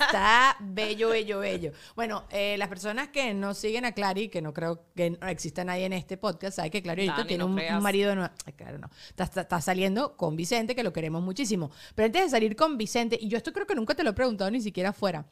Está 0.00 0.56
bello, 0.60 1.08
bello, 1.10 1.40
bello. 1.40 1.72
Bueno, 1.96 2.24
eh, 2.30 2.56
las 2.58 2.68
personas 2.68 3.08
que 3.08 3.34
no 3.34 3.54
siguen 3.54 3.84
a 3.84 3.92
Clary, 3.92 4.28
que 4.28 4.40
no 4.40 4.52
creo 4.54 4.84
que 4.94 5.10
no 5.10 5.26
exista 5.28 5.64
nadie 5.64 5.86
en 5.86 5.92
este 5.92 6.16
podcast, 6.16 6.56
sabe 6.56 6.70
que 6.70 6.82
Clary 6.82 7.02
ahorita 7.02 7.16
Dani, 7.16 7.28
tiene 7.28 7.44
no 7.44 7.50
un, 7.50 7.56
creas. 7.56 7.82
marido 7.82 8.10
de 8.10 8.16
nueva. 8.16 8.32
Ay, 8.46 8.52
claro, 8.52 8.78
no. 8.78 8.88
Está, 9.08 9.24
está- 9.24 9.40
está 9.42 9.60
saliendo 9.60 10.16
con 10.16 10.36
Vicente, 10.36 10.74
que 10.74 10.82
lo 10.84 10.92
queremos 10.92 11.22
muchísimo. 11.22 11.70
Pero 11.94 12.06
antes 12.06 12.22
de 12.22 12.28
salir 12.30 12.54
con 12.54 12.76
Vicente, 12.78 13.18
y 13.20 13.28
yo 13.28 13.36
esto 13.36 13.52
creo 13.52 13.66
que 13.66 13.74
nunca 13.74 13.94
te 13.94 14.04
lo 14.04 14.10
he 14.10 14.14
preguntado 14.14 14.50
ni 14.50 14.60
siquiera 14.60 14.90
afuera. 14.90 15.26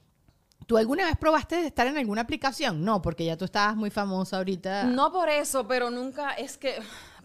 ¿Tú 0.66 0.76
alguna 0.76 1.04
vez 1.04 1.16
probaste 1.16 1.56
de 1.56 1.66
estar 1.68 1.86
en 1.86 1.96
alguna 1.96 2.22
aplicación? 2.22 2.84
No, 2.84 3.00
porque 3.00 3.24
ya 3.24 3.36
tú 3.36 3.44
estabas 3.44 3.76
muy 3.76 3.90
famosa 3.90 4.38
ahorita. 4.38 4.84
No 4.84 5.12
por 5.12 5.28
eso, 5.28 5.68
pero 5.68 5.90
nunca, 5.90 6.32
es 6.32 6.58
que 6.58 6.74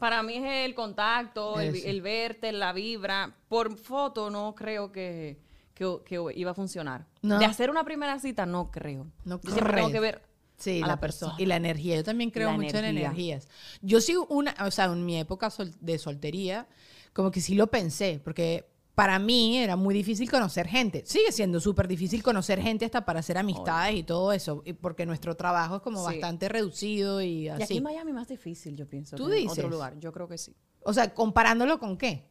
para 0.02 0.24
mí 0.24 0.36
es 0.38 0.66
el 0.66 0.74
contacto, 0.74 1.60
el, 1.60 1.76
Eso. 1.76 1.88
el 1.88 2.02
verte, 2.02 2.52
la 2.52 2.74
vibra. 2.74 3.36
Por 3.47 3.78
foto 3.78 4.32
no 4.32 4.56
creo 4.56 4.91
que, 4.91 5.38
que, 5.76 5.97
que 6.04 6.20
iba 6.36 6.49
a 6.52 6.54
funcionar. 6.56 7.06
No. 7.22 7.38
De 7.38 7.45
hacer 7.45 7.70
una 7.70 7.84
primera 7.84 8.18
cita 8.20 8.47
no 8.47 8.72
creo. 8.72 9.06
No 9.26 9.39
Yo 9.43 9.52
siempre 9.52 9.76
tengo 9.76 9.91
que 9.91 9.99
ver 9.99 10.24
Sí, 10.58 10.80
a 10.80 10.82
la, 10.82 10.88
la 10.88 10.99
persona. 10.99 11.32
persona. 11.34 11.43
Y 11.43 11.45
la 11.45 11.56
energía. 11.56 11.95
Yo 11.97 12.04
también 12.04 12.32
creo 12.32 12.49
La 12.49 12.56
mucho 12.58 12.78
en 12.78 12.86
energía. 12.86 13.06
energías. 13.10 13.47
Yo 13.84 14.02
sí, 14.02 14.16
una, 14.30 14.56
o 14.66 14.72
sea, 14.72 14.86
en 14.86 15.06
mi 15.06 15.20
época 15.20 15.52
sol- 15.52 15.74
de 15.80 15.99
soltería, 15.99 16.68
como 17.14 17.30
que 17.30 17.39
sí 17.41 17.54
lo 17.54 17.68
pensé, 17.68 18.20
porque 18.24 18.71
para 19.02 19.18
mí 19.18 19.58
era 19.58 19.76
muy 19.76 19.95
difícil 19.95 20.30
conocer 20.30 20.68
gente. 20.68 21.02
Sigue 21.08 21.32
siendo 21.32 21.60
súper 21.60 21.88
difícil 21.88 22.22
conocer 22.22 22.62
gente 22.62 22.86
hasta 22.86 23.04
para 23.04 23.22
hacer 23.22 23.36
amistades 23.36 23.95
y 23.95 24.04
todo 24.04 24.32
eso, 24.32 24.64
porque 24.80 25.08
nuestro 25.08 25.36
trabajo 25.36 25.78
es 25.78 25.82
como 25.82 25.99
Sí. 26.02 26.06
bastante 26.06 26.47
reducido 26.49 27.20
y 27.20 27.45
Y 27.45 27.49
aquí 27.49 27.64
así. 27.64 27.78
en 27.78 27.84
Miami 27.84 28.14
más 28.14 28.28
difícil, 28.28 28.76
yo 28.76 28.88
pienso. 28.88 29.16
¿Tú 29.16 29.26
que 29.28 29.38
en 29.38 29.41
dices? 29.41 29.58
otro 29.58 29.70
lugar, 29.72 29.97
yo 29.99 30.12
creo 30.12 30.28
que 30.28 30.38
sí. 30.38 30.56
O 30.84 30.93
sea, 30.93 31.14
comparándolo 31.16 31.80
con 31.80 31.97
qué. 31.97 32.30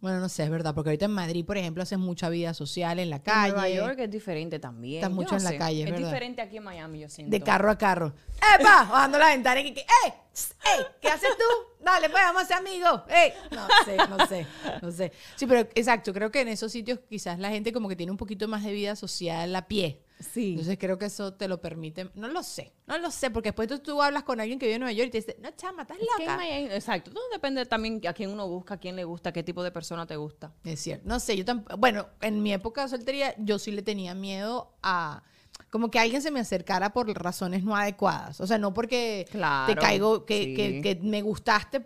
Bueno, 0.00 0.20
no 0.20 0.28
sé, 0.28 0.44
es 0.44 0.50
verdad, 0.50 0.74
porque 0.76 0.90
ahorita 0.90 1.06
en 1.06 1.10
Madrid, 1.10 1.44
por 1.44 1.58
ejemplo, 1.58 1.82
haces 1.82 1.98
mucha 1.98 2.28
vida 2.28 2.54
social 2.54 3.00
en 3.00 3.10
la 3.10 3.20
calle. 3.20 3.48
En 3.48 3.54
Nueva 3.54 3.68
York 3.68 3.98
es 3.98 4.10
diferente 4.10 4.60
también. 4.60 5.02
Estás 5.02 5.10
mucho 5.10 5.36
en 5.36 5.42
la 5.42 5.58
calle, 5.58 5.82
Es 5.82 5.90
¿verdad? 5.90 6.06
diferente 6.06 6.40
aquí 6.40 6.58
en 6.58 6.62
Miami, 6.62 7.00
yo 7.00 7.08
siento. 7.08 7.32
De 7.32 7.42
carro 7.42 7.68
a 7.68 7.76
carro. 7.76 8.14
¡Epa! 8.36 8.84
Bajando 8.88 9.18
la 9.18 9.28
ventana 9.30 9.60
y 9.60 9.74
que, 9.74 9.80
¡ey! 9.80 10.12
¡Ey! 10.12 10.84
¿Qué 11.00 11.08
haces 11.08 11.30
tú? 11.36 11.84
Dale, 11.84 12.08
pues 12.10 12.22
vamos 12.22 12.42
a 12.42 12.46
ser 12.46 12.58
amigos. 12.58 13.02
¡Ey! 13.08 13.32
No 13.50 13.66
sé, 13.84 13.96
no 13.96 14.26
sé, 14.28 14.46
no 14.82 14.92
sé. 14.92 15.12
Sí, 15.34 15.46
pero 15.46 15.60
exacto, 15.74 16.12
creo 16.12 16.30
que 16.30 16.42
en 16.42 16.48
esos 16.48 16.70
sitios 16.70 17.00
quizás 17.08 17.40
la 17.40 17.48
gente 17.50 17.72
como 17.72 17.88
que 17.88 17.96
tiene 17.96 18.12
un 18.12 18.18
poquito 18.18 18.46
más 18.46 18.62
de 18.62 18.72
vida 18.72 18.94
social 18.94 19.54
a 19.56 19.66
pie. 19.66 20.04
Sí. 20.20 20.50
Entonces 20.50 20.76
creo 20.78 20.98
que 20.98 21.06
eso 21.06 21.34
te 21.34 21.46
lo 21.48 21.60
permite. 21.60 22.10
No 22.14 22.28
lo 22.28 22.42
sé, 22.42 22.72
no 22.86 22.98
lo 22.98 23.10
sé, 23.10 23.30
porque 23.30 23.50
después 23.50 23.68
tú, 23.68 23.78
tú 23.78 24.02
hablas 24.02 24.24
con 24.24 24.40
alguien 24.40 24.58
que 24.58 24.66
vive 24.66 24.74
en 24.76 24.80
Nueva 24.80 24.92
York 24.92 25.08
y 25.08 25.10
te 25.12 25.18
dice, 25.18 25.36
no, 25.40 25.50
chama, 25.52 25.82
estás 25.82 25.96
Es 25.98 26.06
que 26.16 26.24
loca. 26.24 26.36
Miami- 26.36 26.72
exacto. 26.72 27.10
Todo 27.12 27.22
depende 27.32 27.64
también 27.66 28.00
a 28.06 28.12
quién 28.12 28.30
uno 28.30 28.48
busca, 28.48 28.74
a 28.74 28.78
quién 28.78 28.96
le 28.96 29.04
gusta, 29.04 29.32
qué 29.32 29.42
tipo 29.42 29.62
de 29.62 29.70
persona 29.70 30.06
te 30.06 30.16
gusta. 30.16 30.52
Es 30.64 30.80
cierto. 30.80 31.08
No 31.08 31.20
sé, 31.20 31.36
yo 31.36 31.44
tampoco. 31.44 31.76
Bueno, 31.76 32.08
en 32.20 32.42
mi 32.42 32.52
época 32.52 32.82
de 32.82 32.88
soltería, 32.88 33.34
yo 33.38 33.58
sí 33.58 33.70
le 33.70 33.82
tenía 33.82 34.14
miedo 34.14 34.74
a. 34.82 35.22
Como 35.70 35.90
que 35.90 35.98
alguien 35.98 36.22
se 36.22 36.30
me 36.30 36.40
acercara 36.40 36.92
por 36.92 37.08
razones 37.20 37.62
no 37.62 37.76
adecuadas. 37.76 38.40
O 38.40 38.46
sea, 38.46 38.58
no 38.58 38.72
porque 38.72 39.26
Claro, 39.30 39.74
te 39.74 39.78
caigo, 39.78 40.24
que, 40.24 40.44
sí. 40.44 40.54
que- 40.54 40.80
que 40.82 41.00
me 41.02 41.20
gustaste, 41.20 41.84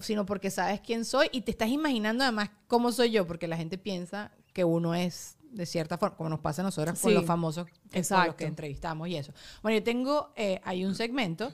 sino 0.00 0.24
porque 0.24 0.50
sabes 0.50 0.80
quién 0.80 1.04
soy 1.04 1.28
y 1.32 1.40
te 1.40 1.50
estás 1.50 1.68
imaginando 1.68 2.22
además 2.22 2.50
cómo 2.68 2.92
soy 2.92 3.10
yo, 3.10 3.26
porque 3.26 3.48
la 3.48 3.56
gente 3.56 3.76
piensa 3.78 4.30
que 4.52 4.62
uno 4.64 4.94
es 4.94 5.36
de 5.54 5.66
cierta 5.66 5.98
forma, 5.98 6.16
como 6.16 6.28
nos 6.30 6.40
pasa 6.40 6.62
a 6.62 6.64
nosotros 6.64 6.98
con 7.00 7.10
Sí, 7.10 7.14
los 7.14 7.24
famosos 7.24 7.66
con 7.66 8.26
los 8.26 8.34
que 8.34 8.44
entrevistamos 8.44 9.08
y 9.08 9.16
eso. 9.16 9.32
Bueno, 9.62 9.78
yo 9.78 9.84
tengo, 9.84 10.32
eh, 10.36 10.60
hay 10.64 10.84
un 10.84 10.94
segmento 10.94 11.52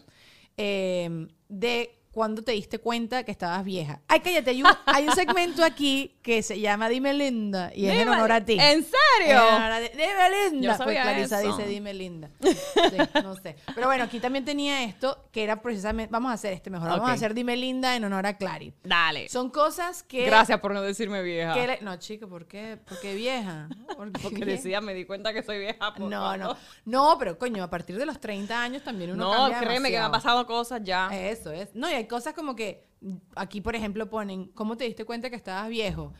eh, 0.56 1.28
de 1.48 1.99
cuando 2.12 2.42
te 2.42 2.52
diste 2.52 2.78
cuenta 2.78 3.22
que 3.22 3.30
estabas 3.30 3.64
vieja. 3.64 4.00
Ay, 4.08 4.20
cállate, 4.20 4.50
hay 4.50 4.62
un, 4.62 4.68
hay 4.86 5.06
un 5.08 5.14
segmento 5.14 5.62
aquí 5.64 6.16
que 6.22 6.42
se 6.42 6.58
llama 6.58 6.88
Dime 6.88 7.14
Linda 7.14 7.70
y 7.74 7.86
es 7.86 8.00
en 8.02 8.08
honor 8.08 8.32
a 8.32 8.44
ti. 8.44 8.54
¿En 8.60 8.82
serio? 8.84 9.40
Era 9.56 9.78
de- 9.80 9.90
dime 9.90 10.50
linda. 10.50 10.60
Yo 10.60 10.68
Pues 10.68 10.78
sabía 10.78 11.02
Clarisa 11.02 11.40
eso. 11.40 11.56
dice 11.56 11.68
dime 11.68 11.94
linda. 11.94 12.30
Sí, 12.40 12.96
no 13.22 13.36
sé. 13.36 13.56
Pero 13.74 13.86
bueno, 13.86 14.04
aquí 14.04 14.18
también 14.20 14.44
tenía 14.44 14.82
esto, 14.84 15.28
que 15.30 15.44
era 15.44 15.60
precisamente, 15.62 16.10
vamos 16.10 16.30
a 16.30 16.34
hacer 16.34 16.52
este 16.52 16.70
mejor, 16.70 16.88
vamos 16.88 17.08
a 17.10 17.12
hacer 17.12 17.34
dime 17.34 17.56
linda 17.56 17.94
en 17.94 18.04
honor 18.04 18.26
a 18.26 18.36
Clary. 18.36 18.74
Dale. 18.82 19.28
Son 19.28 19.50
cosas 19.50 20.02
que... 20.02 20.24
Gracias 20.26 20.58
por 20.60 20.72
no 20.74 20.82
decirme 20.82 21.22
vieja. 21.22 21.54
le- 21.54 21.80
no, 21.82 21.96
chica, 21.96 22.26
¿por 22.26 22.46
qué? 22.46 22.78
¿Por 22.88 22.98
qué 23.00 23.14
vieja? 23.14 23.68
¿Por 23.96 24.10
qué 24.12 24.20
Porque 24.22 24.36
vieja? 24.44 24.50
decía, 24.50 24.80
me 24.80 24.94
di 24.94 25.04
cuenta 25.04 25.32
que 25.32 25.42
soy 25.42 25.58
vieja. 25.60 25.92
por 25.94 26.08
No, 26.08 26.36
no. 26.36 26.56
No, 26.86 27.16
pero 27.18 27.38
coño, 27.38 27.62
a 27.62 27.70
partir 27.70 27.96
de 27.96 28.06
los 28.06 28.20
30 28.20 28.60
años 28.60 28.82
también 28.82 29.12
uno 29.12 29.24
No, 29.24 29.30
cambia 29.32 29.60
créeme 29.60 29.90
que 29.90 29.98
me 29.98 30.02
han 30.04 30.10
pasado 30.10 30.46
cosas 30.46 30.80
ya. 30.82 31.08
Eso 31.12 31.52
es. 31.52 31.68
No, 31.74 31.88
y 31.90 31.99
hay 32.00 32.06
cosas 32.06 32.32
como 32.34 32.56
que 32.56 32.88
aquí, 33.36 33.60
por 33.60 33.76
ejemplo, 33.76 34.08
ponen, 34.08 34.46
¿cómo 34.54 34.76
te 34.76 34.84
diste 34.84 35.04
cuenta 35.04 35.28
que 35.30 35.36
estabas 35.36 35.68
viejo? 35.68 36.14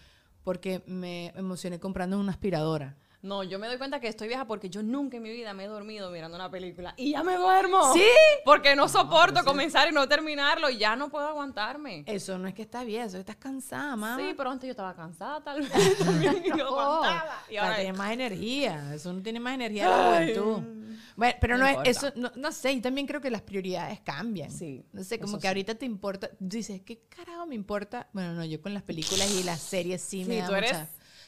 Porque 0.44 0.82
me 0.86 1.28
emocioné 1.28 1.80
comprando 1.80 2.18
una 2.20 2.32
aspiradora. 2.32 2.96
No, 3.22 3.44
yo 3.44 3.58
me 3.58 3.66
doy 3.66 3.76
cuenta 3.76 4.00
que 4.00 4.08
estoy 4.08 4.28
vieja 4.28 4.46
porque 4.46 4.70
yo 4.70 4.82
nunca 4.82 5.18
en 5.18 5.22
mi 5.22 5.30
vida 5.30 5.52
me 5.52 5.64
he 5.64 5.66
dormido 5.66 6.10
mirando 6.10 6.36
una 6.36 6.50
película. 6.50 6.94
Y 6.96 7.10
ya 7.10 7.22
me 7.22 7.36
duermo. 7.36 7.92
¿Sí? 7.92 8.02
Porque 8.46 8.74
no 8.74 8.88
soporto 8.88 9.44
comenzar 9.44 9.88
y 9.90 9.92
no 9.92 10.08
terminarlo 10.08 10.70
y 10.70 10.78
ya 10.78 10.96
no 10.96 11.10
puedo 11.10 11.26
aguantarme. 11.28 12.02
Eso 12.06 12.38
no 12.38 12.48
es 12.48 12.54
que 12.54 12.62
estás 12.62 12.86
vieja, 12.86 13.04
eso 13.04 13.18
es 13.18 13.24
que 13.24 13.32
estás 13.32 13.42
cansada, 13.42 13.94
mamá. 13.96 14.16
Sí, 14.18 14.32
pero 14.34 14.50
antes 14.50 14.66
yo 14.68 14.70
estaba 14.70 14.94
cansada 14.94 15.42
tal 15.42 15.60
vez. 15.60 15.98
también, 15.98 16.42
no 16.48 16.56
No, 16.56 16.80
aguantaba. 16.80 17.42
Y 17.50 17.56
ahora 17.58 17.76
tiene 17.76 17.92
más 17.92 18.12
energía. 18.12 18.94
Eso 18.94 19.12
no 19.12 19.22
tiene 19.22 19.38
más 19.38 19.54
energía 19.54 19.84
de 19.84 19.90
la 19.96 20.06
juventud. 20.06 20.76
Bueno, 21.16 21.34
pero 21.40 21.58
no, 21.58 21.64
No 21.70 21.82
es 21.82 21.98
eso, 21.98 22.12
no, 22.16 22.32
no 22.36 22.50
sé, 22.52 22.72
y 22.72 22.80
también 22.80 23.06
creo 23.06 23.20
que 23.20 23.30
las 23.30 23.42
prioridades 23.42 24.00
cambian. 24.00 24.50
Sí, 24.50 24.82
No 24.92 25.04
sé, 25.04 25.18
como 25.20 25.36
que 25.36 25.42
sí. 25.42 25.48
ahorita 25.48 25.74
te 25.74 25.84
importa, 25.84 26.30
dices, 26.38 26.80
¿qué 26.80 27.02
carajo 27.08 27.44
me 27.46 27.54
importa? 27.54 28.08
Bueno, 28.14 28.32
no, 28.32 28.44
yo 28.46 28.62
con 28.62 28.72
las 28.72 28.82
películas 28.82 29.30
y 29.38 29.42
las 29.42 29.60
series 29.60 30.00
sí, 30.00 30.24
me 30.24 30.36
Sí, 30.36 30.40
da 30.40 30.46
tú 30.46 30.54
eres 30.54 30.72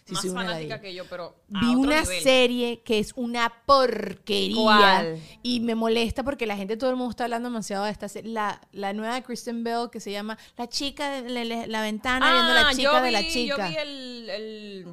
sí, 0.04 0.12
más 0.12 0.22
soy 0.22 0.30
una 0.30 0.42
fanática 0.44 0.80
que 0.80 0.94
yo, 0.94 1.04
pero 1.08 1.36
a 1.54 1.60
Vi 1.60 1.66
otro 1.68 1.78
una 1.80 2.00
nivel. 2.02 2.22
serie 2.22 2.82
que 2.82 2.98
es 2.98 3.12
una 3.16 3.52
porquería. 3.66 4.54
¿Cuál? 4.56 5.18
Y 5.42 5.60
me 5.60 5.74
molesta 5.74 6.22
porque 6.22 6.46
la 6.46 6.56
gente, 6.56 6.76
todo 6.76 6.90
el 6.90 6.96
mundo 6.96 7.10
está 7.10 7.24
hablando 7.24 7.48
demasiado 7.48 7.84
de 7.84 7.90
esta 7.90 8.08
serie. 8.08 8.32
La, 8.32 8.60
la 8.72 8.92
nueva 8.92 9.14
de 9.14 9.22
Kristen 9.22 9.62
Bell 9.64 9.88
que 9.90 10.00
se 10.00 10.10
llama 10.12 10.38
La 10.56 10.68
chica 10.68 11.22
de 11.22 11.28
la, 11.30 11.44
la- 11.44 11.66
la 11.66 11.82
ventana 11.82 12.32
viendo 12.32 12.52
la 12.54 12.68
Ah, 12.68 12.72
chica 12.74 12.82
yo 12.98 13.02
de 13.02 13.10
la 13.10 13.20
vi- 13.20 13.30
chica. 13.30 13.56
Yo 13.56 13.68
vi 13.68 13.76
el, 13.76 14.30
el- 14.30 14.86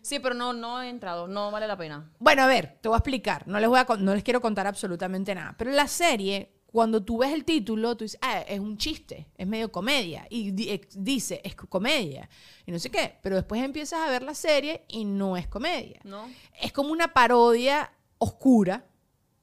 Sí, 0.00 0.18
pero 0.18 0.34
no, 0.34 0.52
no 0.52 0.82
he 0.82 0.88
entrado. 0.88 1.28
No 1.28 1.50
vale 1.52 1.66
la 1.68 1.76
pena. 1.76 2.10
Bueno, 2.18 2.42
a 2.42 2.46
ver, 2.46 2.76
te 2.80 2.88
voy 2.88 2.96
a 2.96 2.98
explicar. 2.98 3.46
No 3.46 3.60
les, 3.60 3.68
voy 3.68 3.78
a, 3.78 3.86
no 3.98 4.14
les 4.14 4.24
quiero 4.24 4.40
contar 4.40 4.66
absolutamente 4.66 5.32
nada. 5.34 5.54
Pero 5.56 5.70
la 5.70 5.86
serie, 5.86 6.50
cuando 6.72 7.04
tú 7.04 7.18
ves 7.18 7.32
el 7.32 7.44
título, 7.44 7.96
tú 7.96 8.04
dices, 8.04 8.18
ah, 8.22 8.40
es 8.40 8.58
un 8.58 8.78
chiste, 8.78 9.28
es 9.36 9.46
medio 9.46 9.70
comedia. 9.70 10.26
Y 10.30 10.50
di- 10.52 10.80
dice, 10.96 11.40
es 11.44 11.54
comedia. 11.54 12.28
Y 12.66 12.72
no 12.72 12.78
sé 12.78 12.90
qué. 12.90 13.18
Pero 13.22 13.36
después 13.36 13.62
empiezas 13.62 14.00
a 14.00 14.10
ver 14.10 14.22
la 14.22 14.34
serie 14.34 14.84
y 14.88 15.04
no 15.04 15.36
es 15.36 15.46
comedia. 15.46 16.00
¿No? 16.04 16.28
Es 16.60 16.72
como 16.72 16.90
una 16.90 17.12
parodia 17.12 17.92
oscura. 18.18 18.86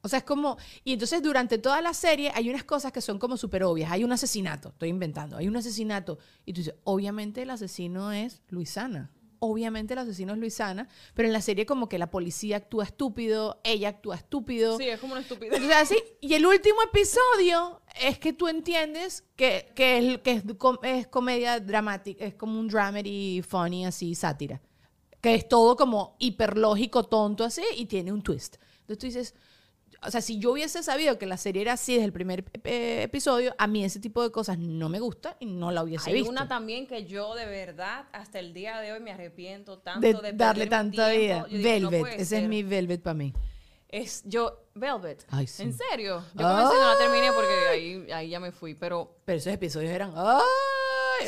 O 0.01 0.07
sea, 0.07 0.19
es 0.19 0.25
como... 0.25 0.57
Y 0.83 0.93
entonces 0.93 1.21
durante 1.21 1.57
toda 1.57 1.81
la 1.81 1.93
serie 1.93 2.31
hay 2.33 2.49
unas 2.49 2.63
cosas 2.63 2.91
que 2.91 3.01
son 3.01 3.19
como 3.19 3.37
súper 3.37 3.63
obvias. 3.63 3.91
Hay 3.91 4.03
un 4.03 4.11
asesinato, 4.11 4.69
estoy 4.69 4.89
inventando. 4.89 5.37
Hay 5.37 5.47
un 5.47 5.55
asesinato. 5.57 6.17
Y 6.45 6.53
tú 6.53 6.61
dices, 6.61 6.75
obviamente 6.83 7.41
el 7.43 7.49
asesino 7.51 8.11
es 8.11 8.41
Luisana. 8.47 9.11
Obviamente 9.39 9.93
el 9.93 9.99
asesino 9.99 10.33
es 10.33 10.39
Luisana. 10.39 10.87
Pero 11.13 11.27
en 11.27 11.33
la 11.33 11.41
serie 11.41 11.65
como 11.65 11.89
que 11.89 11.97
la 11.97 12.11
policía 12.11 12.57
actúa 12.57 12.83
estúpido, 12.83 13.59
ella 13.63 13.89
actúa 13.89 14.15
estúpido. 14.15 14.77
Sí, 14.77 14.87
es 14.87 14.99
como 14.99 15.13
una 15.13 15.21
estupidez. 15.21 15.53
Entonces, 15.53 15.77
así, 15.77 16.03
y 16.21 16.33
el 16.33 16.45
último 16.45 16.77
episodio 16.83 17.81
es 18.01 18.19
que 18.19 18.33
tú 18.33 18.47
entiendes 18.47 19.23
que, 19.35 19.71
que, 19.75 19.97
es, 19.97 20.17
que 20.19 20.43
es 20.83 21.07
comedia 21.07 21.59
dramática, 21.59 22.25
es 22.25 22.35
como 22.35 22.59
un 22.59 22.67
dramedy 22.67 23.41
funny, 23.41 23.85
así, 23.85 24.15
sátira. 24.15 24.61
Que 25.21 25.35
es 25.35 25.47
todo 25.47 25.75
como 25.75 26.15
hiperlógico, 26.19 27.03
tonto, 27.03 27.43
así, 27.43 27.63
y 27.75 27.85
tiene 27.85 28.11
un 28.11 28.21
twist. 28.21 28.55
Entonces 28.81 28.97
tú 28.97 29.05
dices, 29.05 29.35
o 30.01 30.11
sea, 30.11 30.21
si 30.21 30.39
yo 30.39 30.51
hubiese 30.51 30.81
sabido 30.83 31.17
que 31.17 31.25
la 31.25 31.37
serie 31.37 31.61
era 31.61 31.73
así 31.73 31.93
desde 31.93 32.05
el 32.05 32.13
primer 32.13 32.45
eh, 32.63 33.03
episodio, 33.03 33.53
a 33.57 33.67
mí 33.67 33.83
ese 33.83 33.99
tipo 33.99 34.23
de 34.23 34.31
cosas 34.31 34.57
no 34.57 34.89
me 34.89 34.99
gusta 34.99 35.35
y 35.39 35.45
no 35.45 35.71
la 35.71 35.83
hubiese 35.83 36.09
Hay 36.09 36.15
visto. 36.15 36.29
una 36.29 36.47
también 36.47 36.87
que 36.87 37.05
yo 37.05 37.35
de 37.35 37.45
verdad 37.45 38.05
hasta 38.13 38.39
el 38.39 38.53
día 38.53 38.79
de 38.79 38.93
hoy 38.93 38.99
me 38.99 39.11
arrepiento 39.11 39.79
tanto 39.79 40.21
de, 40.21 40.31
de, 40.31 40.33
darle 40.33 40.67
tanta 40.67 41.09
vida. 41.09 41.45
No 41.49 41.63
Velvet, 41.63 42.19
ese 42.19 42.41
es 42.41 42.47
mi 42.47 42.63
Velvet 42.63 43.01
para 43.01 43.13
mí. 43.13 43.33
Es 43.89 44.21
yo, 44.25 44.67
Velvet. 44.75 45.25
Ay, 45.29 45.47
sí. 45.47 45.63
¿En 45.63 45.73
serio? 45.73 46.23
Yo 46.35 46.47
comencé 46.47 46.75
y 46.75 46.79
no 46.79 46.93
la 46.93 46.97
terminé 46.97 47.31
porque 47.33 47.53
ahí, 47.69 48.11
ahí 48.11 48.29
ya 48.29 48.39
me 48.39 48.51
fui, 48.51 48.75
pero 48.75 49.17
Pero 49.25 49.37
esos 49.37 49.51
episodios 49.51 49.91
eran 49.91 50.13
¡ay! 50.15 50.39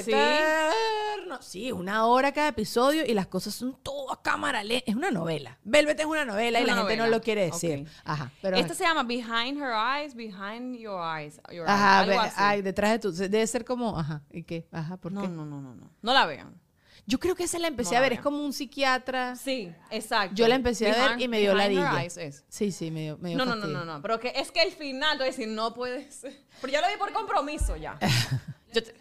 Sí. 0.04 0.12
eterno! 0.12 1.42
Sí, 1.42 1.72
una 1.72 2.06
hora 2.06 2.32
cada 2.32 2.50
episodio 2.50 3.04
y 3.06 3.14
las 3.14 3.28
cosas 3.28 3.54
son 3.56 3.78
todo 3.82 4.12
a 4.12 4.22
cámara 4.22 4.64
lenta. 4.64 4.84
Es 4.90 4.96
una 4.96 5.12
novela. 5.12 5.58
Velvet 5.64 6.00
es 6.00 6.06
una 6.06 6.26
novela 6.26 6.60
y 6.60 6.64
Es 6.64 6.68
la 6.68 6.74
una 6.74 6.82
gente 6.84 6.98
no 6.98 7.04
novela. 7.04 7.18
lo 7.18 7.24
quiere 7.24 7.46
decir. 7.46 7.82
Ok. 7.82 7.88
Ajá. 8.04 8.32
Pero, 8.42 8.58
esta 8.58 8.74
se 8.74 8.84
llama 8.84 9.04
Behind 9.04 9.58
Her 9.62 9.74
Eyes, 10.02 10.16
Behind 10.16 10.76
Your 10.78 11.00
Eyes. 11.18 11.40
Your 11.52 11.68
ajá, 11.70 12.02
Eyes, 12.04 12.10
algo 12.10 12.22
así. 12.22 12.36
ay, 12.38 12.62
detrás 12.62 12.92
de 12.92 13.00
tu. 13.00 13.12
Debe 13.12 13.46
ser 13.48 13.64
como. 13.66 13.98
Ajá. 13.98 14.22
¿Y 14.32 14.44
qué? 14.44 14.68
Ajá, 14.72 14.98
¿por 14.98 15.12
no, 15.12 15.22
qué? 15.22 15.28
no, 15.28 15.46
no, 15.46 15.62
no, 15.62 15.74
no. 15.76 15.92
No 16.02 16.14
la 16.14 16.26
vean. 16.26 16.60
Yo 17.08 17.20
creo 17.20 17.36
que 17.36 17.44
esa 17.46 17.58
la 17.58 17.68
empecé 17.68 17.92
No 17.92 17.98
a 17.98 18.02
la 18.02 18.02
ver. 18.10 18.14
Es 18.14 18.22
como 18.22 18.44
un 18.46 18.54
psiquiatra. 18.54 19.36
Sí, 19.36 19.74
exacto. 19.90 20.36
Yo 20.36 20.48
la 20.48 20.56
empecé 20.56 20.90
a 20.92 20.94
ver 20.94 21.18
Behind- 21.18 21.22
y 21.24 21.28
me 21.28 21.40
dio 21.40 21.56
Behind 21.56 22.18
es. 22.18 22.46
Sí, 22.48 22.72
sí, 22.72 22.92
me 22.92 23.02
dio, 23.02 23.18
me 23.18 23.30
dio 23.30 23.38
No, 23.40 23.46
no, 23.46 23.56
no, 23.56 23.66
no, 23.68 23.84
no. 23.86 24.02
Pero 24.04 24.20
que 24.20 24.32
es 24.36 24.52
que 24.52 24.62
el 24.62 24.72
final, 24.72 25.18
tú 25.18 25.24
decir, 25.24 25.48
no 25.48 25.74
puedes. 25.74 26.22
Pero 26.62 26.72
ya 26.74 26.80
lo 26.82 26.88
vi 26.88 26.98
por 26.98 27.12
compromiso 27.12 27.76
ya. 27.76 27.98
Yo 28.74 28.84
te- 28.84 28.96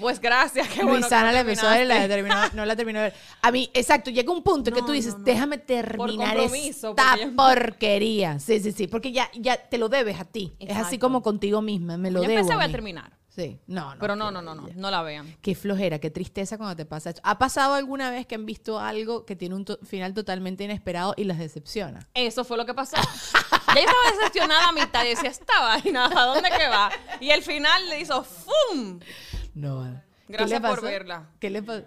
Pues 0.00 0.20
gracias, 0.20 0.68
qué 0.68 0.82
bueno. 0.82 0.94
que 0.94 1.00
Luisana 1.00 1.26
no 1.26 1.32
la 1.32 1.40
empezó 1.40 1.68
a 1.68 1.78
la 1.84 2.08
terminó- 2.08 2.52
no 2.54 2.64
la 2.66 2.76
terminó 2.76 2.98
de 3.00 3.04
ver. 3.06 3.14
A 3.42 3.50
mí, 3.50 3.70
exacto, 3.74 4.10
llega 4.10 4.32
un 4.32 4.42
punto 4.42 4.70
que 4.72 4.80
No, 4.80 4.86
tú 4.86 4.92
dices, 4.92 5.16
no, 5.16 5.24
déjame 5.24 5.58
terminar 5.58 6.36
compromiso, 6.36 6.90
esta 6.90 7.04
porque 7.12 7.24
ya- 7.26 7.36
porquería. 7.36 8.38
Sí, 8.38 8.60
sí, 8.60 8.72
sí, 8.72 8.86
porque 8.86 9.12
ya, 9.12 9.30
ya 9.34 9.56
te 9.56 9.78
lo 9.78 9.88
debes 9.88 10.20
a 10.20 10.24
ti. 10.24 10.52
Es 10.58 10.76
así 10.76 10.98
como 10.98 11.22
contigo 11.22 11.62
misma, 11.62 11.96
me 11.96 12.10
lo 12.10 12.22
Ya 12.22 12.28
debo 12.28 12.40
empecé, 12.40 12.58
a 12.60 12.64
a 12.64 12.68
terminar. 12.70 13.12
Sí, 13.28 13.60
no, 13.68 13.94
no. 13.94 14.00
Pero 14.00 14.16
no, 14.16 14.32
no, 14.32 14.42
no, 14.42 14.52
no. 14.56 14.66
No 14.74 14.90
la 14.90 15.00
vean. 15.02 15.36
Qué 15.40 15.54
flojera, 15.54 16.00
qué 16.00 16.10
tristeza 16.10 16.58
cuando 16.58 16.74
te 16.74 16.84
pasa 16.84 17.10
esto. 17.10 17.20
¿Ha 17.24 17.38
pasado 17.38 17.74
alguna 17.74 18.10
vez 18.10 18.26
que 18.26 18.34
han 18.34 18.44
visto 18.44 18.80
algo 18.80 19.24
que 19.24 19.36
tiene 19.36 19.54
un 19.54 19.64
to- 19.64 19.78
final 19.84 20.12
totalmente 20.12 20.64
inesperado 20.64 21.14
y 21.16 21.22
las 21.22 21.38
decepciona? 21.38 22.00
Eso 22.14 22.42
fue 22.42 22.56
lo 22.56 22.66
que 22.66 22.74
pasó. 22.74 22.96
Ya 22.96 23.74
yo 23.74 23.80
estaba 23.80 24.16
decepcionada 24.16 24.68
a 24.70 24.72
mitad 24.72 25.04
y 25.04 25.10
decía, 25.10 25.30
esta 25.30 25.60
vaina, 25.60 26.06
¿a 26.06 26.24
dónde 26.26 26.48
que 26.50 26.66
va? 26.68 26.90
Y 27.20 27.30
el 27.30 27.42
final 27.42 27.88
le 27.88 28.00
hizo 28.00 28.24
¡fum! 28.24 28.98
No. 29.54 29.78
vale. 29.80 30.02
¿Qué 30.26 30.32
Gracias 30.34 30.60
por 30.60 30.82
verla. 30.82 31.30
¿Qué 31.40 31.48
le 31.50 31.62
pasó? 31.62 31.84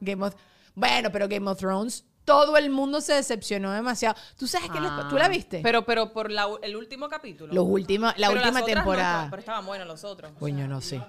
Game 0.00 0.24
of 0.26 0.34
Bueno, 0.74 1.10
pero 1.12 1.28
Game 1.28 1.50
of 1.50 1.58
Thrones, 1.58 2.04
todo 2.24 2.56
el 2.56 2.70
mundo 2.70 3.00
se 3.00 3.14
decepcionó 3.14 3.72
demasiado. 3.72 4.14
¿Tú 4.38 4.46
sabes 4.46 4.70
qué 4.70 4.80
les 4.80 4.90
pa- 4.90 5.08
¿Tú 5.08 5.16
la 5.16 5.28
viste? 5.28 5.58
Ah. 5.58 5.60
Pero, 5.62 5.84
pero 5.84 6.12
por 6.12 6.30
la- 6.30 6.48
el 6.62 6.76
último 6.76 7.08
capítulo. 7.08 7.52
Los 7.52 7.64
últimos, 7.66 8.12
la 8.16 8.28
Pero 8.28 8.40
las 8.40 8.46
última 8.46 8.60
otras 8.60 8.76
no, 8.76 8.82
temporada. 8.82 9.26
pero 9.30 9.40
estaban 9.40 9.66
buenos 9.66 9.86
los 9.88 10.04
otros. 10.04 10.32
Coño, 10.38 10.68
no 10.68 10.80
sé. 10.80 11.02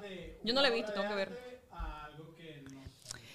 Yo 0.44 0.54
no 0.54 0.62
la 0.62 0.70
he 0.70 0.72
visto, 0.74 0.92
tengo 0.92 1.08
que 1.08 1.16
ver. 1.16 1.51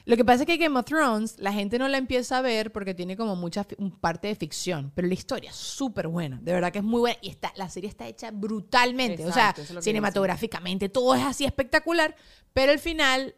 Lo 0.06 0.16
que 0.16 0.24
pasa 0.24 0.44
es 0.44 0.46
que 0.46 0.56
Game 0.56 0.78
of 0.78 0.86
Thrones, 0.86 1.34
la 1.38 1.52
gente 1.52 1.80
no 1.80 1.88
la 1.88 1.98
empieza 1.98 2.38
a 2.38 2.40
ver 2.40 2.70
porque 2.70 2.94
tiene 2.94 3.16
como 3.16 3.34
mucha 3.34 3.66
parte 4.00 4.28
de 4.28 4.36
ficción, 4.36 4.92
pero 4.94 5.08
la 5.08 5.14
historia 5.14 5.50
es 5.50 5.56
súper 5.56 6.06
buena, 6.06 6.38
de 6.40 6.52
verdad 6.52 6.72
que 6.72 6.78
es 6.78 6.84
muy 6.84 7.00
buena 7.00 7.18
y 7.20 7.28
está, 7.28 7.52
la 7.56 7.68
serie 7.68 7.90
está 7.90 8.06
hecha 8.06 8.30
brutalmente, 8.30 9.24
Exacto, 9.24 9.62
o 9.62 9.64
sea, 9.64 9.82
cinematográficamente, 9.82 10.88
todo 10.88 11.16
es 11.16 11.24
así 11.24 11.44
espectacular, 11.44 12.14
pero 12.52 12.70
al 12.70 12.78
final 12.78 13.34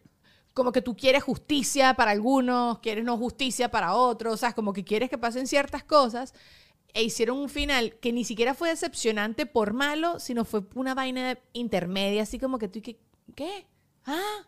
como 0.53 0.71
que 0.71 0.83
tú 0.83 0.95
quieres 0.95 1.23
justicia 1.23 1.95
para 1.95 2.11
algunos, 2.11 2.81
quieres 2.81 3.03
no 3.03 3.17
justicia 3.17 3.71
para 3.71 3.95
otros, 3.95 4.35
o 4.35 4.37
sea, 4.37 4.53
como 4.53 4.75
que 4.75 4.85
quieres 4.85 5.09
que 5.09 5.17
pasen 5.17 5.47
ciertas 5.47 5.85
cosas 5.85 6.35
e 6.93 7.03
hicieron 7.03 7.39
un 7.39 7.49
final 7.49 7.95
que 8.01 8.13
ni 8.13 8.25
siquiera 8.25 8.53
fue 8.53 8.69
decepcionante 8.69 9.47
por 9.47 9.73
malo, 9.73 10.21
sino 10.21 10.45
fue 10.45 10.65
una 10.75 10.95
vaina 10.95 11.39
intermedia, 11.55 12.25
así 12.25 12.39
como 12.39 12.59
que 12.59 12.69
tú, 12.69 12.83
¿qué? 12.83 12.99
¿Qué? 13.35 13.67
¿Ah? 14.05 14.47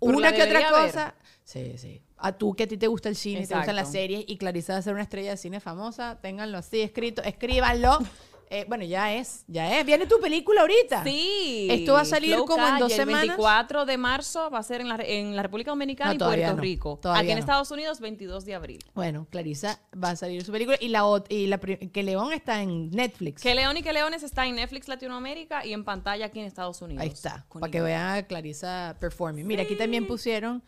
Pero 0.00 0.16
Una 0.16 0.32
que 0.32 0.42
otra 0.42 0.70
ver. 0.70 1.14
Sí, 1.48 1.78
sí. 1.78 2.02
A 2.18 2.32
tú 2.32 2.54
que 2.54 2.64
a 2.64 2.68
ti 2.68 2.76
te 2.76 2.88
gusta 2.88 3.08
el 3.08 3.16
cine, 3.16 3.46
te 3.46 3.54
gustan 3.54 3.74
las 3.74 3.90
series 3.90 4.22
y 4.26 4.36
Clarisa 4.36 4.74
va 4.74 4.80
a 4.80 4.82
ser 4.82 4.92
una 4.92 5.02
estrella 5.02 5.30
de 5.30 5.38
cine 5.38 5.60
famosa, 5.60 6.18
ténganlo 6.20 6.58
así 6.58 6.82
escrito, 6.82 7.22
escríbanlo. 7.22 7.98
Eh, 8.50 8.64
bueno, 8.66 8.82
ya 8.82 9.14
es, 9.14 9.44
ya 9.46 9.78
es. 9.78 9.84
Viene 9.84 10.06
tu 10.06 10.18
película 10.22 10.62
ahorita. 10.62 11.04
Sí. 11.04 11.68
Esto 11.70 11.92
va 11.92 12.00
a 12.00 12.04
salir 12.06 12.34
como 12.46 12.66
en 12.66 12.78
dos 12.78 12.90
semanas. 12.90 13.24
El 13.24 13.28
24 13.28 13.84
de 13.84 13.98
marzo 13.98 14.48
va 14.48 14.58
a 14.58 14.62
ser 14.62 14.80
en 14.80 14.88
la, 14.88 14.96
en 15.04 15.36
la 15.36 15.42
República 15.42 15.70
Dominicana 15.70 16.14
No, 16.14 16.14
y 16.14 16.18
Puerto 16.18 16.56
no. 16.56 16.62
Rico. 16.62 16.98
Todavía 17.02 17.20
Aquí 17.20 17.30
en 17.32 17.36
no. 17.36 17.40
Estados 17.40 17.70
Unidos, 17.70 18.00
22 18.00 18.46
de 18.46 18.54
abril. 18.54 18.78
Bueno, 18.94 19.26
Clarisa 19.28 19.82
va 20.02 20.12
a 20.12 20.16
salir 20.16 20.42
su 20.46 20.50
película 20.50 20.78
y 20.80 20.88
la 20.88 21.04
y 21.28 21.46
la 21.46 21.58
que 21.58 22.02
León 22.02 22.32
está 22.32 22.62
en 22.62 22.88
Netflix. 22.90 23.42
Que 23.42 23.54
León 23.54 23.76
y 23.76 23.82
que 23.82 23.92
Leones 23.92 24.22
está 24.22 24.46
en 24.46 24.54
Netflix 24.54 24.88
Latinoamérica 24.88 25.66
y 25.66 25.74
en 25.74 25.84
pantalla 25.84 26.24
aquí 26.24 26.40
en 26.40 26.46
Estados 26.46 26.80
Unidos. 26.80 27.02
Ahí 27.02 27.10
está, 27.10 27.44
para 27.52 27.70
que 27.70 27.82
vean 27.82 28.16
a 28.16 28.22
Clarisa 28.22 28.96
performing. 28.98 29.46
Mira, 29.46 29.64
aquí 29.64 29.76
también 29.76 30.06
pusieron 30.06 30.62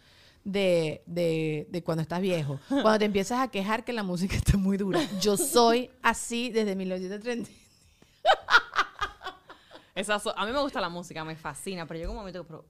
de, 0.45 1.03
de, 1.07 1.67
de 1.71 1.83
cuando 1.83 2.03
estás 2.03 2.21
viejo. 2.21 2.59
Cuando 2.69 2.99
te 2.99 3.05
empiezas 3.05 3.41
a 3.41 3.49
quejar 3.49 3.85
que 3.85 3.93
la 3.93 4.03
música 4.03 4.37
está 4.37 4.57
muy 4.57 4.77
dura. 4.77 5.01
Yo 5.21 5.37
soy 5.37 5.91
así 6.03 6.51
desde 6.51 6.75
1930. 6.77 7.51
Esas 9.95 10.23
son- 10.23 10.35
a 10.37 10.47
mí 10.47 10.53
me 10.53 10.61
gusta 10.61 10.81
la 10.81 10.89
música, 10.89 11.25
me 11.25 11.37
fascina, 11.37 11.87
pero 11.87 11.99
llega 11.99 12.11
un 12.11 12.17
momento 12.17 12.43
que, 12.43 12.49
pero. 12.49 12.65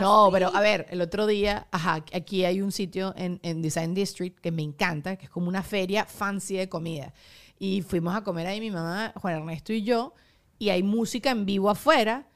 No, 0.00 0.26
Así. 0.26 0.32
pero 0.32 0.54
a 0.54 0.60
ver, 0.60 0.86
el 0.90 1.00
otro 1.00 1.26
día, 1.26 1.66
ajá, 1.72 2.04
aquí 2.14 2.44
hay 2.44 2.60
un 2.62 2.70
sitio 2.72 3.12
en, 3.16 3.40
en 3.42 3.60
Design 3.60 3.92
District 3.92 4.38
que 4.38 4.52
me 4.52 4.62
encanta, 4.62 5.16
que 5.16 5.24
es 5.24 5.30
como 5.30 5.48
una 5.48 5.62
feria 5.64 6.04
fancy 6.04 6.56
de 6.56 6.68
comida. 6.68 7.12
Y 7.58 7.82
fuimos 7.82 8.14
a 8.14 8.22
comer 8.22 8.46
ahí 8.46 8.60
mi 8.60 8.70
mamá, 8.70 9.12
Juan 9.16 9.34
Ernesto 9.34 9.72
y 9.72 9.82
yo, 9.82 10.14
y 10.58 10.68
hay 10.70 10.82
música 10.84 11.30
en 11.30 11.44
vivo 11.44 11.68
afuera, 11.70 12.26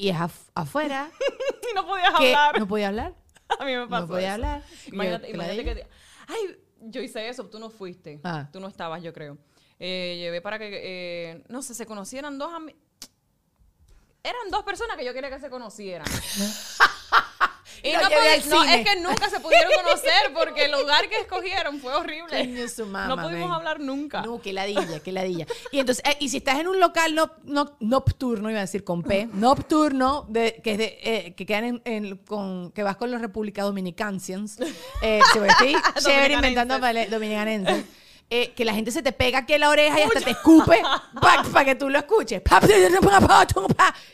y 0.00 0.08
es 0.08 0.16
af- 0.16 0.50
afuera 0.54 1.10
Y 1.70 1.74
no 1.74 1.86
podías 1.86 2.10
que 2.18 2.34
hablar. 2.34 2.58
no 2.58 2.66
podía 2.66 2.88
hablar. 2.88 3.14
A 3.58 3.64
mí 3.64 3.74
me 3.76 3.86
pasó 3.86 4.02
No 4.06 4.08
podía 4.08 4.26
eso. 4.28 4.34
hablar. 4.34 4.62
Y 4.86 4.90
yo, 4.90 4.94
Imagínate, 4.94 5.26
¿qué 5.26 5.32
imagínate 5.32 5.74
que... 5.82 5.86
Ay, 6.28 6.58
yo 6.82 7.00
hice 7.02 7.28
eso, 7.28 7.46
tú 7.46 7.58
no 7.58 7.68
fuiste. 7.70 8.20
Ah. 8.24 8.48
Tú 8.52 8.60
no 8.60 8.68
estabas, 8.68 9.02
yo 9.02 9.12
creo. 9.12 9.36
Eh, 9.78 10.16
llevé 10.18 10.40
para 10.40 10.58
que, 10.58 10.68
eh, 10.72 11.44
no 11.48 11.62
sé, 11.62 11.74
se 11.74 11.84
conocieran 11.86 12.38
dos 12.38 12.52
ami- 12.52 12.76
Eran 14.22 14.50
dos 14.50 14.62
personas 14.64 14.96
que 14.96 15.04
yo 15.04 15.12
quería 15.12 15.30
que 15.30 15.40
se 15.40 15.50
conocieran. 15.50 16.06
y 17.82 17.92
no, 17.92 17.98
al 17.98 18.48
no, 18.50 18.64
es 18.64 18.86
que 18.88 19.00
nunca 19.00 19.28
se 19.30 19.40
pudieron 19.40 19.70
conocer 19.84 20.32
porque 20.34 20.64
el 20.66 20.72
lugar 20.72 21.08
que 21.08 21.18
escogieron 21.20 21.80
fue 21.80 21.94
horrible. 21.94 22.38
Coño, 22.38 22.68
su 22.68 22.86
mamá, 22.86 23.14
no 23.14 23.22
pudimos 23.22 23.48
ven. 23.48 23.52
hablar 23.52 23.80
nunca. 23.80 24.22
No, 24.22 24.40
qué 24.40 24.52
ladilla, 24.52 25.00
qué 25.02 25.12
ladilla. 25.12 25.46
Y 25.72 25.78
entonces, 25.80 26.04
eh, 26.06 26.16
y 26.20 26.28
si 26.28 26.38
estás 26.38 26.58
en 26.58 26.68
un 26.68 26.78
local 26.80 27.14
no, 27.14 27.32
no- 27.44 27.76
nocturno, 27.80 28.50
iba 28.50 28.58
a 28.58 28.62
decir 28.62 28.84
con 28.84 29.02
P, 29.02 29.26
nocturno, 29.32 30.26
de, 30.28 30.60
que, 30.62 30.72
es 30.72 30.78
de, 30.78 30.98
eh, 31.02 31.34
que 31.34 31.46
quedan 31.46 31.64
en, 31.64 31.82
en- 31.84 32.16
con, 32.18 32.72
que 32.72 32.82
vas 32.82 32.96
con 32.96 33.10
los 33.10 33.20
República 33.20 33.62
Dominicancians, 33.62 34.58
eh, 35.02 35.20
chévere 36.04 36.34
inventando 36.34 36.78
pale- 36.80 37.06
dominicanenses. 37.08 37.84
Eh, 38.30 38.52
que 38.54 38.64
la 38.64 38.72
gente 38.72 38.90
se 38.92 39.02
te 39.02 39.12
pega 39.12 39.40
aquí 39.40 39.54
en 39.54 39.60
la 39.60 39.70
oreja 39.70 39.98
y 39.98 40.02
hasta 40.02 40.20
te 40.20 40.30
escupe 40.30 40.80
para 41.20 41.64
que 41.64 41.74
tú 41.74 41.88
lo 41.90 41.98
escuches. 41.98 42.40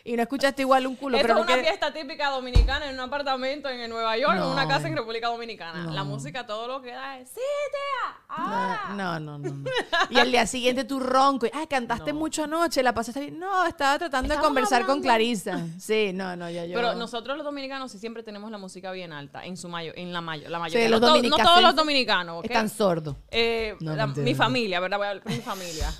Y 0.04 0.16
no 0.16 0.22
escuchaste 0.22 0.62
igual 0.62 0.86
un 0.86 0.96
culo. 0.96 1.16
Esto 1.16 1.26
pero 1.28 1.40
es 1.40 1.46
no 1.46 1.52
una 1.54 1.62
fiesta 1.62 1.92
típica 1.92 2.30
dominicana 2.30 2.86
en 2.88 2.94
un 2.94 3.00
apartamento 3.00 3.68
en 3.68 3.88
Nueva 3.90 4.16
York 4.16 4.32
o 4.32 4.36
en 4.36 4.42
una 4.52 4.62
No, 4.62 4.68
casa 4.68 4.88
en 4.88 4.94
no. 4.94 5.00
República 5.00 5.28
Dominicana. 5.28 5.90
La 5.92 6.04
música 6.04 6.46
todo 6.46 6.66
lo 6.68 6.80
que 6.82 6.92
da 6.92 7.18
es 7.18 7.28
¡Sí, 7.28 7.34
tía! 7.36 8.16
No, 8.38 8.44
¡Ah! 8.48 8.92
no, 8.96 9.20
no, 9.20 9.38
no, 9.38 9.48
no. 9.48 9.70
Y 10.10 10.18
al 10.18 10.30
día 10.30 10.46
siguiente 10.46 10.84
tú 10.84 10.98
ronco. 11.00 11.46
Y, 11.46 11.50
ah, 11.52 11.66
cantaste 11.68 12.12
mucho 12.12 12.44
anoche, 12.44 12.82
la 12.82 12.94
pasaste 12.94 13.20
bien. 13.20 13.38
No, 13.38 13.66
estaba 13.66 13.98
tratando 13.98 14.34
de 14.34 14.40
conversar 14.40 14.84
con. 14.86 14.96
Clarisa. 15.02 15.60
Sí, 15.78 16.10
no, 16.14 16.34
no, 16.36 16.48
ya 16.50 16.64
yo. 16.64 16.74
Pero 16.74 16.94
nosotros 16.94 17.36
los 17.36 17.44
dominicanos 17.44 17.92
sí 17.92 17.98
siempre 17.98 18.22
tenemos 18.22 18.50
la 18.50 18.58
música 18.58 18.90
bien 18.92 19.12
alta, 19.12 19.44
en 19.44 19.56
su 19.56 19.68
mayo, 19.68 19.92
en 19.94 20.12
la 20.12 20.20
mayo, 20.20 20.48
la 20.48 20.56
Sí, 20.58 20.62
mayoría. 20.62 20.88
los 20.88 21.00
no, 21.00 21.06
to- 21.06 21.12
no 21.12 21.16
dominicanos 21.16 21.46
todos 21.52 21.62
los 21.62 21.74
dominicanos, 21.76 22.38
¿ok? 22.38 22.44
Están 22.46 22.68
sordos. 22.70 23.16
Eh, 23.30 23.76
No, 23.80 23.94
la- 23.94 24.05
mi 24.16 24.34
familia, 24.34 24.80
¿verdad? 24.80 24.98
Voy 24.98 25.06
a 25.06 25.10
hablar 25.10 25.22
por 25.22 25.32
mi 25.32 25.40
familia. 25.40 25.92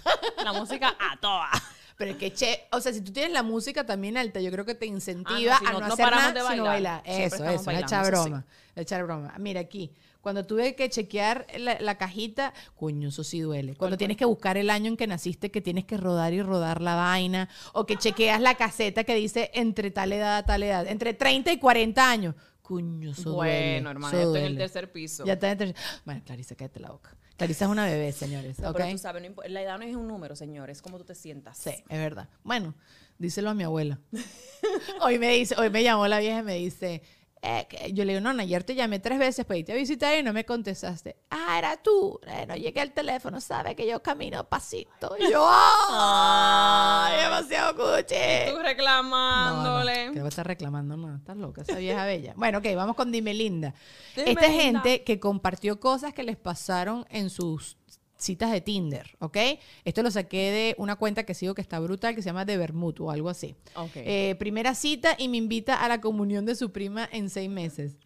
la 0.45 0.53
música 0.53 0.97
a 0.99 1.17
toda. 1.21 1.51
Pero 1.99 2.11
es 2.11 2.17
que, 2.19 2.33
che, 2.35 2.65
o 2.73 2.81
sea, 2.81 2.93
si 2.93 3.01
tú 3.01 3.11
tienes 3.11 3.33
la 3.33 3.43
música 3.43 3.87
también 3.87 4.19
alta, 4.19 4.39
yo 4.41 4.51
creo 4.51 4.67
que 4.67 4.75
te 4.75 4.85
incentiva 4.85 5.57
Ah, 5.57 5.61
no, 5.63 5.67
si 5.67 5.67
a 5.69 5.73
no- 5.73 5.87
no, 5.89 5.95
hacer 5.95 6.11
nada 6.11 6.33
de 6.33 6.41
sino 6.41 6.65
bailar. 6.65 6.67
bailar. 6.67 7.03
Siempre 7.05 7.25
Eso, 7.27 7.45
eso, 7.63 7.71
es 7.71 7.79
echar 7.83 8.05
sí. 8.05 8.11
broma. 8.11 8.45
Echar 8.77 9.03
broma. 9.05 9.35
Mira 9.39 9.61
aquí, 9.61 9.93
cuando 10.21 10.45
tuve 10.45 10.75
que 10.75 10.91
chequear 10.91 11.47
la, 11.57 11.79
la 11.81 11.97
cajita, 11.97 12.53
coño, 12.75 13.09
eso 13.09 13.25
sí 13.25 13.41
duele. 13.41 13.77
Cuando 13.77 13.97
tienes 13.97 14.19
que 14.19 14.27
buscar 14.27 14.59
el 14.59 14.69
año 14.69 14.89
en 14.91 14.99
que 14.99 15.07
naciste, 15.07 15.51
que 15.51 15.63
tienes 15.63 15.87
que 15.87 15.97
rodar 15.97 16.35
y 16.35 16.43
rodar 16.43 16.83
la 16.83 16.97
vaina, 16.97 17.49
o 17.73 17.87
que 17.87 17.97
chequeas 17.97 18.43
la 18.43 18.57
caseta 18.57 19.05
que 19.05 19.15
dice 19.15 19.51
entre 19.55 19.91
tal 19.91 20.13
edad 20.13 20.37
a 20.37 20.43
tal 20.45 20.65
edad, 20.65 20.87
entre 20.89 21.15
30 21.15 21.51
y 21.53 21.59
40 21.59 22.11
años. 22.11 22.35
Eso 23.13 23.31
duele. 23.31 23.73
Bueno, 23.75 23.91
hermano, 23.91 24.09
eso 24.09 24.17
ya 24.17 24.23
estoy 24.25 24.41
en 24.41 24.47
el 24.47 24.53
duele. 24.55 24.65
tercer 24.65 24.93
piso. 24.93 25.25
Ya 25.25 25.33
está 25.35 25.47
en 25.47 25.53
el 25.53 25.59
tercer... 25.59 25.77
Bueno, 26.05 26.23
Clarisa, 26.25 26.55
cállate 26.57 26.81
la 26.81 26.91
boca. 26.91 27.17
Clarisa 27.37 27.67
es 27.67 27.71
una 27.71 27.85
bebé, 27.85 28.13
señores, 28.13 28.59
No, 28.59 28.71
¿ok? 28.71 28.77
Pero 28.79 28.91
tú 28.93 28.99
sabes, 28.99 29.23
no 29.23 29.29
impo- 29.35 29.47
la 29.49 29.63
edad 29.63 29.79
no 29.79 29.85
es 29.85 29.95
un 29.95 30.09
número, 30.09 30.35
señores, 30.37 30.81
cómo 30.81 30.97
tú 30.99 31.05
te 31.05 31.15
sientas. 31.15 31.59
Sí, 31.59 31.71
es 31.71 31.99
verdad. 31.99 32.29
Bueno, 32.43 32.75
díselo 33.19 33.51
a 33.51 33.55
mi 33.55 33.63
abuela. 33.63 34.01
hoy 35.03 35.19
me 35.19 35.33
dice, 35.35 35.55
hoy 35.59 35.71
me 35.71 35.83
llamó 35.83 36.07
la 36.09 36.19
vieja 36.19 36.41
y 36.41 36.43
me 36.43 36.55
dice, 36.55 37.03
eh, 37.43 37.93
yo 37.93 38.05
le 38.05 38.15
digo, 38.17 38.33
no, 38.33 38.41
ayer 38.41 38.65
te 38.65 38.75
llamé 38.75 38.99
tres 38.99 39.19
veces 39.19 39.45
para 39.45 39.59
irte 39.59 39.73
a 39.73 39.77
visitar 39.77 40.17
y 40.19 40.23
no 40.23 40.33
me 40.33 40.45
contestaste. 40.45 41.17
Ah, 41.31 41.59
era 41.59 41.77
tú. 41.77 42.19
Eh, 42.27 42.45
no 42.47 42.57
llegué 42.57 42.81
al 42.81 42.93
teléfono, 42.93 43.41
sabe 43.41 43.77
que 43.77 43.87
yo 43.87 44.03
camino 44.03 44.45
pasito. 44.45 45.17
Y 45.19 45.31
yo, 45.31 45.47
¡ay! 45.49 47.23
demasiado 47.23 47.77
cuchi. 47.77 48.15
Tú 48.51 48.59
reclamándole. 48.63 50.07
No, 50.07 50.13
no, 50.15 50.21
va 50.21 50.27
a 50.27 50.29
estar 50.29 50.47
reclamando, 50.47 50.97
no, 50.97 51.17
estás 51.17 51.37
loca, 51.37 51.63
esa 51.63 51.77
vieja 51.77 52.05
bella. 52.05 52.33
Bueno, 52.37 52.59
ok, 52.59 52.67
vamos 52.75 52.97
con 52.97 53.13
Dime 53.13 53.35
Linda. 53.35 53.75
Dime 54.17 54.31
Esta 54.31 54.49
Linda. 54.49 54.63
gente 54.63 55.05
que 55.05 55.21
compartió 55.21 55.79
cosas 55.79 56.15
que 56.15 56.23
les 56.23 56.37
pasaron 56.37 57.07
en 57.11 57.31
sus 57.31 57.77
citas 58.19 58.51
de 58.51 58.61
Tinder, 58.61 59.17
¿ok? 59.19 59.37
Esto 59.85 60.03
lo 60.03 60.11
saqué 60.11 60.51
de 60.51 60.75
una 60.79 60.97
cuenta 60.97 61.25
que 61.25 61.35
sigo 61.35 61.55
que 61.55 61.63
está 61.63 61.79
brutal, 61.79 62.15
que 62.15 62.23
se 62.23 62.27
llama 62.31 62.45
De 62.45 62.57
Bermud 62.57 63.01
o 63.01 63.11
algo 63.11 63.29
así. 63.29 63.55
Eh, 63.95 64.35
primera 64.39 64.75
cita 64.75 65.15
y 65.19 65.29
me 65.29 65.37
invita 65.37 65.83
a 65.83 65.89
la 65.89 66.01
comunión 66.01 66.47
de 66.47 66.55
su 66.55 66.73
prima 66.73 67.09
en 67.13 67.29
seis 67.31 67.51
meses. 67.51 67.97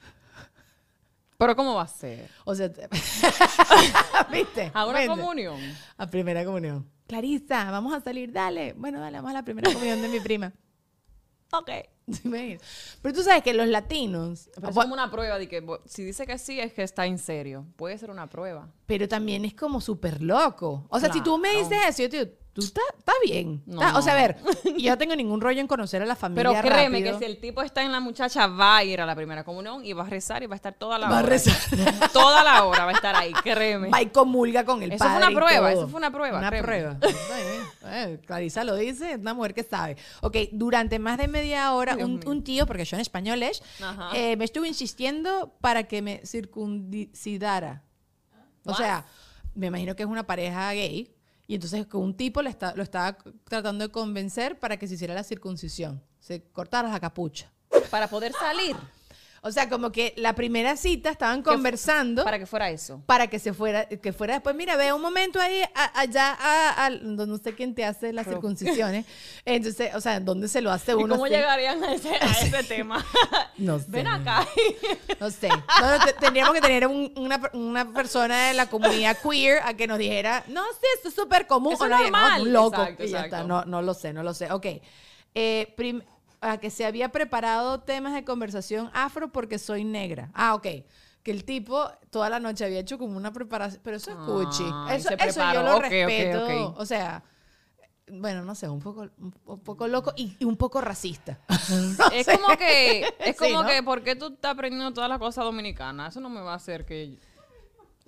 Pero 1.38 1.56
¿cómo 1.56 1.74
va 1.74 1.82
a 1.82 1.88
ser? 1.88 2.28
O 2.44 2.54
sea, 2.54 2.70
te- 2.70 2.88
¿viste? 4.32 4.70
A 4.74 4.86
una 4.86 4.98
¿Viste? 5.00 5.16
comunión. 5.16 5.58
A 5.96 6.06
primera 6.06 6.44
comunión. 6.44 6.86
Clarisa, 7.06 7.70
vamos 7.70 7.94
a 7.94 8.00
salir, 8.00 8.30
dale. 8.32 8.74
Bueno, 8.74 9.00
dale, 9.00 9.16
vamos 9.18 9.30
a 9.30 9.34
la 9.34 9.42
primera 9.44 9.72
comunión 9.72 10.02
de 10.02 10.08
mi 10.08 10.20
prima. 10.20 10.52
Ok. 11.52 11.70
Pero 13.02 13.14
tú 13.14 13.22
sabes 13.22 13.42
que 13.42 13.54
los 13.54 13.66
latinos, 13.68 14.50
Pero 14.54 14.68
es 14.68 14.74
como 14.74 14.92
una 14.94 15.10
prueba 15.10 15.38
de 15.38 15.48
que 15.48 15.64
si 15.86 16.04
dice 16.04 16.26
que 16.26 16.38
sí 16.38 16.60
es 16.60 16.72
que 16.72 16.82
está 16.82 17.06
en 17.06 17.18
serio. 17.18 17.66
Puede 17.76 17.96
ser 17.98 18.10
una 18.10 18.26
prueba. 18.28 18.68
pero 18.86 19.08
también 19.08 19.44
es 19.44 19.54
como 19.54 19.80
súper 19.80 20.20
loco. 20.22 20.86
O 20.90 20.98
sea, 21.00 21.12
si 21.12 21.20
tú 21.22 21.38
me 21.38 21.50
Claro. 21.50 21.68
dices 21.68 21.78
eso, 21.88 22.02
yo 22.02 22.08
te 22.10 22.16
digo, 22.26 22.36
tú 22.60 22.66
estás 22.66 22.84
está 22.98 23.12
bien. 23.24 23.62
No. 23.66 23.80
O 23.98 24.02
sea, 24.02 24.12
a 24.12 24.16
ver, 24.16 24.36
yo 24.76 24.90
no 24.90 24.98
tengo 24.98 25.16
ningún 25.16 25.40
rollo 25.40 25.60
en 25.60 25.66
conocer 25.66 26.02
a 26.02 26.06
la 26.06 26.14
familia 26.16 26.50
Pero 26.50 26.60
créeme 26.74 26.98
rápido. 26.98 27.18
que 27.18 27.24
si 27.24 27.30
el 27.30 27.40
tipo 27.40 27.62
está 27.62 27.82
en 27.82 27.90
la 27.92 28.00
muchacha, 28.00 28.46
va 28.46 28.76
a 28.76 28.84
ir 28.84 29.00
a 29.00 29.06
la 29.06 29.14
primera 29.16 29.42
comunión 29.44 29.84
y 29.84 29.92
va 29.92 30.04
a 30.06 30.08
rezar 30.10 30.42
y 30.42 30.46
va 30.46 30.54
a 30.54 30.56
estar 30.56 30.74
toda 30.74 30.98
la 30.98 31.08
Va 31.08 31.16
a 31.16 31.18
hora. 31.20 31.28
rezar. 31.28 31.56
Toda 32.12 32.44
la 32.44 32.64
hora 32.64 32.84
va 32.84 32.90
a 32.92 32.94
estar 32.94 33.16
ahí, 33.16 33.32
créeme. 33.42 33.88
Va 33.88 34.02
y 34.02 34.06
comulga 34.06 34.64
con 34.64 34.82
el 34.82 34.92
Eso 34.92 34.98
fue 35.04 35.08
padre 35.08 35.22
una 35.26 35.32
y 35.32 35.34
prueba, 35.34 35.70
todo. 35.72 35.80
eso 35.80 35.88
fue 35.88 35.98
una 35.98 36.10
prueba, 36.12 36.38
Una 36.38 36.48
créeme. 36.50 36.66
prueba. 36.66 36.98
Eh, 37.86 38.20
Clarisa 38.26 38.62
lo 38.64 38.74
dice, 38.76 39.12
es 39.12 39.18
una 39.18 39.34
mujer 39.34 39.54
que 39.54 39.62
sabe. 39.62 39.96
Ok, 40.22 40.36
durante 40.52 40.98
más 40.98 41.18
de 41.18 41.28
media 41.28 41.72
hora, 41.72 41.96
un, 41.96 42.20
un 42.26 42.44
tío, 42.44 42.66
porque 42.66 42.84
yo 42.84 42.96
en 42.96 43.00
español 43.00 43.42
es, 43.42 43.62
eh, 44.14 44.36
me 44.36 44.44
estuvo 44.44 44.64
insistiendo 44.64 45.54
para 45.60 45.84
que 45.84 46.02
me 46.02 46.20
circuncidara. 46.26 47.84
O 48.64 48.74
sea, 48.74 49.06
me 49.54 49.66
imagino 49.68 49.96
que 49.96 50.02
es 50.02 50.08
una 50.08 50.26
pareja 50.26 50.72
gay. 50.72 51.10
Y 51.50 51.56
entonces 51.56 51.84
un 51.94 52.14
tipo 52.14 52.42
le 52.42 52.48
está, 52.48 52.76
lo 52.76 52.84
estaba 52.84 53.18
tratando 53.42 53.84
de 53.84 53.90
convencer 53.90 54.60
para 54.60 54.76
que 54.76 54.86
se 54.86 54.94
hiciera 54.94 55.14
la 55.14 55.24
circuncisión. 55.24 56.00
Se 56.20 56.44
cortara 56.52 56.88
la 56.88 57.00
capucha. 57.00 57.50
Para 57.90 58.06
poder 58.06 58.32
salir. 58.34 58.76
O 59.42 59.50
sea, 59.52 59.70
como 59.70 59.90
que 59.90 60.12
la 60.18 60.34
primera 60.34 60.76
cita 60.76 61.08
estaban 61.10 61.40
conversando 61.42 62.24
Para 62.24 62.38
que 62.38 62.44
fuera 62.44 62.68
eso. 62.68 63.02
para 63.06 63.26
que 63.28 63.38
se 63.38 63.54
fuera, 63.54 63.86
que 63.86 64.12
fuera 64.12 64.34
después, 64.34 64.54
mira, 64.54 64.76
ve 64.76 64.92
un 64.92 65.00
momento 65.00 65.40
ahí, 65.40 65.62
a- 65.74 65.98
allá, 66.00 66.36
a, 66.38 66.84
a- 66.84 66.90
donde 66.90 67.26
no 67.26 67.38
sé 67.38 67.54
quién 67.54 67.74
te 67.74 67.84
hace 67.84 68.12
las 68.12 68.26
Pero- 68.26 68.36
circuncisiones. 68.36 69.06
Entonces, 69.46 69.94
o 69.94 70.00
sea, 70.02 70.20
¿dónde 70.20 70.46
se 70.46 70.60
lo 70.60 70.70
hace 70.70 70.92
¿Y 70.92 70.94
uno? 70.96 71.14
cómo 71.14 71.24
así? 71.24 71.34
llegarían 71.34 71.82
a 71.82 71.94
ese, 71.94 72.14
a 72.16 72.30
ese 72.42 72.62
tema? 72.64 73.04
No 73.56 73.78
sé. 73.78 73.86
Ven 73.88 74.06
acá. 74.06 74.46
No 75.18 75.30
sé. 75.30 75.48
No, 75.48 75.98
no, 75.98 76.04
te- 76.04 76.12
tendríamos 76.14 76.52
que 76.54 76.60
tener 76.60 76.86
un- 76.86 77.12
una, 77.16 77.40
una 77.54 77.92
persona 77.92 78.48
de 78.48 78.54
la 78.54 78.68
comunidad 78.68 79.16
queer 79.22 79.60
a 79.64 79.74
que 79.74 79.86
nos 79.86 79.98
dijera, 79.98 80.44
no, 80.48 80.62
sí, 80.80 80.86
esto 80.96 81.08
es 81.08 81.14
súper 81.14 81.46
común. 81.46 81.72
Eso 81.74 81.84
o 81.84 81.88
no, 81.88 81.96
digan, 81.96 82.12
"No, 82.12 82.18
normal". 82.20 82.42
un 82.42 82.52
loco. 82.52 82.82
Exacto, 82.82 83.04
ya 83.04 83.20
está. 83.22 83.42
No, 83.44 83.64
no 83.64 83.80
lo 83.82 83.94
sé, 83.94 84.12
no 84.12 84.22
lo 84.22 84.32
sé. 84.34 84.50
Ok. 84.52 84.66
Eh, 85.34 85.72
a 86.40 86.58
que 86.58 86.70
se 86.70 86.86
había 86.86 87.10
preparado 87.10 87.80
temas 87.80 88.14
de 88.14 88.24
conversación 88.24 88.90
afro 88.94 89.30
porque 89.32 89.58
soy 89.58 89.84
negra. 89.84 90.30
Ah, 90.34 90.54
ok. 90.54 90.66
Que 91.22 91.30
el 91.30 91.44
tipo 91.44 91.90
toda 92.10 92.30
la 92.30 92.40
noche 92.40 92.64
había 92.64 92.78
hecho 92.80 92.98
como 92.98 93.16
una 93.16 93.32
preparación. 93.32 93.80
Pero 93.84 93.96
eso 93.98 94.10
es 94.10 94.16
cuchi. 94.16 94.64
Ay, 94.86 94.98
Eso, 94.98 95.10
eso 95.10 95.52
yo 95.52 95.62
lo 95.62 95.80
respeto. 95.80 96.74
O 96.78 96.86
sea, 96.86 97.22
bueno, 98.12 98.42
no 98.42 98.54
sé, 98.54 98.68
un 98.68 98.80
poco, 98.80 99.06
un, 99.18 99.60
poco 99.60 99.86
loco 99.86 100.12
y, 100.16 100.34
y 100.38 100.44
un 100.44 100.56
poco 100.56 100.80
racista. 100.80 101.38
Es 102.12 102.26
como 102.26 102.56
que, 102.56 103.02
es 103.20 103.36
Sí, 103.36 103.44
como 103.52 103.62
¿no? 103.62 103.68
que, 103.68 103.82
¿por 103.82 104.02
qué 104.02 104.16
tú 104.16 104.28
estás 104.34 104.52
aprendiendo 104.52 104.92
todas 104.92 105.08
las 105.08 105.18
cosas 105.18 105.44
dominicanas? 105.44 106.12
Eso 106.12 106.20
no 106.20 106.28
me 106.30 106.40
va 106.40 106.52
a 106.52 106.56
hacer 106.56 106.84
que... 106.84 107.18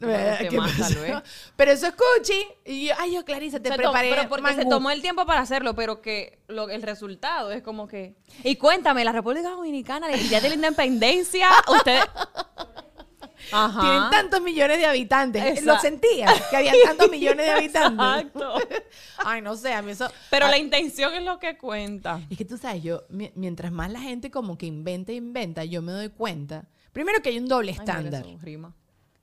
vez. 0.07 1.23
Pero 1.57 1.71
eso 1.73 1.87
es 1.87 1.93
cuchi. 1.95 2.47
Y 2.65 2.87
yo, 2.89 2.95
ay, 2.99 3.15
yo, 3.15 3.25
Clarisa, 3.25 3.61
te 3.61 3.69
Se 3.71 3.75
preparé. 3.77 4.11
pero 4.11 4.29
porque 4.29 4.55
se 4.55 4.65
tomó 4.67 4.91
el 4.91 5.01
tiempo 5.03 5.25
para 5.27 5.41
hacerlo, 5.41 5.75
pero 5.75 6.01
que 6.03 6.39
lo, 6.49 6.69
el 6.71 6.83
resultado 6.83 7.53
es 7.53 7.63
como 7.63 7.87
que... 7.89 8.15
Y 8.45 8.57
cuéntame, 8.57 9.05
la 9.05 9.13
República 9.13 9.51
Dominicana, 9.51 10.11
el 10.11 10.29
día 10.29 10.41
de 10.41 10.49
la 10.51 10.55
independencia, 10.55 11.49
ustedes... 11.69 12.05
Ajá. 13.51 13.81
Tienen 13.81 14.11
tantos 14.11 14.41
millones 14.41 14.79
de 14.79 14.87
habitantes. 14.87 15.43
Exacto. 15.43 15.73
Lo 15.75 15.79
sentías, 15.81 16.43
que 16.49 16.57
habían 16.57 16.77
tantos 16.85 17.11
millones 17.11 17.45
de 17.45 17.51
habitantes. 17.53 18.07
Exacto. 18.33 18.55
Ay, 19.25 19.43
no 19.43 19.57
sé, 19.57 19.75
a 19.75 19.83
mí 19.83 19.91
eso. 19.93 20.09
Pero 20.31 20.47
la 20.49 20.59
intención 20.59 21.13
es 21.13 21.23
lo 21.25 21.39
que 21.39 21.59
cuenta. 21.59 22.21
Es 22.31 22.39
que 22.39 22.45
tú 22.45 22.57
sabes, 22.57 22.83
yo, 22.83 23.03
mi- 23.11 23.33
mientras 23.35 23.73
más 23.73 23.91
la 23.91 24.01
gente 24.01 24.31
como 24.31 24.57
que 24.57 24.67
inventa 24.67 25.13
e 25.13 25.17
inventa, 25.17 25.65
yo 25.65 25.83
me 25.83 25.93
doy 25.93 26.09
cuenta. 26.09 26.65
Primero 26.93 27.21
que 27.21 27.31
hay 27.31 27.39
un 27.39 27.49
doble 27.49 27.73
Ay, 27.73 27.79
mira, 27.81 27.93
estándar. 27.93 28.27
eso 28.27 28.39
rima. 28.43 28.75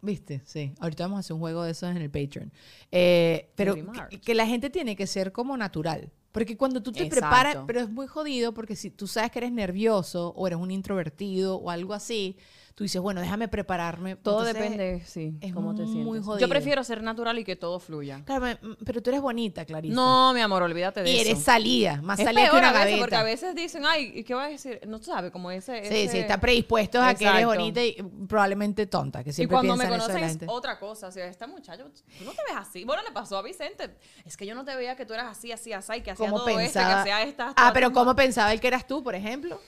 ¿Viste? 0.02 0.42
Sí. 0.46 0.74
Ahorita 0.80 1.04
vamos 1.04 1.18
a 1.18 1.20
hacer 1.20 1.34
un 1.34 1.40
juego 1.40 1.64
de 1.64 1.72
esos 1.72 1.90
en 1.90 1.98
el 1.98 2.10
Patreon. 2.10 2.52
Eh, 2.92 3.50
pero 3.56 3.76
que, 4.10 4.22
que 4.22 4.36
la 4.36 4.46
gente 4.46 4.70
tiene 4.70 4.96
que 4.96 5.08
ser 5.08 5.32
como 5.32 5.58
natural. 5.58 6.12
Porque 6.32 6.56
cuando 6.58 6.82
tú 6.84 6.92
te 6.92 7.04
Exacto. 7.04 7.20
preparas, 7.22 7.58
pero 7.66 7.80
es 7.82 7.90
muy 7.90 8.06
jodido 8.08 8.54
porque 8.54 8.76
si 8.76 8.92
tú 8.92 9.08
sabes 9.08 9.32
que 9.32 9.40
eres 9.40 9.52
nervioso 9.52 10.34
o 10.36 10.46
eres 10.48 10.60
un 10.60 10.70
introvertido 10.72 11.56
o 11.58 11.70
algo 11.72 11.94
así, 11.94 12.38
tú 12.76 12.84
dices, 12.84 13.02
bueno, 13.02 13.20
déjame 13.20 13.50
prepararme. 13.50 14.16
Todo 14.16 14.48
Entonces, 14.48 14.54
depende, 14.72 15.04
sí, 15.06 15.34
es 15.42 15.54
cómo 15.54 15.76
te 15.76 15.82
muy 15.82 15.92
sientes. 15.92 16.24
jodido. 16.24 16.40
Yo 16.40 16.48
prefiero 16.50 16.82
ser 16.86 17.04
natural 17.04 17.38
y 17.40 17.44
que 17.44 17.58
todo 17.58 17.78
fluya. 17.80 18.22
Claro, 18.26 18.46
me- 18.46 18.58
pero 18.86 19.02
tú 19.02 19.10
eres 19.10 19.22
bonita, 19.22 19.66
Clarisa. 19.66 19.94
No, 19.96 20.32
mi 20.34 20.40
amor, 20.40 20.64
olvídate 20.64 21.04
de 21.04 21.12
Y 21.12 21.16
eso. 21.20 21.32
eres 21.32 21.44
salida, 21.44 22.02
más 22.02 22.20
es 22.20 22.26
salida 22.26 22.50
que 22.52 22.56
una 22.58 22.70
a 22.70 22.86
veces, 22.86 23.00
porque 23.00 23.16
a 23.18 23.24
veces 23.24 23.54
dicen, 23.56 23.84
ay, 23.86 24.14
¿y 24.16 24.24
qué 24.24 24.34
vas 24.34 24.46
a 24.46 24.50
decir? 24.50 24.80
No 24.88 25.02
sabes, 25.04 25.32
como 25.32 25.52
ese... 25.52 25.82
Sí, 25.82 25.94
ese- 25.96 26.08
sí, 26.10 26.18
está 26.20 26.40
predispuesto 26.40 27.02
a 27.02 27.14
que 27.16 27.28
eres 27.28 27.46
bonita 27.46 27.84
y 27.84 27.98
probablemente 28.30 28.86
tonta, 28.86 29.26
que 29.26 29.32
Y 29.32 29.34
siempre 29.34 29.56
cuando 29.56 29.76
me 29.76 29.90
la 29.90 29.98
es 29.98 30.38
otra 30.48 30.80
cosa. 30.80 31.08
O 31.08 31.12
sea, 31.12 31.26
este 31.28 31.48
muchacho, 31.48 31.84
tú 32.18 32.24
no 32.24 32.32
te 32.32 32.38
ves 32.48 32.56
así. 32.58 32.86
Bueno, 32.86 33.02
le 33.04 33.12
pasó 33.12 33.38
a 33.38 33.42
Vicente. 33.42 33.90
Es 34.24 34.38
que 34.38 34.46
yo 34.46 34.56
no 34.56 34.64
te 34.64 34.74
veía 34.76 34.96
que 34.96 35.06
tú 35.06 35.14
eras 35.14 35.26
así, 35.38 35.52
así, 35.52 35.74
así, 35.74 35.94
y 35.98 36.02
que 36.02 36.12
¿Cómo 36.20 36.40
todo 36.40 36.60
esto, 36.60 36.80
que 36.80 36.86
pensaba? 36.86 37.54
Ah, 37.56 37.72
pero 37.74 37.92
¿cómo 37.92 38.16
pensaba 38.16 38.54
él 38.54 38.60
que 38.60 38.68
eras 38.68 38.86
tú, 38.86 39.04
por 39.04 39.16
ejemplo? 39.16 39.60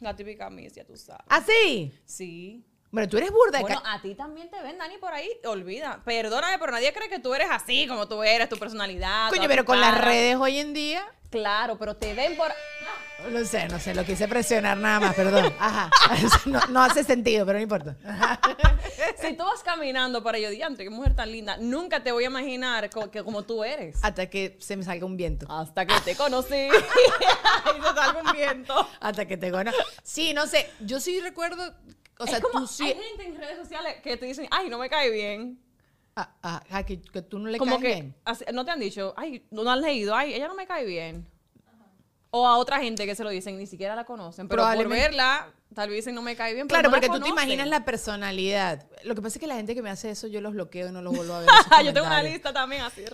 La 0.00 0.14
típica 0.14 0.50
misia, 0.50 0.84
tú 0.84 0.96
sabes. 0.96 1.24
¿Ah, 1.28 1.40
sí? 1.40 1.92
Sí. 2.04 2.64
Bueno, 2.90 3.08
tú 3.08 3.16
eres 3.16 3.30
burda. 3.30 3.60
Bueno, 3.60 3.82
a 3.84 4.00
ti 4.00 4.14
también 4.14 4.50
te 4.50 4.62
ven, 4.62 4.78
Dani, 4.78 4.98
por 4.98 5.12
ahí. 5.12 5.28
Olvida. 5.44 6.00
Perdóname, 6.04 6.58
pero 6.58 6.72
nadie 6.72 6.92
cree 6.92 7.08
que 7.08 7.18
tú 7.18 7.34
eres 7.34 7.48
así, 7.50 7.86
como 7.86 8.06
tú 8.06 8.22
eres, 8.22 8.48
tu 8.48 8.58
personalidad. 8.58 9.28
Coño, 9.30 9.48
pero 9.48 9.64
con 9.64 9.80
las 9.80 9.98
redes 9.98 10.36
hoy 10.36 10.58
en 10.58 10.72
día... 10.72 11.04
Claro, 11.30 11.76
pero 11.76 11.96
te 11.96 12.14
ven 12.14 12.36
por... 12.36 12.52
No 13.32 13.44
sé, 13.44 13.66
no 13.68 13.78
sé, 13.80 13.94
lo 13.94 14.04
quise 14.04 14.28
presionar 14.28 14.76
nada 14.76 15.00
más, 15.00 15.14
perdón. 15.14 15.52
Ajá. 15.58 15.90
No, 16.46 16.60
no 16.68 16.82
hace 16.82 17.02
sentido, 17.02 17.44
pero 17.44 17.58
no 17.58 17.62
importa. 17.62 17.96
Ajá. 18.04 18.40
Si 19.20 19.32
tú 19.36 19.42
vas 19.44 19.62
caminando 19.64 20.22
para 20.22 20.38
yo, 20.38 20.50
diante, 20.50 20.84
qué 20.84 20.90
mujer 20.90 21.16
tan 21.16 21.32
linda, 21.32 21.56
nunca 21.56 22.02
te 22.02 22.12
voy 22.12 22.24
a 22.24 22.26
imaginar 22.28 22.88
co- 22.90 23.10
que 23.10 23.24
como 23.24 23.42
tú 23.42 23.64
eres. 23.64 23.98
Hasta 24.02 24.26
que 24.30 24.56
se 24.60 24.76
me 24.76 24.84
salga 24.84 25.04
un 25.06 25.16
viento. 25.16 25.46
Hasta 25.50 25.84
que 25.86 25.94
te 26.04 26.14
conocí. 26.14 26.54
y 26.68 27.80
se 27.82 27.94
salga 27.94 28.22
un 28.24 28.32
viento. 28.32 28.88
Hasta 29.00 29.26
que 29.26 29.36
te 29.36 29.50
conozca. 29.50 29.82
Sí, 30.04 30.32
no 30.34 30.46
sé. 30.46 30.70
Yo 30.80 31.00
sí 31.00 31.18
recuerdo. 31.20 31.74
O 32.18 32.26
sea, 32.26 32.36
es 32.36 32.42
como, 32.42 32.60
tú 32.60 32.66
sí. 32.68 32.84
hay 32.84 32.94
gente 32.94 33.24
en 33.26 33.36
redes 33.36 33.58
sociales 33.58 33.96
que 34.02 34.16
te 34.16 34.26
dicen, 34.26 34.46
ay, 34.50 34.68
no 34.68 34.78
me 34.78 34.88
cae 34.88 35.10
bien. 35.10 35.58
Ah, 36.14 36.30
ah, 36.42 36.62
ah, 36.70 36.82
que, 36.84 37.00
que 37.00 37.22
tú 37.22 37.38
no 37.38 37.48
le 37.48 37.58
como 37.58 37.72
caes 37.78 37.82
que 37.82 37.88
bien. 37.94 38.14
así- 38.24 38.44
no 38.52 38.64
te 38.64 38.70
han 38.70 38.80
dicho, 38.80 39.12
ay, 39.16 39.44
no 39.50 39.68
has 39.68 39.80
leído, 39.80 40.14
ay, 40.14 40.34
ella 40.34 40.46
no 40.46 40.54
me 40.54 40.66
cae 40.66 40.84
bien. 40.86 41.26
O 42.36 42.46
a 42.46 42.58
otra 42.58 42.78
gente 42.80 43.06
que 43.06 43.14
se 43.14 43.24
lo 43.24 43.30
dicen, 43.30 43.56
ni 43.56 43.66
siquiera 43.66 43.96
la 43.96 44.04
conocen. 44.04 44.46
Pero 44.48 44.62
por 44.74 44.88
verla, 44.88 45.48
tal 45.74 45.88
vez 45.88 45.98
dicen, 45.98 46.14
no 46.14 46.20
me 46.20 46.36
cae 46.36 46.52
bien. 46.52 46.68
pero 46.68 46.80
Claro, 46.80 46.90
no 46.90 46.94
porque 46.94 47.08
tú 47.08 47.20
te 47.20 47.30
imaginas 47.30 47.66
la 47.68 47.84
personalidad. 47.84 48.86
Lo 49.04 49.14
que 49.14 49.22
pasa 49.22 49.38
es 49.38 49.40
que 49.40 49.46
la 49.46 49.54
gente 49.54 49.74
que 49.74 49.80
me 49.80 49.88
hace 49.88 50.10
eso, 50.10 50.26
yo 50.26 50.40
los 50.40 50.52
bloqueo 50.52 50.88
y 50.88 50.92
no 50.92 51.00
los 51.00 51.16
vuelvo 51.16 51.34
a 51.34 51.40
ver. 51.40 51.48
yo 51.84 51.94
tengo 51.94 52.06
una 52.06 52.22
lista 52.22 52.52
también 52.52 52.82
así. 52.82 53.04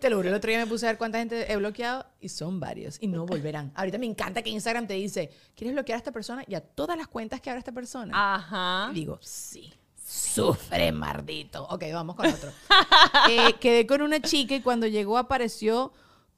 Te 0.00 0.08
lo 0.08 0.16
juro, 0.16 0.28
el 0.30 0.34
otro 0.34 0.48
día 0.48 0.58
me 0.58 0.66
puse 0.66 0.86
a 0.86 0.90
ver 0.90 0.98
cuánta 0.98 1.18
gente 1.18 1.52
he 1.52 1.56
bloqueado 1.56 2.06
y 2.20 2.30
son 2.30 2.60
varios 2.60 2.96
y 3.00 3.08
no 3.08 3.26
volverán. 3.26 3.72
Ahorita 3.74 3.98
me 3.98 4.06
encanta 4.06 4.40
que 4.42 4.50
Instagram 4.50 4.86
te 4.86 4.94
dice, 4.94 5.30
¿quieres 5.54 5.74
bloquear 5.74 5.96
a 5.96 5.98
esta 5.98 6.12
persona 6.12 6.44
y 6.46 6.54
a 6.54 6.60
todas 6.60 6.96
las 6.96 7.08
cuentas 7.08 7.40
que 7.40 7.50
abre 7.50 7.58
esta 7.58 7.72
persona? 7.72 8.12
Ajá. 8.14 8.90
Y 8.92 8.94
digo, 8.94 9.18
sí. 9.20 9.72
Sufre, 10.04 10.92
mardito. 10.92 11.64
Ok, 11.64 11.84
vamos 11.92 12.16
con 12.16 12.26
otro. 12.26 12.50
Eh, 13.30 13.54
quedé 13.60 13.86
con 13.86 14.02
una 14.02 14.20
chica 14.20 14.54
y 14.54 14.60
cuando 14.60 14.86
llegó 14.86 15.16
apareció 15.16 15.92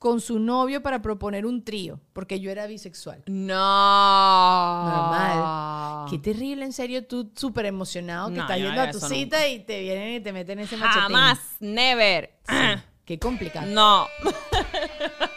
con 0.04 0.20
su 0.20 0.38
novio 0.38 0.82
para 0.82 1.00
proponer 1.00 1.46
un 1.46 1.64
trío, 1.64 1.98
porque 2.12 2.38
yo 2.38 2.50
era 2.50 2.66
bisexual. 2.66 3.22
No. 3.24 3.54
Normal. 4.84 6.10
Qué 6.10 6.18
terrible, 6.18 6.66
en 6.66 6.74
serio, 6.74 7.06
tú 7.06 7.32
súper 7.34 7.64
emocionado 7.64 8.28
que 8.28 8.34
No, 8.34 8.42
estás 8.42 8.58
yendo 8.58 8.82
a 8.82 8.90
tu 8.90 9.00
cita 9.00 9.48
y 9.48 9.60
te 9.60 9.80
vienen 9.80 10.16
y 10.16 10.20
te 10.20 10.30
meten 10.34 10.58
ese 10.58 10.76
machetín. 10.76 11.04
Jamás, 11.04 11.38
never. 11.58 12.34
Qué 13.06 13.18
complicado. 13.18 13.66
No. 13.68 14.06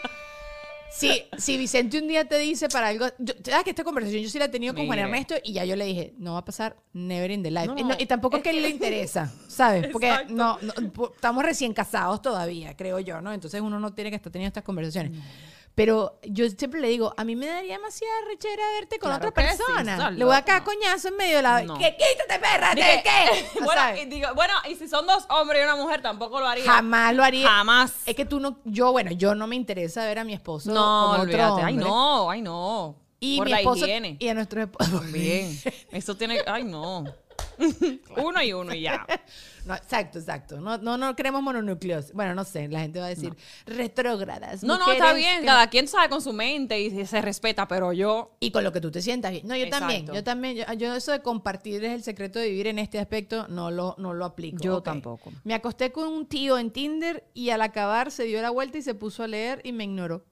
Sí, 0.98 1.24
si 1.38 1.58
Vicente 1.58 2.00
un 2.00 2.08
día 2.08 2.28
te 2.28 2.40
dice 2.40 2.70
para 2.70 2.88
algo, 2.88 3.06
yo, 3.20 3.36
¿sabes 3.44 3.64
que 3.64 3.70
esta 3.70 3.84
conversación 3.84 4.24
yo 4.24 4.30
sí 4.30 4.40
la 4.40 4.46
he 4.46 4.50
tenido 4.50 4.74
con 4.74 4.88
Juan. 4.88 4.98
Ernesto 4.98 5.36
y 5.44 5.54
ya 5.54 5.64
yo 5.64 5.76
le 5.76 5.86
dije, 5.86 6.16
no 6.18 6.34
va 6.34 6.40
a 6.40 6.46
pasar 6.46 6.76
never 6.94 7.30
in 7.30 7.44
the 7.44 7.52
life. 7.52 7.68
No, 7.68 7.96
y, 8.00 8.06
tampoco 8.08 8.38
es 8.38 8.44
que 8.44 8.50
él 8.50 8.64
le 8.64 8.70
interesa, 8.78 9.32
¿sabes? 9.48 9.90
Porque 9.92 10.12
no, 10.30 10.58
no, 10.62 10.74
estamos 11.14 11.44
recién 11.44 11.74
casados 11.74 12.24
todavía, 12.24 12.76
creo 12.76 13.00
yo, 13.00 13.22
¿no? 13.22 13.32
Entonces 13.32 13.62
uno 13.62 13.80
no 13.80 13.94
tiene 13.94 14.10
que 14.10 14.16
estar 14.16 14.32
teniendo 14.32 14.50
estas 14.50 14.64
conversaciones. 14.64 15.12
Pero 15.78 16.20
yo 16.24 16.50
siempre 16.50 16.82
le 16.82 16.88
digo, 16.88 17.14
a 17.18 17.24
mí 17.24 17.36
me 17.36 17.46
daría 17.46 17.74
demasiada 17.74 18.12
rechera 18.28 18.64
verte 18.80 18.98
con 18.98 19.12
Claro 19.12 19.28
otra 19.30 19.52
sí, 19.52 19.58
persona. 19.60 19.92
estás 19.94 20.14
le 20.16 20.26
voy 20.26 20.36
a 20.36 20.44
caer 20.44 20.64
coñazo 20.64 21.10
en 21.10 21.18
medio 21.18 21.36
de 21.36 21.42
la... 21.44 21.62
No. 21.62 21.78
¿Qué? 21.78 21.96
Quítate, 21.96 22.40
perra, 22.40 22.74
¿de 22.74 22.82
Dije, 22.82 23.04
qué? 23.04 23.60
bueno, 23.64 23.82
y 24.02 24.06
digo, 24.06 24.28
bueno, 24.34 24.56
y 24.68 24.74
si 24.74 24.88
son 24.88 25.06
dos 25.06 25.28
hombres 25.30 25.62
y 25.62 25.66
una 25.66 25.76
mujer, 25.76 26.02
tampoco 26.02 26.40
lo 26.40 26.48
haría. 26.48 26.64
Jamás 26.66 27.14
lo 27.14 27.24
haría. 27.24 27.48
Jamás. 27.48 27.94
Es 28.08 28.16
que 28.16 28.26
tú 28.26 28.40
no, 28.40 28.58
yo, 28.66 28.92
bueno, 28.92 29.12
yo 29.12 29.36
no 29.36 29.46
me 29.46 29.56
interesa 29.56 30.04
ver 30.04 30.18
a 30.18 30.24
mi 30.24 30.34
esposo 30.34 30.72
no, 30.72 30.82
como 30.82 31.10
otro 31.10 31.22
olvídate. 31.22 31.62
Ay, 31.62 31.76
no, 31.76 32.32
ay, 32.32 32.42
no. 32.42 32.96
Y 33.20 33.38
Por 33.38 33.46
mi 33.46 33.52
la 33.52 33.60
esposo 33.60 33.86
higiene. 33.86 34.18
y 34.20 34.28
a 34.30 34.34
nuestros 34.34 34.64
esposos. 34.64 35.12
Bien. 35.12 35.62
Eso 35.92 36.18
tiene. 36.18 36.42
Ay, 36.48 36.64
no. 36.64 37.06
uno 38.18 38.42
y 38.42 38.52
uno 38.52 38.74
y 38.74 38.82
ya. 38.82 39.06
No, 39.68 39.76
exacto, 39.76 40.18
exacto. 40.20 40.60
No, 40.62 40.78
no, 40.78 40.98
no 40.98 41.16
queremos 41.16 41.42
mononúcleos. 41.44 42.14
Bueno, 42.14 42.34
no 42.34 42.44
sé, 42.46 42.68
la 42.70 42.80
gente 42.80 43.00
va 43.00 43.06
a 43.06 43.10
decir 43.10 43.36
retrógradas. 43.66 44.64
No, 44.64 44.78
no, 44.78 44.92
está 44.92 45.14
bien. 45.14 45.42
que- 45.42 45.46
Cada 45.46 45.70
quien 45.70 45.88
sabe 45.88 46.10
con 46.10 46.22
su 46.22 46.34
mente 46.34 46.80
y 46.80 47.06
se 47.06 47.22
respeta, 47.22 47.68
pero 47.68 47.94
yo. 47.94 48.32
Y 48.40 48.52
con 48.52 48.64
lo 48.64 48.72
que 48.72 48.82
tú 48.82 48.92
te 48.92 49.02
sientas 49.02 49.32
bien. 49.32 49.48
No, 49.48 49.56
yo 49.56 49.70
también, 49.70 50.06
yo 50.08 50.24
también. 50.24 50.56
Yo, 50.58 50.74
yo 50.74 50.96
eso 50.96 51.12
de 51.12 51.22
compartir 51.22 51.84
es 51.84 51.92
el 51.94 52.04
secreto 52.04 52.40
de 52.40 52.50
vivir 52.50 52.68
en 52.68 52.80
este 52.80 53.00
aspecto, 53.00 53.48
no 53.48 53.72
lo, 53.72 53.96
no 53.98 54.14
lo 54.14 54.26
aplico. 54.26 54.58
Yo 54.64 54.82
tampoco. 54.82 55.32
Me 55.44 55.54
acosté 55.54 55.92
con 55.92 56.08
un 56.08 56.26
tío 56.26 56.58
en 56.58 56.72
Tinder 56.72 57.24
y 57.34 57.50
al 57.50 57.62
acabar 57.62 58.12
se 58.12 58.24
dio 58.24 58.42
la 58.42 58.50
vuelta 58.50 58.78
y 58.78 58.82
se 58.82 58.96
puso 58.96 59.24
a 59.24 59.28
leer 59.28 59.62
y 59.64 59.72
me 59.74 59.84
ignoró. 59.84 60.24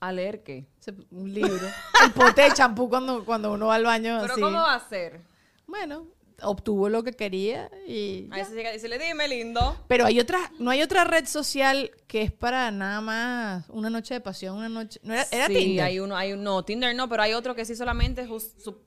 ¿A 0.00 0.12
leer 0.12 0.42
qué? 0.42 0.66
Un 1.10 1.32
libro. 1.32 1.66
el 2.04 2.12
pote 2.12 2.42
de 2.42 2.52
champú 2.52 2.88
cuando, 2.90 3.24
cuando 3.24 3.52
uno 3.52 3.68
va 3.68 3.76
al 3.76 3.84
baño. 3.84 4.18
Pero 4.20 4.32
así. 4.34 4.42
¿cómo 4.42 4.58
va 4.58 4.74
a 4.74 4.88
ser? 4.88 5.20
Bueno, 5.66 6.06
obtuvo 6.42 6.88
lo 6.88 7.02
que 7.02 7.12
quería 7.12 7.70
y. 7.86 8.28
A 8.30 8.36
veces 8.36 8.54
llega 8.54 8.70
y 8.70 8.74
dice, 8.74 8.88
dime, 8.98 9.28
lindo. 9.28 9.76
Pero 9.88 10.06
hay 10.06 10.18
otra, 10.20 10.38
no 10.58 10.70
hay 10.70 10.82
otra 10.82 11.04
red 11.04 11.26
social 11.26 11.90
que 12.06 12.22
es 12.22 12.32
para 12.32 12.70
nada 12.70 13.00
más 13.00 13.68
una 13.70 13.90
noche 13.90 14.14
de 14.14 14.20
pasión, 14.20 14.56
una 14.56 14.68
noche. 14.68 15.00
No 15.02 15.14
era, 15.14 15.26
era 15.30 15.46
sí, 15.46 15.54
Tinder. 15.54 15.84
hay 15.84 16.00
uno, 16.00 16.16
hay 16.16 16.32
uno, 16.32 16.64
Tinder 16.64 16.94
no, 16.94 17.08
pero 17.08 17.22
hay 17.22 17.32
otro 17.34 17.54
que 17.54 17.64
sí 17.64 17.74
solamente 17.76 18.22
es 18.22 18.28
jus- 18.28 18.54
su- 18.58 18.78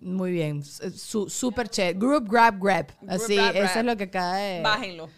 Muy 0.00 0.30
bien, 0.30 0.62
su, 0.64 1.28
super 1.28 1.68
chat. 1.68 1.96
Group 1.96 2.28
grab 2.30 2.58
grab. 2.62 2.86
Así, 3.08 3.34
grab, 3.34 3.50
eso 3.56 3.62
grab. 3.64 3.78
es 3.78 3.84
lo 3.84 3.96
que 3.96 4.10
cae. 4.10 4.62
Bájenlo. 4.62 5.08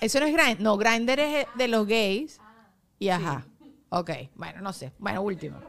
Eso 0.00 0.20
no 0.20 0.26
es 0.26 0.32
Grindr. 0.32 0.60
No, 0.62 0.76
Grindr 0.76 1.18
es 1.18 1.46
de 1.56 1.68
los 1.68 1.86
gays. 1.86 2.38
Y 3.00 3.08
ajá. 3.08 3.44
Ok, 3.90 4.10
bueno, 4.34 4.60
no 4.60 4.72
sé. 4.72 4.92
Bueno, 4.98 5.22
último. 5.22 5.60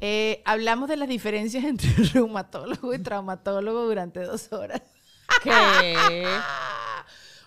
Eh, 0.00 0.42
hablamos 0.44 0.88
de 0.88 0.96
las 0.96 1.08
diferencias 1.08 1.64
entre 1.64 1.90
reumatólogo 2.12 2.94
y 2.94 2.98
traumatólogo 2.98 3.84
durante 3.86 4.20
dos 4.22 4.52
horas. 4.52 4.82
¿Qué? 5.42 6.26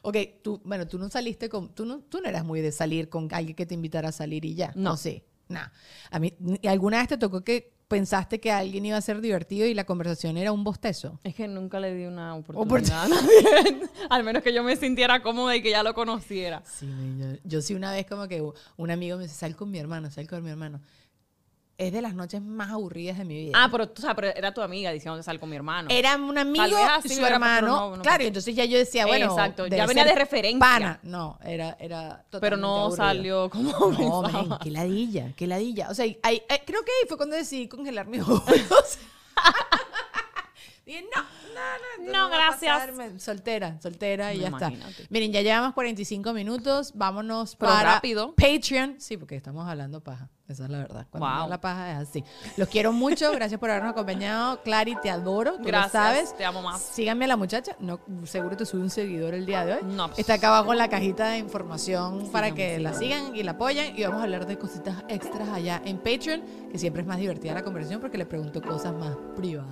Ok, 0.04 0.18
tú, 0.42 0.60
bueno, 0.64 0.88
tú 0.88 0.98
no 0.98 1.10
saliste 1.12 1.48
con, 1.48 1.76
tú 1.76 1.86
no, 1.86 2.00
tú 2.00 2.22
no 2.22 2.28
eras 2.28 2.44
muy 2.44 2.60
de 2.60 2.72
salir 2.72 3.08
con 3.08 3.28
alguien 3.32 3.56
que 3.56 3.68
te 3.68 3.76
invitara 3.76 4.10
a 4.10 4.12
salir 4.12 4.44
y 4.46 4.56
ya. 4.56 4.72
No. 4.74 4.94
¿O 4.94 4.98
sí? 4.98 5.22
Nah. 5.48 5.68
A 6.10 6.18
mí, 6.18 6.34
¿y 6.60 6.68
¿alguna 6.68 6.98
vez 6.98 7.08
te 7.08 7.18
tocó 7.20 7.44
que 7.44 7.72
pensaste 7.88 8.40
que 8.40 8.52
alguien 8.52 8.84
iba 8.84 8.98
a 8.98 9.02
ser 9.02 9.22
divertido 9.22 9.68
y 9.68 9.76
la 9.76 9.84
conversación 9.84 10.38
era 10.38 10.52
un 10.54 10.64
bostezo? 10.64 11.20
Es 11.24 11.36
que 11.36 11.48
nunca 11.48 11.80
le 11.80 11.94
di 11.94 12.06
una 12.06 12.36
Oportun- 12.36 12.56
oportunidad 12.64 13.04
a 13.04 13.08
nadie. 13.10 13.82
Al 14.10 14.24
menos 14.24 14.42
que 14.42 14.52
yo 14.56 14.64
me 14.64 14.76
sintiera 14.76 15.22
cómoda 15.22 15.56
y 15.56 15.62
que 15.62 15.70
ya 15.70 15.84
lo 15.84 15.94
conociera. 15.94 16.64
Sí, 16.66 16.88
yo, 17.20 17.28
yo 17.44 17.62
sí 17.62 17.76
una 17.76 17.92
vez 17.92 18.08
como 18.08 18.28
que 18.28 18.42
un 18.78 18.90
amigo 18.90 19.18
me 19.18 19.24
dice, 19.26 19.36
sal 19.36 19.56
con 19.56 19.70
mi 19.70 19.78
hermano, 19.78 20.10
sal 20.10 20.28
con 20.28 20.44
mi 20.44 20.50
hermano. 20.50 20.82
Es 21.82 21.92
de 21.92 22.02
las 22.02 22.14
noches 22.14 22.42
más 22.42 22.70
aburridas 22.70 23.18
de 23.18 23.26
mi 23.26 23.36
vida. 23.46 23.52
Ah, 23.56 23.68
pero, 23.72 23.90
tú 23.90 24.02
sabes, 24.04 24.16
pero 24.16 24.28
era 24.36 24.54
tu 24.54 24.62
amiga 24.62 24.92
diciendo 24.92 25.22
sal 25.24 25.40
con 25.40 25.50
mi 25.50 25.56
hermano. 25.56 25.90
Era 25.92 26.16
un 26.16 26.38
amigo 26.38 26.78
así 26.78 27.10
su 27.10 27.26
hermano. 27.26 27.68
no, 27.68 27.96
no 27.98 28.02
claro, 28.04 28.24
y 28.24 28.28
entonces 28.28 28.54
ya 28.56 28.66
yo 28.66 28.78
decía, 28.78 29.06
bueno. 29.08 29.26
Exacto, 29.26 29.66
ya 29.68 29.86
venía 29.88 30.06
de 30.06 30.14
referencia. 30.16 30.60
Pana. 30.60 31.00
No, 31.04 31.40
era, 31.44 31.76
era 31.80 32.24
pero 32.30 32.58
totalmente 32.58 32.62
no 32.62 32.76
aburrido. 32.78 32.96
salió 32.98 33.50
como 33.50 33.72
No, 33.92 34.22
pensaba. 34.22 34.60
qué 34.62 34.70
ladilla, 34.70 35.34
qué 35.36 35.48
ladilla. 35.48 35.90
O 35.90 35.94
sea, 35.96 36.06
ahí- 36.24 36.44
eh, 36.50 36.62
creo 36.66 36.82
que 36.86 36.92
ahí 37.02 37.08
fue 37.08 37.18
cuando 37.18 37.36
decidí 37.36 37.68
congelar 37.68 38.06
mis 38.06 38.22
ojos. 38.28 38.44
No, 41.14 42.06
no, 42.06 42.12
no. 42.12 42.30
gracias. 42.30 42.74
pasarme. 42.78 43.20
Soltera, 43.20 43.80
soltera 43.82 44.34
y 44.34 44.38
No, 44.40 44.44
ya 44.60 44.68
está. 44.68 44.72
Miren, 45.10 45.32
ya 45.32 45.42
llevamos 45.42 45.74
45 45.74 46.34
minutos. 46.34 46.92
Vámonos 46.96 47.56
Pero 47.56 47.72
para 47.72 47.94
rápido. 47.96 48.34
Patreon. 48.36 48.96
Sí, 49.00 49.18
porque 49.18 49.36
estamos 49.36 49.68
hablando 49.68 50.02
paja. 50.02 50.30
Esa 50.48 50.66
es 50.66 50.70
la 50.70 50.80
verdad. 50.80 51.08
Cuando 51.10 51.28
Wow. 51.30 51.44
habla 51.44 51.62
paja 51.62 51.92
es 52.02 52.10
así. 52.10 52.24
Los 52.58 52.68
quiero 52.68 52.92
mucho. 52.92 53.32
Gracias 53.32 53.58
por 53.60 53.70
habernos 53.70 53.92
acompañado. 53.94 54.62
Clary, 54.64 54.98
te 55.02 55.10
adoro. 55.10 55.54
Tú 55.58 55.64
Gracias, 55.64 55.94
lo 55.94 56.00
sabes. 56.00 56.38
te 56.38 56.44
amo 56.44 56.62
más. 56.62 56.82
Síganme 56.82 57.24
a 57.26 57.28
la 57.30 57.38
muchacha. 57.38 57.76
No, 57.80 58.02
seguro 58.26 58.58
te 58.58 58.66
sube 58.66 58.82
un 58.82 58.90
seguidor 58.90 59.34
el 59.34 59.46
día 59.46 59.64
de 59.64 59.74
hoy. 59.76 59.80
No. 59.86 60.10
Está 60.18 60.34
acá 60.36 60.50
abajo 60.50 60.74
en 60.74 60.80
la 60.80 60.90
cajita 60.90 61.30
de 61.30 61.38
información 61.38 62.30
para 62.32 62.52
que 62.54 62.80
la 62.80 62.94
sigan 62.94 63.34
y 63.36 63.44
la 63.44 63.52
apoyen. 63.52 63.98
Y 63.98 64.04
vamos 64.04 64.20
a 64.20 64.24
hablar 64.24 64.46
de 64.46 64.58
cositas 64.58 65.04
extras 65.08 65.48
allá 65.50 65.82
en 65.86 65.98
Patreon, 66.00 66.44
que 66.72 66.78
siempre 66.78 67.02
es 67.04 67.08
más 67.08 67.18
divertida 67.18 67.54
la 67.54 67.64
conversación 67.64 68.02
porque 68.02 68.18
le 68.18 68.26
pregunto 68.26 68.62
cosas 68.62 68.94
más 68.94 69.16
privadas. 69.38 69.72